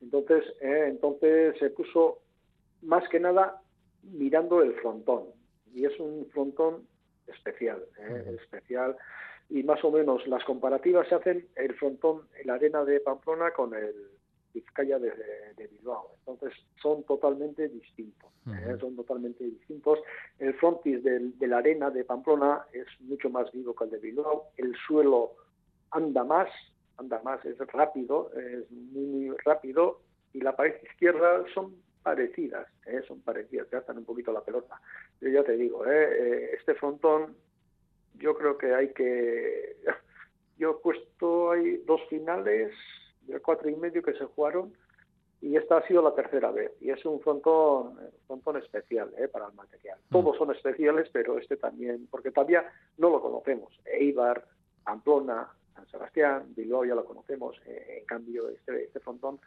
Entonces, 0.00 0.44
eh, 0.60 0.86
entonces 0.88 1.58
se 1.58 1.70
puso 1.70 2.18
más 2.82 3.08
que 3.08 3.20
nada 3.20 3.60
mirando 4.02 4.62
el 4.62 4.74
frontón. 4.80 5.24
Y 5.74 5.84
es 5.86 5.98
un 5.98 6.28
frontón 6.32 6.86
especial, 7.26 7.82
eh, 7.98 8.36
especial 8.40 8.96
y 9.48 9.62
más 9.62 9.82
o 9.84 9.90
menos 9.90 10.26
las 10.26 10.44
comparativas 10.44 11.08
se 11.08 11.14
hacen 11.14 11.46
el 11.56 11.74
frontón, 11.74 12.22
la 12.44 12.54
arena 12.54 12.84
de 12.84 13.00
Pamplona 13.00 13.52
con 13.52 13.74
el 13.74 13.94
Vizcaya 14.54 14.98
de, 14.98 15.10
de 15.56 15.66
Bilbao. 15.68 16.16
Entonces 16.26 16.58
son 16.80 17.04
totalmente 17.04 17.68
distintos. 17.68 18.30
¿eh? 18.48 18.76
Son 18.80 18.94
totalmente 18.96 19.44
distintos. 19.44 19.98
El 20.38 20.54
frontis 20.54 21.02
del- 21.04 21.38
de 21.38 21.46
la 21.46 21.58
arena 21.58 21.90
de 21.90 22.04
Pamplona 22.04 22.66
es 22.72 22.86
mucho 23.00 23.30
más 23.30 23.50
vivo 23.52 23.74
que 23.74 23.84
el 23.84 23.90
de 23.90 23.98
Bilbao. 23.98 24.48
El 24.56 24.74
suelo 24.86 25.32
anda 25.90 26.24
más, 26.24 26.48
anda 26.98 27.20
más, 27.22 27.44
es 27.44 27.56
rápido, 27.58 28.30
es 28.36 28.70
muy, 28.70 29.04
muy 29.06 29.36
rápido. 29.44 30.00
Y 30.32 30.40
la 30.40 30.56
pared 30.56 30.74
izquierda 30.82 31.44
son 31.54 31.74
parecidas, 32.02 32.66
¿eh? 32.86 33.00
son 33.06 33.20
parecidas, 33.20 33.70
gastan 33.70 33.98
un 33.98 34.04
poquito 34.04 34.32
la 34.32 34.42
pelota. 34.42 34.80
Yo 35.20 35.28
ya 35.28 35.44
te 35.44 35.56
digo, 35.56 35.86
¿eh? 35.86 36.08
Eh, 36.10 36.50
este 36.58 36.74
frontón 36.74 37.36
yo 38.18 38.36
creo 38.36 38.58
que 38.58 38.74
hay 38.74 38.92
que 38.92 39.76
yo 40.58 40.70
he 40.72 40.82
puesto 40.82 41.52
hay 41.52 41.76
dos 41.86 42.00
finales 42.08 42.72
de 43.26 43.40
cuatro 43.40 43.68
y 43.68 43.76
medio 43.76 44.02
que 44.02 44.14
se 44.14 44.24
jugaron 44.24 44.72
y 45.40 45.56
esta 45.56 45.78
ha 45.78 45.86
sido 45.86 46.02
la 46.02 46.14
tercera 46.14 46.50
vez 46.50 46.72
y 46.80 46.90
es 46.90 47.04
un 47.04 47.20
frontón 47.20 47.98
frontón 48.26 48.56
especial 48.58 49.12
¿eh? 49.18 49.28
para 49.28 49.48
el 49.48 49.54
material 49.54 49.98
todos 50.10 50.36
son 50.36 50.54
especiales 50.54 51.08
pero 51.12 51.38
este 51.38 51.56
también 51.56 52.06
porque 52.10 52.30
todavía 52.30 52.64
no 52.98 53.10
lo 53.10 53.20
conocemos 53.20 53.72
Eibar 53.84 54.46
Pamplona 54.84 55.48
San 55.74 55.86
Sebastián 55.88 56.44
Bilbao 56.54 56.84
ya 56.84 56.94
lo 56.94 57.04
conocemos 57.04 57.56
eh, 57.66 57.98
en 58.00 58.06
cambio 58.06 58.48
este 58.48 58.84
este 58.84 59.00
frontón 59.00 59.40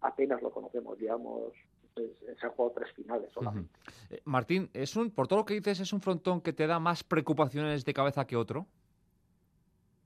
apenas 0.00 0.40
lo 0.42 0.50
conocemos 0.50 0.98
digamos 0.98 1.52
pues, 1.94 2.10
se 2.38 2.46
han 2.46 2.52
jugado 2.52 2.74
tres 2.76 2.92
finales 2.92 3.30
solamente 3.32 3.70
Eh, 4.10 4.20
Martín, 4.24 4.70
es 4.74 4.96
un, 4.96 5.10
por 5.10 5.28
todo 5.28 5.40
lo 5.40 5.44
que 5.44 5.54
dices, 5.54 5.80
¿es 5.80 5.92
un 5.92 6.00
frontón 6.00 6.40
que 6.40 6.52
te 6.52 6.66
da 6.66 6.78
más 6.78 7.04
preocupaciones 7.04 7.84
de 7.84 7.94
cabeza 7.94 8.26
que 8.26 8.36
otro? 8.36 8.66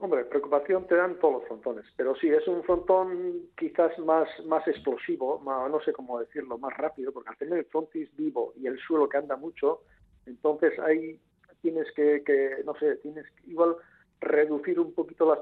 Hombre, 0.01 0.25
preocupación 0.27 0.87
te 0.87 0.95
dan 0.95 1.19
todos 1.19 1.35
los 1.41 1.45
frontones, 1.49 1.85
pero 1.97 2.15
sí, 2.15 2.29
es 2.29 2.47
un 2.47 2.63
frontón 2.63 3.49
quizás 3.57 3.99
más, 3.99 4.29
más 4.47 4.67
explosivo, 4.69 5.43
no 5.45 5.81
sé 5.81 5.93
cómo 5.93 6.21
decirlo, 6.21 6.57
más 6.57 6.77
rápido, 6.77 7.13
porque 7.13 7.31
al 7.31 7.37
tener 7.37 7.59
el 7.59 7.65
frontis 7.65 8.09
vivo 8.17 8.53
y 8.57 8.69
el 8.69 8.79
suelo 8.79 9.09
que 9.09 9.17
anda 9.17 9.37
mucho, 9.37 9.83
entonces 10.25 10.79
ahí 10.79 11.21
tienes 11.63 11.91
que, 11.97 12.23
que 12.25 12.63
no 12.65 12.75
sé, 12.77 12.97
tienes 12.99 13.27
que 13.31 13.51
igual 13.51 13.77
reducir 14.21 14.79
un 14.79 14.93
poquito 14.95 15.27
las 15.27 15.41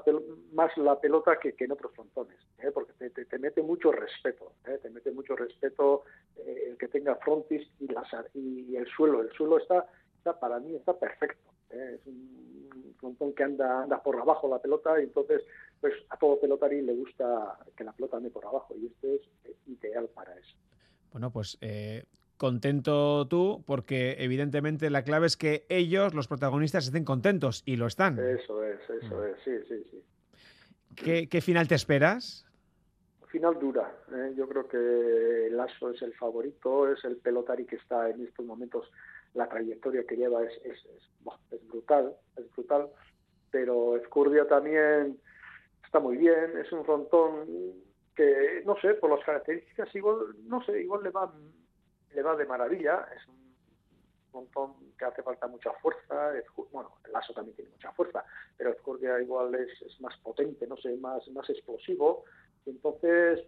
más 0.53 0.75
la 0.77 0.99
pelota 0.99 1.37
que, 1.39 1.53
que 1.53 1.65
en 1.65 1.73
otros 1.73 1.93
frontones, 1.93 2.37
¿eh? 2.57 2.71
porque 2.73 2.93
te, 2.93 3.11
te- 3.11 3.25
te 3.25 3.37
mete 3.37 3.61
mucho 3.61 3.91
respeto, 3.91 4.53
¿eh? 4.65 4.79
te 4.81 4.89
mete 4.89 5.11
mucho 5.11 5.35
respeto 5.35 6.03
eh, 6.35 6.69
el 6.69 6.77
que 6.79 6.87
tenga 6.87 7.15
frontis 7.17 7.67
y, 7.79 8.75
el 8.75 8.87
suelo, 8.87 9.21
el 9.21 9.31
suelo 9.33 9.59
está, 9.59 9.85
está 10.17 10.39
para 10.39 10.59
mí 10.59 10.75
está 10.75 10.97
perfecto, 10.97 11.51
frontón 12.97 13.33
que 13.33 13.43
anda, 13.43 13.83
anda 13.83 14.01
por 14.01 14.19
abajo 14.19 14.47
la 14.47 14.59
pelota 14.59 14.99
y 14.99 15.03
entonces 15.03 15.43
pues 15.79 15.93
a 16.09 16.17
todo 16.17 16.39
pelotari 16.39 16.81
le 16.81 16.93
gusta 16.93 17.59
que 17.75 17.83
la 17.83 17.93
pelota 17.93 18.17
ande 18.17 18.29
por 18.29 18.45
abajo 18.45 18.75
y 18.75 18.87
este 18.87 19.15
es 19.15 19.21
eh, 19.45 19.55
ideal 19.67 20.09
para 20.13 20.33
eso. 20.33 20.55
Bueno, 21.11 21.31
pues 21.31 21.57
eh, 21.61 22.03
contento 22.37 23.27
tú, 23.27 23.63
porque 23.65 24.15
evidentemente 24.19 24.89
la 24.89 25.03
clave 25.03 25.27
es 25.27 25.37
que 25.37 25.65
ellos, 25.69 26.13
los 26.13 26.27
protagonistas, 26.27 26.85
estén 26.85 27.03
contentos 27.03 27.63
y 27.65 27.75
lo 27.75 27.87
están. 27.87 28.17
Eso 28.19 28.63
es, 28.63 28.79
eso 28.89 29.25
es, 29.25 29.37
sí, 29.43 29.51
sí, 29.67 29.83
sí. 29.91 30.03
¿Qué, 30.95 31.27
qué 31.27 31.41
final 31.41 31.67
te 31.67 31.75
esperas? 31.75 32.45
Final 33.27 33.59
dura. 33.59 33.91
¿eh? 34.11 34.33
Yo 34.35 34.47
creo 34.47 34.67
que 34.67 35.49
Lasso 35.51 35.91
es 35.91 36.01
el 36.01 36.13
favorito, 36.13 36.91
es 36.91 37.03
el 37.03 37.17
pelotari 37.17 37.65
que 37.65 37.75
está 37.75 38.09
en 38.09 38.25
estos 38.25 38.45
momentos, 38.45 38.89
la 39.37 39.47
trayectoria 39.47 40.03
que 40.05 40.17
lleva 40.17 40.43
es, 40.43 40.53
es, 40.65 41.67
brutal, 41.67 42.15
es 42.35 42.51
brutal. 42.53 42.89
Pero 43.51 43.95
Escurdia 43.95 44.47
también 44.47 45.19
está 45.85 45.99
muy 45.99 46.17
bien, 46.17 46.57
es 46.57 46.71
un 46.71 46.83
frontón 46.83 47.47
que, 48.15 48.63
no 48.65 48.75
sé, 48.79 48.95
por 48.95 49.11
las 49.11 49.23
características, 49.23 49.93
igual, 49.95 50.17
no 50.43 50.63
sé, 50.65 50.81
igual 50.81 51.03
le 51.03 51.11
va, 51.11 51.31
le 52.13 52.21
va 52.21 52.35
de 52.35 52.45
maravilla. 52.45 53.07
Es 53.15 53.27
un 53.27 53.37
montón 54.33 54.73
que 54.97 55.05
hace 55.05 55.23
falta 55.23 55.47
mucha 55.47 55.71
fuerza. 55.73 56.33
Bueno, 56.71 56.97
el 57.05 57.13
Lasso 57.13 57.33
también 57.33 57.55
tiene 57.55 57.71
mucha 57.71 57.91
fuerza, 57.93 58.25
pero 58.57 58.71
Escurdia 58.71 59.21
igual 59.21 59.53
es, 59.55 59.81
es 59.81 60.01
más 60.01 60.17
potente, 60.19 60.67
no 60.67 60.75
sé, 60.77 60.95
más, 60.97 61.25
más 61.29 61.49
explosivo. 61.49 62.25
Entonces, 62.65 63.45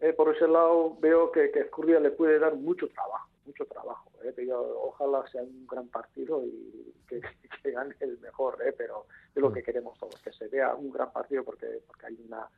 eh, 0.00 0.12
por 0.12 0.34
ese 0.34 0.46
lado 0.46 0.96
veo 1.00 1.32
que, 1.32 1.50
que 1.50 1.60
Escurdia 1.60 2.00
le 2.00 2.10
puede 2.10 2.38
dar 2.38 2.54
mucho 2.54 2.88
trabajo, 2.88 3.30
mucho 3.48 3.64
trabajo. 3.66 4.10
eh. 4.22 4.32
Pero 4.34 4.82
ojalá 4.82 5.26
sea 5.28 5.42
un 5.42 5.66
gran 5.66 5.88
partido 5.88 6.44
y 6.44 6.94
que, 7.08 7.20
que 7.62 7.70
gane 7.70 7.94
el 8.00 8.18
mejor, 8.20 8.58
eh, 8.64 8.72
pero 8.76 9.06
es 9.34 9.42
lo 9.42 9.52
que 9.52 9.62
queremos 9.62 9.98
todos, 9.98 10.20
que 10.22 10.32
se 10.32 10.48
vea 10.48 10.74
un 10.74 10.92
gran 10.92 11.12
partido 11.12 11.44
porque, 11.44 11.82
porque 11.86 12.06
hay 12.06 12.18
una 12.26 12.48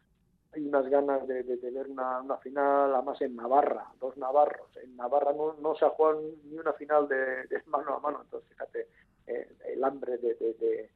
hay 0.53 0.67
unas 0.67 0.89
ganas 0.89 1.27
de, 1.29 1.43
de, 1.45 1.57
de 1.59 1.71
ver 1.71 1.89
una, 1.89 2.21
una 2.21 2.37
final, 2.39 2.95
además 2.95 3.21
en 3.23 3.37
Navarra, 3.37 3.87
dos 4.01 4.17
navarros. 4.17 4.69
En 4.83 4.97
Navarra 4.97 5.33
no, 5.33 5.55
no 5.61 5.77
se 5.77 5.85
ha 5.85 5.91
jugado 5.91 6.23
ni 6.45 6.59
una 6.59 6.73
final 6.73 7.07
de, 7.09 7.47
de 7.47 7.63
mano 7.67 7.95
a 7.95 8.01
mano, 8.01 8.21
entonces 8.23 8.49
fíjate 8.51 8.89
eh, 9.27 9.49
el 9.73 9.85
hambre 9.85 10.19
de, 10.19 10.91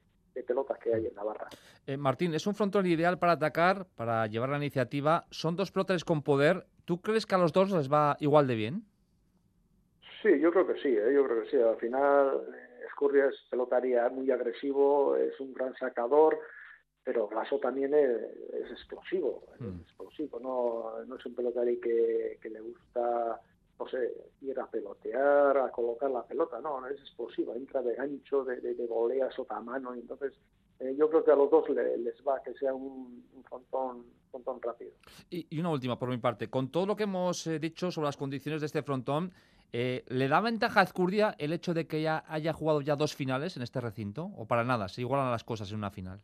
pelotas 0.47 0.79
que 0.79 0.93
hay 0.93 1.07
en 1.07 1.15
Navarra. 1.15 1.49
Eh, 1.87 1.97
Martín, 1.97 2.35
es 2.35 2.47
un 2.47 2.55
frontón 2.55 2.87
ideal 2.87 3.19
para 3.19 3.33
atacar, 3.33 3.87
para 3.95 4.27
llevar 4.27 4.51
la 4.51 4.59
iniciativa. 4.59 5.27
Son 5.31 5.57
dos 5.57 5.71
pelotaris 5.71 6.05
con 6.05 6.23
poder. 6.23 6.67
¿Tú 6.85 7.01
crees 7.01 7.25
que 7.25 7.35
a 7.35 7.39
los 7.39 7.53
dos 7.53 7.71
les 7.71 7.91
va 7.91 8.17
igual 8.21 8.47
de 8.47 8.55
bien? 8.55 8.85
Sí, 10.25 10.41
yo 10.41 10.51
creo 10.51 10.67
que 10.67 10.81
sí, 10.81 10.89
¿eh? 10.89 11.13
yo 11.15 11.25
creo 11.27 11.43
que 11.43 11.51
sí. 11.51 11.57
Al 11.59 11.77
final, 11.77 12.47
eh, 12.49 12.85
Escurria 12.89 13.27
es 13.27 13.37
pelotaría 13.51 14.09
muy 14.09 14.31
agresivo, 14.31 15.17
es 15.17 15.39
un 15.39 15.53
gran 15.53 15.75
sacador, 15.77 16.39
pero 17.05 17.29
Lasso 17.31 17.59
también 17.59 17.93
es, 17.93 18.11
es 18.55 18.71
explosivo, 18.71 19.45
es 19.61 19.81
explosivo, 19.83 20.41
no, 20.41 21.05
no 21.05 21.17
es 21.17 21.27
un 21.27 21.35
pelotari 21.35 21.79
que, 21.79 22.39
que 22.41 22.49
le 22.49 22.61
gusta, 22.61 23.39
no 23.79 23.87
sé, 23.89 24.15
ir 24.41 24.59
a 24.59 24.67
pelotear, 24.67 25.59
a 25.59 25.71
colocar 25.71 26.11
la 26.11 26.25
pelota, 26.25 26.59
no, 26.63 26.81
no 26.81 26.87
es 26.87 26.99
explosivo, 26.99 27.55
entra 27.55 27.83
de 27.83 27.95
gancho, 27.95 28.45
de, 28.45 28.63
de, 28.63 28.75
de 28.75 28.87
volea 28.87 29.31
sota 29.31 29.61
mano, 29.61 29.95
y 29.95 30.01
entonces 30.01 30.33
eh, 30.79 30.95
yo 30.97 31.11
creo 31.11 31.23
que 31.23 31.33
a 31.33 31.37
los 31.37 31.51
dos 31.51 31.69
le- 31.69 31.99
les 31.99 32.17
va 32.27 32.43
que 32.43 32.55
sea 32.55 32.73
un, 32.73 33.29
un 33.35 33.45
frontón, 33.45 34.07
frontón 34.31 34.63
rápido. 34.63 34.93
Y, 35.29 35.47
y 35.55 35.61
una 35.61 35.71
última 35.71 35.99
por 35.99 36.09
mi 36.09 36.17
parte. 36.19 36.49
Con 36.49 36.71
todo 36.71 36.87
lo 36.87 36.97
que 36.97 37.03
hemos 37.05 37.47
eh, 37.47 37.59
dicho 37.59 37.91
sobre 37.91 38.07
las 38.07 38.17
condiciones 38.17 38.63
de 38.63 38.67
este 38.67 38.83
frontón, 38.83 39.31
eh, 39.77 40.05
¿le 40.07 40.29
da 40.29 40.41
ventaja 40.41 40.79
a 40.79 40.83
Azcurdia 40.85 41.35
el 41.37 41.53
hecho 41.53 41.75
de 41.75 41.89
que 41.89 42.01
ya 42.01 42.23
haya 42.29 42.53
jugado 42.53 42.81
ya 42.81 42.95
dos 42.95 43.17
finales 43.17 43.57
en 43.57 43.65
este 43.65 43.81
recinto? 43.81 44.31
¿O 44.37 44.47
para 44.47 44.63
nada? 44.63 44.87
¿Se 44.89 45.01
igualan 45.01 45.33
las 45.33 45.43
cosas 45.43 45.69
en 45.73 45.79
una 45.79 45.91
final? 45.91 46.21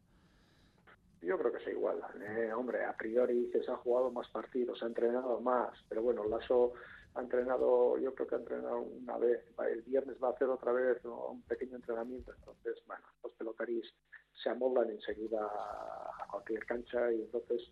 Yo 1.21 1.37
creo 1.37 1.53
que 1.53 1.65
se 1.65 1.73
iguala. 1.73 2.09
Eh, 2.29 2.53
hombre, 2.53 2.85
a 2.85 2.97
priori 2.97 3.51
se 3.53 3.69
ha 3.69 3.77
jugado 3.77 4.13
más 4.13 4.29
partidos, 4.29 4.81
ha 4.85 4.87
entrenado 4.87 5.41
más, 5.41 5.71
pero 5.89 6.01
bueno, 6.01 6.23
Lasso 6.29 6.75
ha 7.17 7.21
entrenado, 7.23 7.99
yo 7.99 8.15
creo 8.15 8.29
que 8.29 8.37
ha 8.37 8.39
entrenado 8.39 8.79
una 8.83 9.19
vez, 9.19 9.41
el 9.69 9.83
viernes 9.83 10.17
va 10.23 10.29
a 10.29 10.31
hacer 10.31 10.49
otra 10.49 10.71
vez 10.71 11.05
un 11.05 11.43
pequeño 11.43 11.75
entrenamiento, 11.75 12.33
entonces, 12.33 12.77
bueno, 12.87 13.03
los 13.25 13.33
pelotaris 13.33 13.93
se 14.41 14.49
amoldan 14.49 14.91
enseguida 14.91 15.41
a 15.45 16.25
cualquier 16.31 16.65
cancha 16.67 17.11
y 17.13 17.23
entonces 17.23 17.69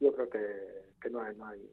yo 0.00 0.14
creo 0.14 0.28
que, 0.28 0.92
que 1.00 1.08
no 1.08 1.22
hay, 1.22 1.34
no 1.34 1.46
hay 1.46 1.66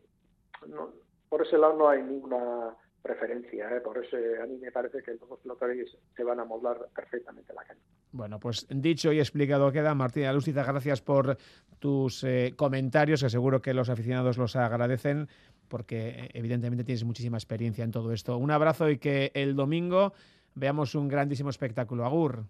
no- 0.68 0.94
por 1.28 1.46
ese 1.46 1.58
lado 1.58 1.74
no 1.76 1.90
hay 1.90 2.02
ninguna 2.02 2.76
preferencia. 3.02 3.76
¿eh? 3.76 3.82
Por 3.82 4.04
eso 4.04 4.18
a 4.42 4.46
mí 4.46 4.58
me 4.58 4.72
parece 4.72 5.02
que 5.02 5.12
los 5.16 5.28
dos 5.28 5.40
pelotaris 5.40 5.98
se 6.16 6.24
van 6.24 6.40
a 6.40 6.46
moldar 6.46 6.78
perfectamente 6.96 7.54
la 7.54 7.64
cancha. 7.64 7.84
Bueno, 8.12 8.40
pues 8.40 8.68
dicho 8.70 9.12
y 9.12 9.20
explicado 9.20 9.72
queda. 9.72 9.96
Martín 9.96 10.26
Alústiza, 10.26 10.64
gracias 10.64 11.02
por 11.02 11.38
tus 11.80 12.24
eh, 12.24 12.54
comentarios, 12.56 13.24
que 13.24 13.30
seguro 13.30 13.62
que 13.62 13.74
los 13.74 13.90
aficionados 13.90 14.38
los 14.38 14.56
agradecen, 14.56 15.28
porque 15.68 16.10
eh, 16.10 16.30
evidentemente 16.34 16.84
tienes 16.84 17.04
muchísima 17.04 17.38
experiencia 17.38 17.84
en 17.84 17.92
todo 17.92 18.12
esto. 18.12 18.38
Un 18.38 18.52
abrazo 18.52 18.90
y 18.90 18.98
que 18.98 19.32
el 19.34 19.56
domingo 19.56 20.14
veamos 20.56 20.96
un 20.96 21.08
grandísimo 21.08 21.50
espectáculo. 21.50 22.06
Agur. 22.06 22.44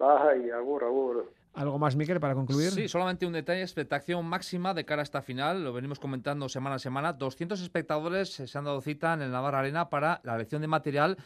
Ay, 0.00 0.50
agur, 0.50 0.84
agur. 0.84 1.32
¿Algo 1.56 1.78
más, 1.78 1.96
Miquel, 1.96 2.20
para 2.20 2.34
concluir? 2.34 2.70
Sí, 2.70 2.86
solamente 2.86 3.24
un 3.24 3.32
detalle, 3.32 3.62
expectación 3.62 4.26
máxima 4.26 4.74
de 4.74 4.84
cara 4.84 5.00
a 5.00 5.04
esta 5.04 5.22
final, 5.22 5.64
lo 5.64 5.72
venimos 5.72 5.98
comentando 5.98 6.50
semana 6.50 6.76
a 6.76 6.78
semana, 6.78 7.14
200 7.14 7.62
espectadores 7.62 8.28
se 8.28 8.58
han 8.58 8.64
dado 8.64 8.82
cita 8.82 9.14
en 9.14 9.22
el 9.22 9.30
Navarra 9.30 9.60
Arena 9.60 9.88
para 9.88 10.20
la 10.22 10.34
elección 10.34 10.60
de 10.60 10.68
material 10.68 11.16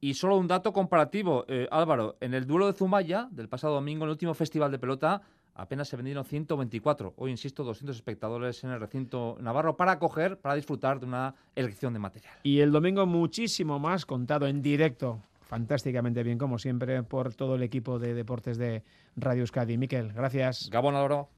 y 0.00 0.14
solo 0.14 0.38
un 0.38 0.48
dato 0.48 0.72
comparativo, 0.72 1.44
eh, 1.48 1.68
Álvaro, 1.70 2.16
en 2.22 2.32
el 2.32 2.46
duelo 2.46 2.66
de 2.66 2.72
Zumaya 2.72 3.28
del 3.30 3.50
pasado 3.50 3.74
domingo, 3.74 4.04
en 4.04 4.08
el 4.08 4.12
último 4.12 4.32
festival 4.32 4.70
de 4.70 4.78
pelota, 4.78 5.20
apenas 5.54 5.86
se 5.86 5.96
vendieron 5.96 6.24
124. 6.24 7.12
Hoy, 7.18 7.30
insisto, 7.30 7.62
200 7.62 7.94
espectadores 7.94 8.64
en 8.64 8.70
el 8.70 8.80
recinto 8.80 9.36
navarro 9.40 9.76
para 9.76 9.92
acoger, 9.92 10.38
para 10.38 10.54
disfrutar 10.54 10.98
de 10.98 11.04
una 11.04 11.34
elección 11.54 11.92
de 11.92 11.98
material. 11.98 12.34
Y 12.42 12.60
el 12.60 12.72
domingo 12.72 13.04
muchísimo 13.04 13.78
más 13.78 14.06
contado 14.06 14.46
en 14.46 14.62
directo 14.62 15.20
fantásticamente 15.46 16.22
bien, 16.22 16.38
como 16.38 16.58
siempre, 16.58 17.02
por 17.02 17.34
todo 17.34 17.54
el 17.54 17.62
equipo 17.62 17.98
de 17.98 18.14
deportes 18.14 18.58
de 18.58 18.82
Radio 19.16 19.42
Euskadi. 19.42 19.78
Miquel, 19.78 20.12
gracias. 20.12 20.68
Gabón 20.70 20.94
Oro. 20.94 21.30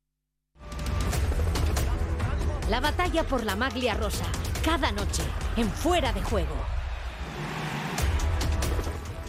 La 2.70 2.80
batalla 2.80 3.22
por 3.22 3.44
la 3.44 3.54
maglia 3.54 3.94
rosa, 3.94 4.26
cada 4.64 4.90
noche, 4.90 5.22
en 5.56 5.68
Fuera 5.68 6.12
de 6.12 6.22
Juego. 6.22 6.54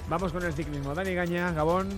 Vamos 0.09 0.32
con 0.32 0.43
el 0.43 0.53
ciclismo. 0.53 0.95
Dani 0.95 1.13
Gaña, 1.13 1.51
Gabón. 1.51 1.89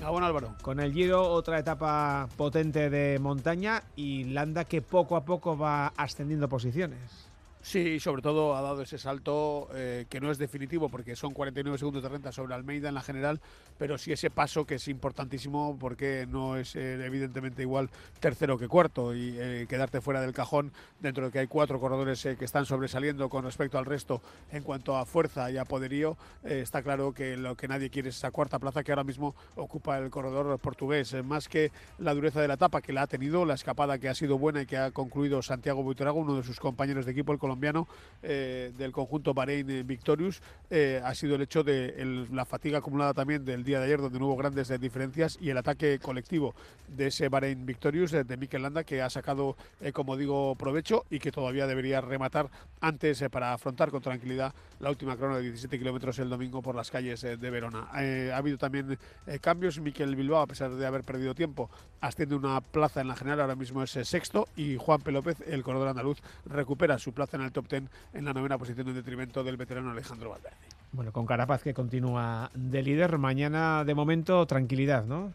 Gabón 0.00 0.24
Álvaro. 0.24 0.54
Con 0.62 0.78
el 0.80 0.92
Giro, 0.92 1.22
otra 1.22 1.58
etapa 1.58 2.28
potente 2.36 2.88
de 2.88 3.18
montaña 3.18 3.82
y 3.96 4.24
Landa 4.24 4.64
que 4.64 4.80
poco 4.80 5.16
a 5.16 5.24
poco 5.24 5.58
va 5.58 5.88
ascendiendo 5.96 6.48
posiciones. 6.48 7.25
Sí, 7.66 7.98
sobre 7.98 8.22
todo 8.22 8.54
ha 8.54 8.62
dado 8.62 8.82
ese 8.82 8.96
salto 8.96 9.68
eh, 9.74 10.06
que 10.08 10.20
no 10.20 10.30
es 10.30 10.38
definitivo 10.38 10.88
porque 10.88 11.16
son 11.16 11.34
49 11.34 11.78
segundos 11.78 12.00
de 12.00 12.08
renta 12.08 12.30
sobre 12.30 12.54
Almeida 12.54 12.88
en 12.88 12.94
la 12.94 13.02
general, 13.02 13.40
pero 13.76 13.98
sí 13.98 14.12
ese 14.12 14.30
paso 14.30 14.64
que 14.64 14.76
es 14.76 14.86
importantísimo 14.86 15.76
porque 15.76 16.28
no 16.30 16.56
es 16.56 16.76
eh, 16.76 17.04
evidentemente 17.04 17.62
igual 17.62 17.90
tercero 18.20 18.56
que 18.56 18.68
cuarto 18.68 19.16
y 19.16 19.34
eh, 19.36 19.66
quedarte 19.68 20.00
fuera 20.00 20.20
del 20.20 20.32
cajón 20.32 20.70
dentro 21.00 21.24
de 21.26 21.32
que 21.32 21.40
hay 21.40 21.48
cuatro 21.48 21.80
corredores 21.80 22.22
que 22.22 22.44
están 22.44 22.66
sobresaliendo 22.66 23.28
con 23.28 23.42
respecto 23.42 23.78
al 23.78 23.84
resto 23.84 24.22
en 24.52 24.62
cuanto 24.62 24.96
a 24.96 25.04
fuerza 25.04 25.50
y 25.50 25.56
a 25.56 25.64
poderío, 25.64 26.16
está 26.44 26.84
claro 26.84 27.12
que 27.14 27.36
lo 27.36 27.56
que 27.56 27.66
nadie 27.66 27.90
quiere 27.90 28.10
es 28.10 28.16
esa 28.18 28.30
cuarta 28.30 28.60
plaza 28.60 28.84
que 28.84 28.92
ahora 28.92 29.02
mismo 29.02 29.34
ocupa 29.56 29.98
el 29.98 30.08
corredor 30.10 30.56
portugués. 30.60 31.16
más 31.24 31.48
que 31.48 31.72
la 31.98 32.14
dureza 32.14 32.40
de 32.40 32.46
la 32.46 32.54
etapa 32.54 32.80
que 32.80 32.92
la 32.92 33.02
ha 33.02 33.06
tenido, 33.08 33.44
la 33.44 33.54
escapada 33.54 33.98
que 33.98 34.08
ha 34.08 34.14
sido 34.14 34.38
buena 34.38 34.62
y 34.62 34.66
que 34.66 34.76
ha 34.76 34.92
concluido 34.92 35.42
Santiago 35.42 35.82
Buitrago, 35.82 36.20
uno 36.20 36.36
de 36.36 36.44
sus 36.44 36.60
compañeros 36.60 37.06
de 37.06 37.10
equipo, 37.10 37.32
el 37.32 37.40
colombiano, 37.40 37.55
colombiano 37.56 37.88
eh, 38.22 38.72
del 38.76 38.92
conjunto 38.92 39.34
Bahrein 39.34 39.70
eh, 39.70 39.82
Victorious 39.84 40.42
eh, 40.68 41.00
ha 41.04 41.14
sido 41.14 41.36
el 41.36 41.42
hecho 41.42 41.62
de 41.62 42.26
la 42.32 42.44
fatiga 42.44 42.78
acumulada 42.78 43.14
también 43.14 43.44
del 43.44 43.62
día 43.62 43.78
de 43.78 43.84
ayer, 43.84 44.00
donde 44.00 44.18
hubo 44.18 44.34
grandes 44.36 44.68
diferencias, 44.80 45.38
y 45.40 45.50
el 45.50 45.58
ataque 45.58 46.00
colectivo 46.00 46.54
de 46.88 47.08
ese 47.08 47.28
Bahrein 47.28 47.64
Victorious 47.64 48.10
de 48.10 48.36
Mikel 48.36 48.62
Landa, 48.62 48.82
que 48.82 49.00
ha 49.00 49.10
sacado, 49.10 49.56
como 49.92 50.16
digo, 50.16 50.56
provecho 50.56 51.04
y 51.08 51.20
que 51.20 51.30
todavía 51.30 51.68
debería 51.68 52.00
rematar 52.00 52.50
antes 52.80 53.22
para 53.30 53.52
afrontar 53.52 53.90
con 53.90 54.02
tranquilidad 54.02 54.52
la 54.80 54.90
última 54.90 55.16
crono 55.16 55.36
de 55.36 55.42
17 55.42 55.78
kilómetros 55.78 56.18
el 56.18 56.28
domingo 56.28 56.62
por 56.62 56.74
las 56.74 56.90
calles 56.90 57.20
de 57.20 57.50
Verona. 57.50 57.88
ha 57.92 58.36
habido 58.36 58.58
también 58.58 58.98
cambios. 59.40 59.78
Miquel 59.80 60.16
Bilbao, 60.16 60.40
a 60.40 60.46
pesar 60.46 60.74
de 60.74 60.86
haber 60.86 61.04
perdido 61.04 61.34
tiempo, 61.34 61.70
asciende 62.00 62.34
una 62.34 62.60
plaza 62.60 63.00
en 63.00 63.08
la 63.08 63.16
general, 63.16 63.40
ahora 63.40 63.54
mismo 63.54 63.82
es 63.82 63.90
sexto, 63.90 64.48
y 64.56 64.76
Juan 64.76 65.00
P. 65.00 65.12
López, 65.12 65.36
el 65.46 65.62
corredor 65.62 65.88
andaluz, 65.88 66.18
recupera 66.44 66.98
su 66.98 67.12
plaza 67.12 67.36
en 67.36 67.44
el 67.44 67.45
top 67.52 67.68
ten 67.68 67.88
en 68.12 68.24
la 68.24 68.32
novena 68.32 68.58
posición 68.58 68.88
en 68.88 68.94
detrimento 68.94 69.42
del 69.44 69.56
veterano 69.56 69.90
Alejandro 69.90 70.30
Valverde. 70.30 70.56
Bueno, 70.92 71.12
con 71.12 71.26
Carapaz 71.26 71.62
que 71.62 71.74
continúa 71.74 72.50
de 72.54 72.82
líder, 72.82 73.18
mañana 73.18 73.84
de 73.84 73.94
momento 73.94 74.46
tranquilidad, 74.46 75.04
¿no? 75.04 75.32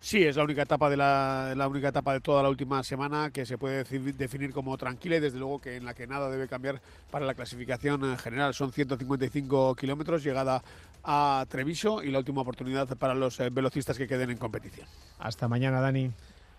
Sí, 0.00 0.22
es 0.22 0.36
la 0.36 0.44
única 0.44 0.60
etapa 0.60 0.90
de 0.90 0.98
la, 0.98 1.54
la, 1.56 1.66
única 1.66 1.88
etapa 1.88 2.12
de 2.12 2.20
toda 2.20 2.42
la 2.42 2.50
última 2.50 2.82
semana 2.82 3.30
que 3.30 3.46
se 3.46 3.56
puede 3.56 3.84
definir 4.12 4.52
como 4.52 4.76
tranquila 4.76 5.16
y 5.16 5.20
desde 5.20 5.38
luego 5.38 5.62
que 5.62 5.76
en 5.76 5.86
la 5.86 5.94
que 5.94 6.06
nada 6.06 6.28
debe 6.28 6.46
cambiar 6.46 6.82
para 7.10 7.24
la 7.24 7.32
clasificación 7.32 8.18
general. 8.18 8.52
Son 8.52 8.70
155 8.70 9.74
kilómetros, 9.74 10.22
llegada 10.22 10.62
a 11.04 11.46
Treviso 11.48 12.02
y 12.02 12.10
la 12.10 12.18
última 12.18 12.42
oportunidad 12.42 12.86
para 12.98 13.14
los 13.14 13.40
eh, 13.40 13.48
velocistas 13.50 13.96
que 13.96 14.06
queden 14.06 14.30
en 14.30 14.36
competición. 14.36 14.86
Hasta 15.18 15.48
mañana, 15.48 15.80
Dani. 15.80 16.10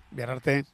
Viajarte. 0.10 0.66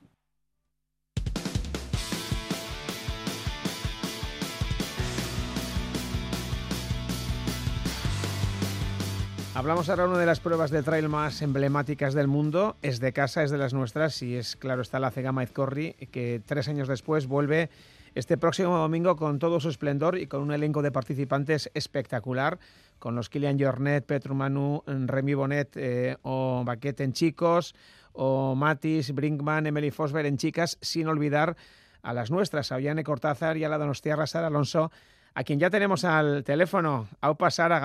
Hablamos 9.53 9.89
ahora 9.89 10.03
de 10.03 10.09
una 10.09 10.17
de 10.17 10.25
las 10.25 10.39
pruebas 10.39 10.71
de 10.71 10.81
trail 10.81 11.09
más 11.09 11.41
emblemáticas 11.41 12.13
del 12.13 12.29
mundo. 12.29 12.77
Es 12.81 13.01
de 13.01 13.11
casa, 13.11 13.43
es 13.43 13.51
de 13.51 13.57
las 13.57 13.73
nuestras 13.73 14.21
y 14.23 14.37
es, 14.37 14.55
claro, 14.55 14.81
está 14.81 14.97
la 14.97 15.11
Cegama 15.11 15.43
Izcorri, 15.43 15.93
que 16.09 16.41
tres 16.45 16.69
años 16.69 16.87
después 16.87 17.27
vuelve 17.27 17.69
este 18.15 18.37
próximo 18.37 18.77
domingo 18.77 19.17
con 19.17 19.39
todo 19.39 19.59
su 19.59 19.67
esplendor 19.67 20.17
y 20.17 20.27
con 20.27 20.41
un 20.41 20.53
elenco 20.53 20.81
de 20.81 20.93
participantes 20.93 21.69
espectacular, 21.73 22.59
con 22.97 23.13
los 23.13 23.29
Kilian 23.29 23.59
Jornet, 23.59 24.05
Petru 24.05 24.35
Manu, 24.35 24.83
Remy 24.87 25.33
Bonet 25.33 25.75
eh, 25.75 26.15
o 26.21 26.63
Baquet 26.65 27.01
en 27.01 27.11
chicos, 27.11 27.75
o 28.13 28.55
Matis, 28.55 29.13
Brinkman, 29.13 29.67
Emily 29.67 29.91
Fosber 29.91 30.25
en 30.27 30.37
chicas, 30.37 30.77
sin 30.79 31.07
olvidar 31.07 31.57
a 32.03 32.13
las 32.13 32.31
nuestras, 32.31 32.71
a 32.71 32.77
Ollane 32.77 33.03
Cortázar 33.03 33.57
y 33.57 33.65
a 33.65 33.69
la 33.69 33.77
Donostiarra 33.77 34.27
Sara 34.27 34.47
Alonso, 34.47 34.91
a 35.33 35.43
quien 35.43 35.59
ya 35.59 35.69
tenemos 35.69 36.05
al 36.05 36.45
teléfono. 36.45 37.09
Au 37.19 37.35
pasar 37.35 37.73
a 37.73 37.79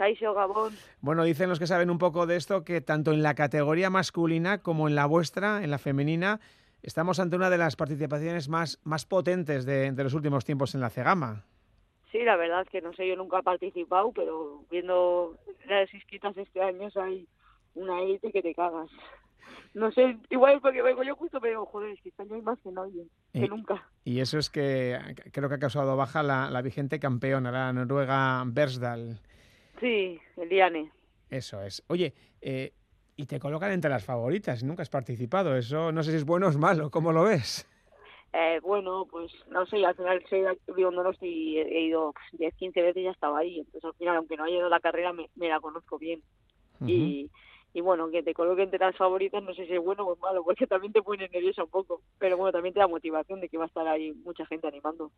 Gabón. 0.00 0.34
Gabón. 0.34 0.72
Bueno, 1.00 1.24
dicen 1.24 1.48
los 1.48 1.58
que 1.58 1.66
saben 1.66 1.90
un 1.90 1.98
poco 1.98 2.26
de 2.26 2.36
esto 2.36 2.64
que 2.64 2.80
tanto 2.80 3.12
en 3.12 3.22
la 3.22 3.34
categoría 3.34 3.90
masculina 3.90 4.62
como 4.62 4.88
en 4.88 4.94
la 4.94 5.06
vuestra, 5.06 5.62
en 5.62 5.70
la 5.70 5.78
femenina, 5.78 6.40
estamos 6.82 7.20
ante 7.20 7.36
una 7.36 7.50
de 7.50 7.58
las 7.58 7.76
participaciones 7.76 8.48
más, 8.48 8.80
más 8.82 9.04
potentes 9.04 9.66
de, 9.66 9.92
los 9.92 10.14
últimos 10.14 10.44
tiempos 10.44 10.74
en 10.74 10.80
la 10.80 10.90
Cegama. 10.90 11.44
Sí, 12.10 12.18
la 12.22 12.36
verdad 12.36 12.62
es 12.62 12.70
que 12.70 12.80
no 12.80 12.92
sé, 12.94 13.06
yo 13.06 13.14
nunca 13.14 13.38
he 13.38 13.42
participado, 13.42 14.10
pero 14.12 14.64
viendo 14.70 15.36
las 15.68 15.92
inscritas 15.92 16.36
este 16.36 16.62
año 16.62 16.88
hay 16.96 17.28
una 17.74 18.00
élite 18.00 18.32
que 18.32 18.42
te 18.42 18.54
cagas. 18.54 18.90
No 19.74 19.92
sé, 19.92 20.16
igual 20.30 20.60
porque 20.60 20.82
vengo 20.82 21.02
yo 21.04 21.14
justo, 21.14 21.40
pero 21.40 21.66
joder, 21.66 21.90
es 21.90 22.00
que 22.00 22.08
este 22.08 22.22
año 22.22 22.34
hay 22.34 22.42
más 22.42 22.58
que 22.60 22.72
nadie, 22.72 23.06
que 23.32 23.48
nunca. 23.48 23.86
Y 24.04 24.20
eso 24.20 24.38
es 24.38 24.50
que 24.50 24.98
creo 25.30 25.48
que 25.48 25.54
ha 25.56 25.60
causado 25.60 25.96
baja 25.96 26.22
la, 26.22 26.50
la 26.50 26.62
vigente 26.62 26.98
campeona, 26.98 27.52
la 27.52 27.72
noruega 27.72 28.42
Bersdal. 28.46 29.20
Sí, 29.80 30.20
el 30.36 30.48
Diane. 30.48 30.90
Eso 31.30 31.62
es. 31.62 31.82
Oye, 31.88 32.12
eh, 32.40 32.72
y 33.16 33.26
te 33.26 33.38
colocan 33.38 33.72
entre 33.72 33.90
las 33.90 34.04
favoritas, 34.04 34.62
nunca 34.62 34.82
has 34.82 34.90
participado. 34.90 35.56
Eso 35.56 35.92
no 35.92 36.02
sé 36.02 36.10
si 36.10 36.16
es 36.18 36.24
bueno 36.24 36.46
o 36.46 36.50
es 36.50 36.56
malo, 36.56 36.90
¿cómo 36.90 37.12
lo 37.12 37.24
ves? 37.24 37.66
Eh, 38.32 38.60
bueno, 38.62 39.06
pues 39.10 39.32
no 39.48 39.66
sé, 39.66 39.84
al 39.84 39.94
final 39.94 40.22
soy 40.28 40.42
vivo 40.76 40.92
y 41.20 41.58
he 41.58 41.80
ido 41.82 42.14
10, 42.32 42.54
15 42.54 42.82
veces 42.82 42.96
y 43.00 43.04
ya 43.04 43.10
estaba 43.10 43.40
ahí. 43.40 43.58
Entonces 43.58 43.84
al 43.84 43.94
final, 43.94 44.16
aunque 44.16 44.36
no 44.36 44.44
haya 44.44 44.56
ido 44.56 44.66
a 44.66 44.70
la 44.70 44.80
carrera, 44.80 45.12
me, 45.12 45.28
la 45.48 45.60
conozco 45.60 45.98
bien. 45.98 46.22
Y 46.86 47.30
y 47.72 47.80
bueno, 47.80 48.10
que 48.10 48.22
te 48.22 48.34
coloquen 48.34 48.64
entre 48.64 48.78
las 48.78 48.96
favoritas 48.96 49.42
no 49.42 49.54
sé 49.54 49.66
si 49.66 49.74
es 49.74 49.82
bueno 49.82 50.04
o 50.04 50.14
es 50.14 50.20
malo, 50.20 50.42
porque 50.44 50.66
también 50.66 50.92
te 50.92 51.02
pone 51.02 51.28
nerviosa 51.28 51.64
un 51.64 51.70
poco, 51.70 52.02
pero 52.18 52.36
bueno, 52.36 52.52
también 52.52 52.74
te 52.74 52.80
da 52.80 52.88
motivación 52.88 53.40
de 53.40 53.48
que 53.48 53.58
va 53.58 53.64
a 53.64 53.68
estar 53.68 53.86
ahí 53.86 54.12
mucha 54.24 54.44
gente 54.46 54.66
animando. 54.66 55.10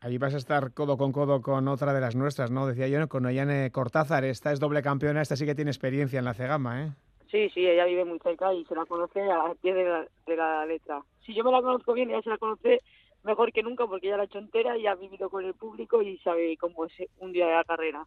Allí 0.00 0.18
vas 0.18 0.34
a 0.34 0.38
estar 0.38 0.72
codo 0.72 0.96
con 0.96 1.12
codo 1.12 1.42
con 1.42 1.66
otra 1.68 1.92
de 1.92 2.00
las 2.00 2.14
nuestras, 2.14 2.50
¿no? 2.50 2.66
Decía 2.66 2.86
yo, 2.88 3.08
con 3.08 3.26
Ollane 3.26 3.70
Cortázar, 3.72 4.24
esta 4.24 4.52
es 4.52 4.60
doble 4.60 4.82
campeona, 4.82 5.22
esta 5.22 5.36
sí 5.36 5.46
que 5.46 5.54
tiene 5.54 5.70
experiencia 5.70 6.18
en 6.18 6.24
la 6.24 6.34
Cegama, 6.34 6.84
¿eh? 6.84 6.92
Sí, 7.30 7.50
sí, 7.50 7.66
ella 7.66 7.84
vive 7.86 8.04
muy 8.04 8.20
cerca 8.20 8.54
y 8.54 8.64
se 8.66 8.74
la 8.74 8.86
conoce 8.86 9.20
a 9.20 9.52
pie 9.60 9.74
de 9.74 9.84
la, 9.84 10.06
de 10.26 10.36
la 10.36 10.64
letra. 10.64 11.02
Si 11.24 11.34
yo 11.34 11.42
me 11.42 11.50
la 11.50 11.60
conozco 11.60 11.92
bien, 11.92 12.10
ella 12.10 12.22
se 12.22 12.30
la 12.30 12.38
conoce 12.38 12.82
mejor 13.24 13.52
que 13.52 13.62
nunca 13.62 13.86
porque 13.86 14.06
ella 14.06 14.18
la 14.18 14.22
ha 14.22 14.26
hecho 14.26 14.38
entera 14.38 14.78
y 14.78 14.86
ha 14.86 14.94
vivido 14.94 15.28
con 15.28 15.44
el 15.44 15.54
público 15.54 16.00
y 16.02 16.18
sabe 16.18 16.56
cómo 16.56 16.86
es 16.86 16.92
un 17.18 17.32
día 17.32 17.46
de 17.46 17.54
la 17.54 17.64
carrera. 17.64 18.06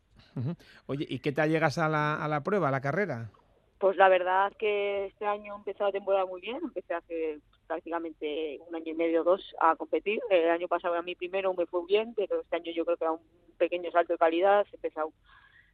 Oye, 0.87 1.05
¿y 1.09 1.19
qué 1.19 1.33
tal 1.33 1.49
llegas 1.49 1.77
a 1.77 1.89
la, 1.89 2.15
a 2.15 2.27
la 2.29 2.41
prueba, 2.41 2.69
a 2.69 2.71
la 2.71 2.81
carrera? 2.81 3.29
Pues 3.79 3.95
la 3.95 4.09
verdad 4.09 4.51
que 4.59 5.05
este 5.05 5.25
año 5.25 5.55
empezó 5.55 5.85
la 5.85 5.93
temporada 5.93 6.25
muy 6.25 6.41
bien, 6.41 6.59
empecé 6.61 6.93
hace 6.93 7.39
prácticamente 7.65 8.59
un 8.67 8.75
año 8.75 8.91
y 8.91 8.93
medio 8.93 9.23
dos 9.23 9.41
a 9.61 9.77
competir. 9.77 10.19
El 10.29 10.49
año 10.49 10.67
pasado 10.67 10.95
a 10.95 11.01
mí 11.01 11.15
primero 11.15 11.53
me 11.53 11.65
fue 11.65 11.85
bien, 11.87 12.13
pero 12.13 12.41
este 12.41 12.57
año 12.57 12.73
yo 12.75 12.83
creo 12.83 12.97
que 12.97 13.05
era 13.05 13.13
un 13.13 13.21
pequeño 13.57 13.89
salto 13.91 14.13
de 14.13 14.19
calidad. 14.19 14.67
He 14.69 14.75
empezado 14.75 15.13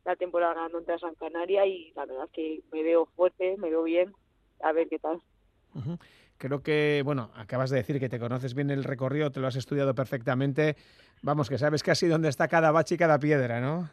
la 0.06 0.16
temporada 0.16 0.54
ganando 0.54 0.78
entre 0.78 1.00
San 1.00 1.16
Canaria 1.16 1.66
y 1.66 1.94
la 1.96 2.06
verdad 2.06 2.26
es 2.26 2.32
que 2.32 2.62
me 2.72 2.84
veo 2.84 3.08
fuerte, 3.16 3.58
me 3.58 3.72
veo 3.72 3.82
bien. 3.82 4.14
A 4.62 4.72
ver 4.72 4.88
qué 4.88 5.00
tal. 5.00 5.20
creo 6.38 6.62
que, 6.62 7.02
bueno, 7.04 7.32
acabas 7.34 7.72
de 7.72 7.78
decir 7.78 8.00
que 8.00 8.08
te 8.08 8.20
conoces 8.20 8.54
bien 8.54 8.70
el 8.70 8.84
recorrido, 8.84 9.32
te 9.32 9.40
lo 9.40 9.48
has 9.48 9.56
estudiado 9.56 9.96
perfectamente. 9.96 10.76
Vamos, 11.24 11.50
que 11.50 11.58
sabes 11.58 11.82
casi 11.82 12.06
dónde 12.06 12.30
está 12.30 12.48
cada 12.48 12.70
bache 12.70 12.96
y 12.96 12.98
cada 13.00 13.18
piedra, 13.18 13.60
¿no? 13.60 13.90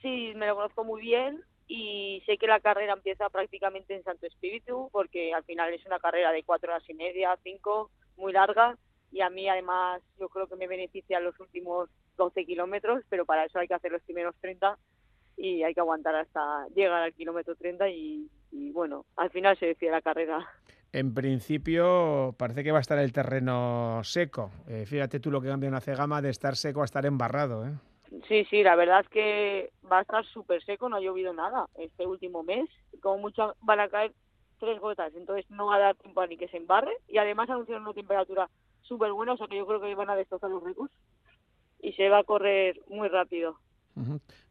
Sí, 0.00 0.32
me 0.34 0.48
lo 0.48 0.56
conozco 0.56 0.82
muy 0.82 1.00
bien 1.02 1.44
y 1.66 2.22
sé 2.26 2.38
que 2.38 2.46
la 2.46 2.60
carrera 2.60 2.92
empieza 2.92 3.28
prácticamente 3.30 3.94
en 3.94 4.02
Santo 4.02 4.26
Espíritu 4.26 4.88
porque 4.92 5.32
al 5.32 5.44
final 5.44 5.72
es 5.72 5.84
una 5.86 5.98
carrera 5.98 6.32
de 6.32 6.42
cuatro 6.42 6.72
horas 6.72 6.88
y 6.88 6.94
media, 6.94 7.38
cinco, 7.42 7.90
muy 8.16 8.32
larga 8.32 8.76
y 9.10 9.20
a 9.20 9.30
mí 9.30 9.48
además 9.48 10.02
yo 10.18 10.28
creo 10.28 10.46
que 10.46 10.56
me 10.56 10.66
beneficia 10.66 11.20
los 11.20 11.38
últimos 11.38 11.90
12 12.16 12.44
kilómetros, 12.44 13.04
pero 13.08 13.24
para 13.24 13.44
eso 13.44 13.58
hay 13.58 13.68
que 13.68 13.74
hacer 13.74 13.92
los 13.92 14.02
primeros 14.02 14.34
30 14.40 14.78
y 15.36 15.62
hay 15.62 15.74
que 15.74 15.80
aguantar 15.80 16.14
hasta 16.14 16.66
llegar 16.74 17.02
al 17.02 17.12
kilómetro 17.14 17.54
30 17.54 17.88
y, 17.90 18.28
y 18.50 18.70
bueno, 18.72 19.06
al 19.16 19.30
final 19.30 19.58
se 19.58 19.66
decide 19.66 19.90
la 19.90 20.02
carrera. 20.02 20.46
En 20.92 21.14
principio 21.14 22.34
parece 22.38 22.62
que 22.62 22.70
va 22.70 22.78
a 22.78 22.82
estar 22.82 22.98
el 22.98 23.12
terreno 23.12 24.00
seco. 24.04 24.50
Eh, 24.68 24.84
fíjate 24.86 25.20
tú 25.20 25.30
lo 25.30 25.40
que 25.40 25.48
cambia 25.48 25.70
una 25.70 25.80
cegama 25.80 26.20
de 26.20 26.28
estar 26.28 26.54
seco 26.54 26.82
a 26.82 26.84
estar 26.84 27.06
embarrado. 27.06 27.66
¿eh? 27.66 27.72
Sí, 28.28 28.44
sí, 28.50 28.62
la 28.62 28.76
verdad 28.76 29.00
es 29.00 29.08
que 29.08 29.72
va 29.90 29.98
a 29.98 30.02
estar 30.02 30.24
súper 30.26 30.62
seco, 30.64 30.88
no 30.88 30.96
ha 30.96 31.00
llovido 31.00 31.32
nada 31.32 31.66
este 31.76 32.06
último 32.06 32.42
mes. 32.42 32.68
Como 33.00 33.18
mucho 33.18 33.54
van 33.60 33.80
a 33.80 33.88
caer 33.88 34.12
tres 34.60 34.78
gotas, 34.80 35.14
entonces 35.14 35.48
no 35.50 35.66
va 35.66 35.76
a 35.76 35.80
dar 35.80 35.96
tiempo 35.96 36.20
a 36.20 36.26
ni 36.26 36.36
que 36.36 36.48
se 36.48 36.58
embarre. 36.58 36.92
Y 37.08 37.18
además 37.18 37.48
anunciaron 37.48 37.84
una 37.84 37.94
temperatura 37.94 38.50
súper 38.82 39.12
buena, 39.12 39.32
o 39.32 39.36
sea 39.36 39.46
que 39.46 39.56
yo 39.56 39.66
creo 39.66 39.80
que 39.80 39.94
van 39.94 40.10
a 40.10 40.16
destrozar 40.16 40.50
los 40.50 40.62
ricos. 40.62 40.90
Y 41.80 41.92
se 41.94 42.08
va 42.08 42.18
a 42.18 42.24
correr 42.24 42.80
muy 42.88 43.08
rápido. 43.08 43.58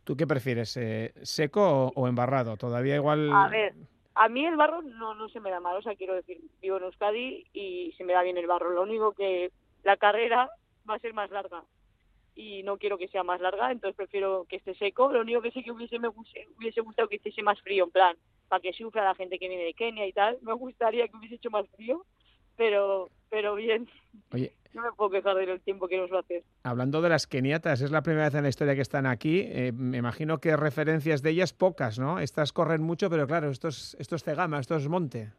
¿Tú 0.03 0.17
qué 0.17 0.27
prefieres, 0.27 0.75
eh, 0.77 1.13
seco 1.21 1.91
o, 1.95 2.07
embarrado? 2.07 2.57
Todavía 2.57 2.95
igual... 2.95 3.31
A 3.31 3.47
ver, 3.47 3.73
a 4.15 4.27
mí 4.27 4.45
el 4.45 4.57
barro 4.57 4.81
no, 4.81 5.15
no 5.15 5.29
se 5.29 5.39
me 5.39 5.49
da 5.49 5.59
mal, 5.59 5.77
o 5.77 5.81
sea, 5.81 5.95
quiero 5.95 6.13
decir, 6.13 6.41
vivo 6.61 6.77
en 6.77 6.83
Euskadi 6.83 7.47
y 7.53 7.93
se 7.97 8.03
me 8.03 8.13
da 8.13 8.23
bien 8.23 8.37
el 8.37 8.47
barro. 8.47 8.71
Lo 8.71 8.81
único 8.83 9.13
que 9.13 9.51
la 9.83 9.97
carrera 9.97 10.49
va 10.89 10.95
a 10.95 10.99
ser 10.99 11.13
más 11.13 11.29
larga 11.31 11.63
y 12.35 12.63
no 12.63 12.77
quiero 12.77 12.97
que 12.97 13.07
sea 13.07 13.23
más 13.23 13.41
larga, 13.41 13.71
entonces 13.71 13.95
prefiero 13.95 14.45
que 14.49 14.57
esté 14.57 14.73
seco. 14.75 15.11
Lo 15.11 15.21
único 15.21 15.41
que 15.41 15.51
sí 15.51 15.63
que 15.63 15.71
hubiese, 15.71 15.99
me 15.99 16.09
hubiese 16.09 16.81
gustado 16.81 17.09
que 17.09 17.17
esté 17.17 17.43
más 17.43 17.59
frío, 17.61 17.85
en 17.85 17.91
plan, 17.91 18.17
para 18.47 18.61
que 18.61 18.73
sufra 18.73 19.03
la 19.03 19.15
gente 19.15 19.37
que 19.37 19.47
viene 19.47 19.63
de 19.63 19.73
Kenia 19.73 20.07
y 20.07 20.13
tal. 20.13 20.37
Me 20.41 20.53
gustaría 20.53 21.07
que 21.07 21.17
hubiese 21.17 21.35
hecho 21.35 21.49
más 21.49 21.67
frío, 21.75 22.05
pero, 22.55 23.09
pero 23.29 23.55
bien. 23.55 23.89
Oye, 24.33 24.53
no 24.73 24.83
me 24.83 24.91
puedo 24.93 25.09
quejar 25.09 25.35
del 25.35 25.59
tiempo 25.61 25.87
que 25.87 25.97
nos 25.97 26.11
va 26.11 26.17
a 26.17 26.21
hacer. 26.21 26.43
Hablando 26.63 27.01
de 27.01 27.09
las 27.09 27.27
keniatas, 27.27 27.81
es 27.81 27.91
la 27.91 28.01
primera 28.01 28.25
vez 28.25 28.35
en 28.35 28.43
la 28.43 28.49
historia 28.49 28.75
que 28.75 28.81
están 28.81 29.05
aquí. 29.05 29.41
Eh, 29.41 29.71
me 29.73 29.97
imagino 29.97 30.39
que 30.39 30.55
referencias 30.55 31.21
de 31.21 31.31
ellas 31.31 31.53
pocas, 31.53 31.99
¿no? 31.99 32.19
Estas 32.19 32.53
corren 32.53 32.81
mucho, 32.81 33.09
pero 33.09 33.27
claro, 33.27 33.49
esto 33.49 33.67
es, 33.67 33.95
esto 33.99 34.15
es 34.15 34.23
Cegama, 34.23 34.59
esto 34.59 34.75
es 34.75 34.87
monte. 34.87 35.31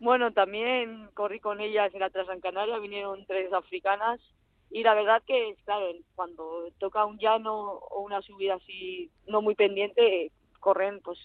Bueno, 0.00 0.32
también 0.32 1.08
corrí 1.14 1.38
con 1.38 1.60
ellas 1.60 1.92
en 1.94 2.00
la 2.00 2.10
Transgran 2.10 2.40
Canaria, 2.40 2.78
vinieron 2.78 3.24
tres 3.26 3.52
africanas 3.52 4.20
y 4.74 4.82
la 4.82 4.94
verdad 4.94 5.22
que, 5.24 5.54
claro, 5.64 5.86
cuando 6.16 6.68
toca 6.78 7.04
un 7.04 7.16
llano 7.16 7.54
o 7.54 8.00
una 8.00 8.20
subida 8.22 8.54
así 8.54 9.08
no 9.28 9.40
muy 9.40 9.54
pendiente, 9.54 10.32
corren 10.58 11.00
pues 11.00 11.16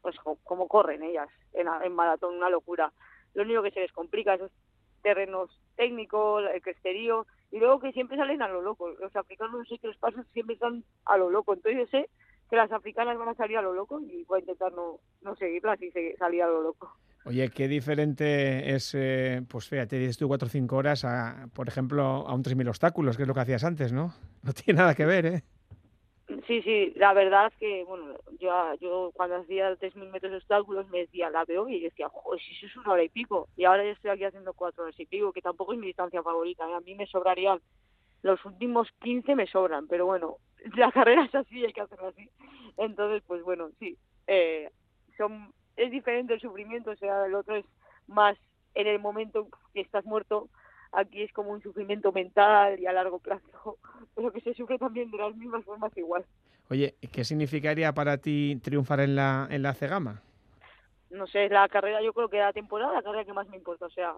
pues 0.00 0.16
como 0.42 0.68
corren 0.68 1.02
ellas 1.02 1.28
en, 1.52 1.94
maratón, 1.94 2.36
una 2.36 2.48
locura. 2.48 2.94
Lo 3.34 3.42
único 3.42 3.62
que 3.62 3.72
se 3.72 3.80
les 3.80 3.92
complica 3.92 4.32
es 4.32 4.40
terrenos 5.02 5.50
técnicos, 5.76 6.44
el 6.50 6.62
cresterío, 6.62 7.26
y 7.50 7.58
luego 7.58 7.78
que 7.78 7.92
siempre 7.92 8.16
salen 8.16 8.40
a 8.40 8.48
lo 8.48 8.62
loco. 8.62 8.88
Los 8.88 9.14
africanos 9.16 9.52
no 9.52 9.64
sé 9.66 9.78
qué 9.78 9.88
les 9.88 9.98
pasa, 9.98 10.24
siempre 10.32 10.54
están 10.54 10.82
a 11.04 11.18
lo 11.18 11.28
loco. 11.28 11.52
Entonces 11.52 11.80
yo 11.80 11.86
sé 11.98 12.08
que 12.48 12.56
las 12.56 12.72
africanas 12.72 13.18
van 13.18 13.28
a 13.28 13.34
salir 13.34 13.58
a 13.58 13.62
lo 13.62 13.74
loco 13.74 14.00
y 14.00 14.24
voy 14.24 14.38
a 14.38 14.40
intentar 14.40 14.72
no, 14.72 15.00
no 15.20 15.36
seguirlas 15.36 15.78
y 15.82 15.90
salir 16.16 16.42
a 16.42 16.48
lo 16.48 16.62
loco. 16.62 16.90
Oye, 17.26 17.48
qué 17.48 17.68
diferente 17.68 18.74
es, 18.74 18.94
eh, 18.94 19.40
pues 19.48 19.66
fíjate, 19.66 19.98
dices 19.98 20.18
tú 20.18 20.28
cuatro 20.28 20.46
o 20.46 20.50
cinco 20.50 20.76
horas, 20.76 21.06
a, 21.06 21.48
por 21.54 21.68
ejemplo, 21.68 22.02
a 22.04 22.34
un 22.34 22.42
3.000 22.42 22.68
obstáculos, 22.68 23.16
que 23.16 23.22
es 23.22 23.28
lo 23.28 23.32
que 23.32 23.40
hacías 23.40 23.64
antes, 23.64 23.92
¿no? 23.92 24.14
No 24.42 24.52
tiene 24.52 24.80
nada 24.80 24.94
que 24.94 25.06
ver, 25.06 25.26
¿eh? 25.26 25.42
Sí, 26.46 26.60
sí, 26.62 26.92
la 26.96 27.14
verdad 27.14 27.50
es 27.50 27.58
que, 27.58 27.84
bueno, 27.84 28.18
yo, 28.38 28.74
yo 28.78 29.10
cuando 29.14 29.36
hacía 29.36 29.74
3.000 29.76 30.10
metros 30.10 30.32
de 30.32 30.38
obstáculos 30.38 30.86
me 30.90 30.98
decía, 30.98 31.30
la 31.30 31.46
veo 31.46 31.66
y 31.66 31.80
decía, 31.80 32.10
joder, 32.10 32.40
si 32.42 32.52
eso 32.52 32.66
es 32.66 32.76
una 32.76 32.92
hora 32.92 33.04
y 33.04 33.08
pico. 33.08 33.48
Y 33.56 33.64
ahora 33.64 33.84
ya 33.84 33.92
estoy 33.92 34.10
aquí 34.10 34.24
haciendo 34.24 34.52
cuatro 34.52 34.84
horas 34.84 35.00
y 35.00 35.06
pico, 35.06 35.32
que 35.32 35.40
tampoco 35.40 35.72
es 35.72 35.78
mi 35.78 35.86
distancia 35.86 36.22
favorita. 36.22 36.68
¿eh? 36.68 36.74
A 36.74 36.80
mí 36.80 36.94
me 36.94 37.06
sobrarían, 37.06 37.60
los 38.22 38.44
últimos 38.44 38.88
15 39.00 39.34
me 39.34 39.46
sobran, 39.46 39.86
pero 39.86 40.04
bueno, 40.04 40.36
la 40.76 40.92
carrera 40.92 41.24
es 41.24 41.34
así, 41.34 41.64
hay 41.64 41.72
que 41.72 41.80
hacerlo 41.80 42.08
así. 42.08 42.28
Entonces, 42.76 43.22
pues 43.26 43.42
bueno, 43.42 43.70
sí, 43.78 43.96
eh, 44.26 44.70
son 45.16 45.52
es 45.76 45.90
diferente 45.90 46.34
el 46.34 46.40
sufrimiento, 46.40 46.90
o 46.90 46.96
sea, 46.96 47.26
el 47.26 47.34
otro 47.34 47.56
es 47.56 47.64
más 48.06 48.36
en 48.74 48.86
el 48.86 48.98
momento 48.98 49.48
que 49.72 49.80
estás 49.80 50.04
muerto, 50.04 50.48
aquí 50.92 51.22
es 51.22 51.32
como 51.32 51.50
un 51.50 51.62
sufrimiento 51.62 52.12
mental 52.12 52.78
y 52.78 52.86
a 52.86 52.92
largo 52.92 53.18
plazo, 53.18 53.78
pero 54.14 54.32
que 54.32 54.40
se 54.40 54.54
sufre 54.54 54.78
también 54.78 55.10
de 55.10 55.18
las 55.18 55.34
mismas 55.36 55.64
formas 55.64 55.96
igual. 55.96 56.24
Oye, 56.70 56.94
¿qué 57.12 57.24
significaría 57.24 57.92
para 57.92 58.18
ti 58.18 58.58
triunfar 58.62 59.00
en 59.00 59.16
la, 59.16 59.46
en 59.50 59.62
la 59.62 59.74
Cegama? 59.74 60.22
No 61.10 61.26
sé, 61.26 61.48
la 61.48 61.68
carrera 61.68 62.02
yo 62.02 62.12
creo 62.12 62.28
que 62.28 62.38
la 62.38 62.52
temporada 62.52 62.94
la 62.94 63.02
carrera 63.02 63.24
que 63.24 63.32
más 63.32 63.48
me 63.48 63.56
importa, 63.56 63.86
o 63.86 63.90
sea, 63.90 64.14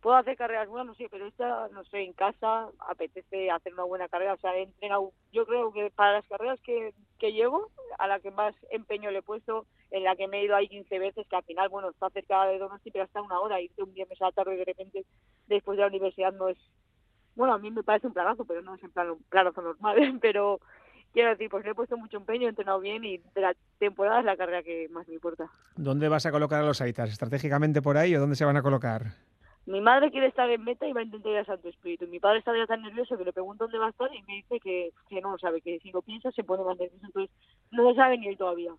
puedo 0.00 0.16
hacer 0.16 0.36
carreras 0.36 0.68
buenas, 0.68 0.88
no 0.88 0.94
sé, 0.94 1.06
pero 1.10 1.26
esta, 1.26 1.68
no 1.68 1.84
sé, 1.84 2.02
en 2.02 2.12
casa 2.12 2.68
apetece 2.90 3.50
hacer 3.50 3.72
una 3.72 3.84
buena 3.84 4.08
carrera, 4.08 4.34
o 4.34 4.38
sea, 4.38 4.54
he 4.56 4.64
entrenado, 4.64 5.12
yo 5.32 5.46
creo 5.46 5.72
que 5.72 5.90
para 5.90 6.14
las 6.14 6.26
carreras 6.26 6.60
que, 6.62 6.92
que 7.18 7.32
llevo, 7.32 7.70
a 7.98 8.08
la 8.08 8.18
que 8.18 8.32
más 8.32 8.54
empeño 8.70 9.10
le 9.10 9.18
he 9.18 9.22
puesto, 9.22 9.66
en 9.92 10.04
la 10.04 10.16
que 10.16 10.26
me 10.26 10.40
he 10.40 10.44
ido 10.44 10.56
ahí 10.56 10.68
15 10.68 10.98
veces, 10.98 11.26
que 11.28 11.36
al 11.36 11.44
final, 11.44 11.68
bueno, 11.68 11.90
está 11.90 12.08
cerca 12.10 12.46
de 12.46 12.58
Donosti, 12.58 12.90
pero 12.90 13.04
hasta 13.04 13.20
una 13.20 13.38
hora, 13.40 13.60
irte 13.60 13.82
un 13.82 13.92
viernes 13.92 14.20
a 14.22 14.26
la 14.26 14.32
tarde 14.32 14.56
de 14.56 14.64
repente 14.64 15.04
después 15.46 15.76
de 15.76 15.82
la 15.82 15.88
universidad 15.88 16.32
no 16.32 16.48
es, 16.48 16.56
bueno, 17.36 17.52
a 17.52 17.58
mí 17.58 17.70
me 17.70 17.82
parece 17.82 18.06
un 18.06 18.14
planazo, 18.14 18.46
pero 18.46 18.62
no 18.62 18.74
es 18.74 18.82
en 18.82 18.90
plan 18.90 19.10
un 19.10 19.22
planazo 19.28 19.60
normal, 19.60 19.96
pero 20.22 20.60
quiero 21.12 21.28
decir, 21.28 21.50
pues 21.50 21.64
le 21.64 21.72
he 21.72 21.74
puesto 21.74 21.98
mucho 21.98 22.16
empeño, 22.16 22.46
he 22.46 22.50
entrenado 22.50 22.80
bien 22.80 23.04
y 23.04 23.18
de 23.18 23.40
la 23.42 23.54
temporada 23.78 24.20
es 24.20 24.24
la 24.24 24.36
carrera 24.36 24.62
que 24.62 24.88
más 24.88 25.06
me 25.06 25.14
importa. 25.14 25.50
¿Dónde 25.76 26.08
vas 26.08 26.24
a 26.24 26.32
colocar 26.32 26.62
a 26.62 26.66
los 26.66 26.80
Aitas? 26.80 27.10
¿Estratégicamente 27.10 27.82
por 27.82 27.98
ahí 27.98 28.16
o 28.16 28.20
dónde 28.20 28.36
se 28.36 28.46
van 28.46 28.56
a 28.56 28.62
colocar? 28.62 29.02
Mi 29.66 29.80
madre 29.82 30.10
quiere 30.10 30.26
estar 30.26 30.50
en 30.50 30.64
meta 30.64 30.88
y 30.88 30.92
va 30.92 31.00
a 31.00 31.04
intentar 31.04 31.32
ir 31.32 31.38
a 31.38 31.44
Santo 31.44 31.68
Espíritu. 31.68 32.08
Mi 32.08 32.18
padre 32.18 32.38
está 32.38 32.56
ya 32.56 32.66
tan 32.66 32.82
nervioso 32.82 33.16
que 33.16 33.24
le 33.24 33.32
pregunto 33.32 33.64
dónde 33.64 33.78
va 33.78 33.88
a 33.88 33.90
estar 33.90 34.12
y 34.12 34.22
me 34.22 34.36
dice 34.36 34.58
que, 34.58 34.90
que 35.08 35.20
no 35.20 35.32
lo 35.32 35.38
sabe, 35.38 35.60
que 35.60 35.78
si 35.80 35.92
lo 35.92 36.00
piensa 36.00 36.32
se 36.32 36.42
pone 36.42 36.64
más 36.64 36.78
nervioso. 36.78 37.06
Entonces, 37.06 37.30
no 37.70 37.82
lo 37.82 37.94
sabe 37.94 38.16
ni 38.16 38.28
él 38.28 38.38
todavía. 38.38 38.72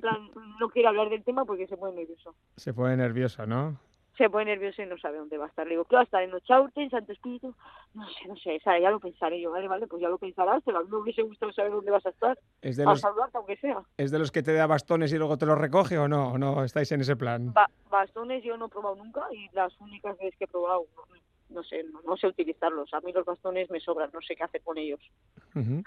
Plan, 0.00 0.30
no 0.58 0.68
quiere 0.68 0.88
hablar 0.88 1.08
del 1.10 1.24
tema 1.24 1.44
porque 1.44 1.66
se 1.66 1.76
pone 1.76 1.94
nervioso. 1.94 2.34
Se 2.56 2.72
pone 2.72 2.96
nervioso, 2.96 3.46
¿no? 3.46 3.78
Se 4.16 4.28
pone 4.28 4.46
nervioso 4.46 4.82
y 4.82 4.86
no 4.86 4.98
sabe 4.98 5.18
dónde 5.18 5.38
va 5.38 5.46
a 5.46 5.48
estar. 5.48 5.66
Le 5.66 5.72
digo, 5.72 5.84
¿qué 5.86 5.94
va 5.94 6.02
a 6.02 6.04
estar? 6.04 6.22
¿En 6.22 6.34
Ochaute, 6.34 6.82
en 6.82 6.90
Santo 6.90 7.12
Espíritu? 7.12 7.54
No 7.94 8.06
sé, 8.06 8.28
no 8.28 8.36
sé, 8.36 8.60
ya 8.64 8.90
lo 8.90 9.00
pensaré 9.00 9.40
yo. 9.40 9.50
Vale, 9.50 9.66
vale, 9.66 9.86
pues 9.86 10.02
ya 10.02 10.08
lo 10.08 10.18
pensarás, 10.18 10.62
pero 10.64 10.78
a 10.78 10.82
mí 10.82 10.90
me 10.90 10.98
hubiese 10.98 11.22
gustado 11.22 11.52
saber 11.52 11.72
dónde 11.72 11.90
vas 11.90 12.04
a 12.04 12.10
estar. 12.10 12.38
Es 12.60 12.76
de 12.76 12.82
a 12.82 12.86
los, 12.90 13.00
saludarte, 13.00 13.38
aunque 13.38 13.56
sea. 13.56 13.82
¿Es 13.96 14.10
de 14.10 14.18
los 14.18 14.30
que 14.30 14.42
te 14.42 14.52
da 14.52 14.66
bastones 14.66 15.12
y 15.12 15.16
luego 15.16 15.38
te 15.38 15.46
los 15.46 15.56
recoge 15.56 15.96
o 15.98 16.06
no? 16.06 16.32
¿O 16.32 16.38
no 16.38 16.62
estáis 16.64 16.92
en 16.92 17.00
ese 17.00 17.16
plan? 17.16 17.54
Ba 17.54 17.70
bastones 17.90 18.44
yo 18.44 18.56
no 18.56 18.66
he 18.66 18.68
probado 18.68 18.96
nunca 18.96 19.22
y 19.32 19.48
las 19.54 19.72
únicas 19.80 20.18
veces 20.18 20.36
que 20.38 20.44
he 20.44 20.48
probado, 20.48 20.84
no, 20.94 21.02
no 21.54 21.62
sé, 21.62 21.82
no, 21.84 22.02
no, 22.02 22.16
sé 22.16 22.26
utilizarlos. 22.26 22.92
A 22.92 23.00
mí 23.00 23.12
los 23.12 23.24
bastones 23.24 23.70
me 23.70 23.80
sobran, 23.80 24.10
no 24.12 24.20
sé 24.20 24.36
qué 24.36 24.44
hacer 24.44 24.60
con 24.62 24.76
ellos. 24.76 25.00
Uh 25.54 25.60
-huh. 25.60 25.84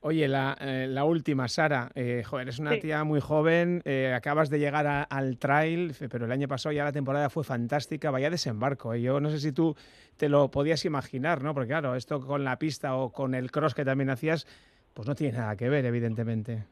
Oye, 0.00 0.28
la, 0.28 0.56
eh, 0.60 0.86
la, 0.88 1.04
última, 1.04 1.48
Sara. 1.48 1.90
Eh, 1.94 2.22
joder, 2.24 2.44
eres 2.46 2.58
una 2.58 2.74
Sí. 2.74 2.80
tía 2.80 3.02
muy 3.04 3.20
joven, 3.20 3.82
eh, 3.84 4.12
acabas 4.14 4.50
de 4.50 4.58
llegar 4.58 4.86
a- 4.86 5.02
al 5.02 5.38
trail, 5.38 5.94
pero 6.10 6.26
el 6.26 6.32
año 6.32 6.46
pasado 6.48 6.72
ya 6.72 6.84
la 6.84 6.92
temporada 6.92 7.30
fue 7.30 7.44
fantástica, 7.44 8.10
vaya 8.10 8.30
desembarco. 8.30 8.94
¿eh? 8.94 9.00
Yo 9.02 9.20
no 9.20 9.30
sé 9.30 9.40
si 9.40 9.52
tú 9.52 9.74
te 10.16 10.28
lo 10.28 10.50
podías 10.50 10.84
imaginar, 10.84 11.42
¿no? 11.42 11.54
Porque 11.54 11.68
claro, 11.68 11.94
esto 11.96 12.20
con 12.20 12.44
la 12.44 12.58
pista 12.58 12.96
o 12.96 13.10
con 13.10 13.34
el 13.34 13.50
cross 13.50 13.74
que 13.74 13.84
también 13.84 14.10
hacías, 14.10 14.46
pues 14.94 15.08
no 15.08 15.14
tiene 15.14 15.38
nada 15.38 15.56
que 15.56 15.68
ver, 15.68 15.84
evidentemente. 15.86 16.64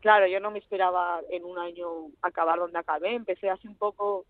Claro, 0.00 0.26
yo 0.26 0.40
no 0.40 0.50
me 0.50 0.58
esperaba 0.58 1.20
en 1.30 1.44
un 1.44 1.58
año 1.58 1.86
acabar 2.22 2.58
donde 2.58 2.78
acabé. 2.78 3.14
Empecé 3.14 3.48
así 3.50 3.68
un 3.68 3.76
poco 3.76 4.24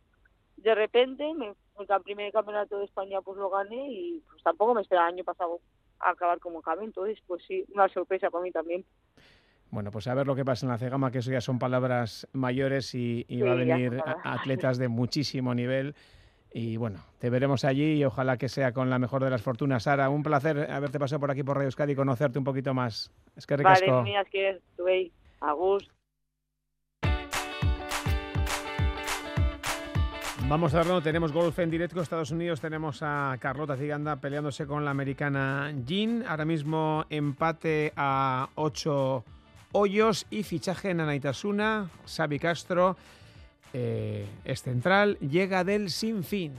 de 0.58 0.74
repente, 0.74 1.32
me, 1.34 1.46
el 1.78 2.02
primer 2.04 2.30
campeonato 2.32 2.78
de 2.78 2.84
España 2.84 3.20
pues 3.22 3.38
lo 3.38 3.48
gané 3.50 3.90
y 3.90 4.22
pues 4.28 4.42
tampoco 4.42 4.74
me 4.74 4.82
esperaba 4.82 5.08
el 5.08 5.14
año 5.14 5.24
pasado 5.24 5.60
acabar 6.02 6.38
como 6.40 6.58
acabé. 6.60 6.84
Entonces, 6.84 7.18
pues 7.26 7.42
sí, 7.46 7.64
una 7.74 7.88
sorpresa 7.88 8.30
para 8.30 8.42
mí 8.44 8.50
también. 8.52 8.84
Bueno, 9.70 9.90
pues 9.90 10.06
a 10.06 10.14
ver 10.14 10.26
lo 10.26 10.34
que 10.36 10.44
pasa 10.44 10.66
en 10.66 10.70
la 10.72 10.78
Cegama, 10.78 11.10
que 11.10 11.18
eso 11.18 11.30
ya 11.32 11.40
son 11.40 11.58
palabras 11.58 12.28
mayores 12.32 12.94
y, 12.94 13.24
y 13.26 13.36
Sí, 13.36 13.42
va 13.42 13.52
a 13.52 13.54
venir 13.54 14.02
a- 14.04 14.34
atletas 14.34 14.76
de 14.76 14.88
muchísimo 14.88 15.54
nivel. 15.54 15.94
Y 16.52 16.76
bueno, 16.76 16.98
te 17.18 17.30
veremos 17.30 17.64
allí 17.64 17.94
y 17.94 18.04
ojalá 18.04 18.36
que 18.36 18.50
sea 18.50 18.72
con 18.72 18.90
la 18.90 18.98
mejor 18.98 19.24
de 19.24 19.30
las 19.30 19.40
fortunas. 19.40 19.84
Sara, 19.84 20.10
un 20.10 20.22
placer 20.22 20.70
haberte 20.70 20.98
pasado 20.98 21.20
por 21.20 21.30
aquí 21.30 21.42
por 21.42 21.56
Radio 21.56 21.68
Euskadi 21.68 21.92
y 21.92 21.96
conocerte 21.96 22.38
un 22.38 22.44
poquito 22.44 22.74
más. 22.74 23.10
Es 23.34 23.46
que 23.46 23.56
Vale, 23.56 23.74
ricasco. 23.80 24.02
mías 24.02 24.26
que 24.30 24.50
estuve 24.50 25.10
a 25.40 25.52
gusto. 25.52 25.90
Vamos 30.48 30.74
a 30.74 30.82
ver, 30.82 31.02
tenemos 31.02 31.32
golf 31.32 31.58
en 31.60 31.70
directo. 31.70 32.00
Estados 32.02 32.30
Unidos 32.30 32.60
tenemos 32.60 32.98
a 33.02 33.36
Carlota 33.40 33.76
Ciganda 33.76 34.16
peleándose 34.16 34.66
con 34.66 34.84
la 34.84 34.90
americana 34.90 35.72
Jean. 35.86 36.24
Ahora 36.28 36.44
mismo 36.44 37.06
empate 37.08 37.92
a 37.96 38.48
8 38.56 39.24
hoyos 39.72 40.26
y 40.30 40.42
fichaje 40.42 40.90
en 40.90 41.00
Anaitasuna. 41.00 41.88
Xavi 42.06 42.38
Castro 42.38 42.96
eh, 43.72 44.26
es 44.44 44.62
central, 44.62 45.18
llega 45.20 45.64
del 45.64 45.90
Sinfín. 45.90 46.52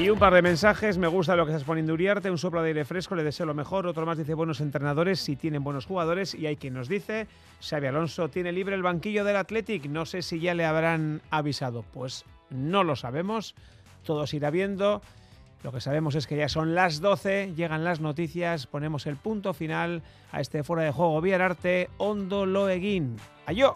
Y 0.00 0.08
un 0.08 0.18
par 0.18 0.32
de 0.32 0.40
mensajes, 0.40 0.96
me 0.96 1.08
gusta 1.08 1.36
lo 1.36 1.44
que 1.44 1.52
estás 1.52 1.66
poniendo 1.66 1.92
Uriarte, 1.92 2.30
un 2.30 2.38
soplo 2.38 2.62
de 2.62 2.68
aire 2.68 2.86
fresco, 2.86 3.14
le 3.14 3.22
deseo 3.22 3.44
lo 3.44 3.52
mejor, 3.52 3.86
otro 3.86 4.06
más 4.06 4.16
dice 4.16 4.32
buenos 4.32 4.62
entrenadores 4.62 5.20
si 5.20 5.36
tienen 5.36 5.62
buenos 5.62 5.84
jugadores. 5.84 6.34
Y 6.34 6.46
hay 6.46 6.56
quien 6.56 6.72
nos 6.72 6.88
dice, 6.88 7.26
Xavi 7.60 7.88
Alonso 7.88 8.30
tiene 8.30 8.50
libre 8.50 8.74
el 8.74 8.82
banquillo 8.82 9.24
del 9.24 9.36
Athletic, 9.36 9.90
no 9.90 10.06
sé 10.06 10.22
si 10.22 10.40
ya 10.40 10.54
le 10.54 10.64
habrán 10.64 11.20
avisado, 11.30 11.84
pues 11.92 12.24
no 12.48 12.82
lo 12.82 12.96
sabemos, 12.96 13.54
todo 14.02 14.26
se 14.26 14.38
irá 14.38 14.48
viendo, 14.48 15.02
lo 15.62 15.70
que 15.70 15.82
sabemos 15.82 16.14
es 16.14 16.26
que 16.26 16.38
ya 16.38 16.48
son 16.48 16.74
las 16.74 17.02
12, 17.02 17.52
llegan 17.54 17.84
las 17.84 18.00
noticias, 18.00 18.66
ponemos 18.66 19.06
el 19.06 19.16
punto 19.16 19.52
final 19.52 20.02
a 20.32 20.40
este 20.40 20.64
fuera 20.64 20.82
de 20.82 20.92
juego. 20.92 21.20
Arte, 21.34 21.90
Hondo 21.98 22.46
Loeguín. 22.46 23.16
¡Ayo! 23.44 23.74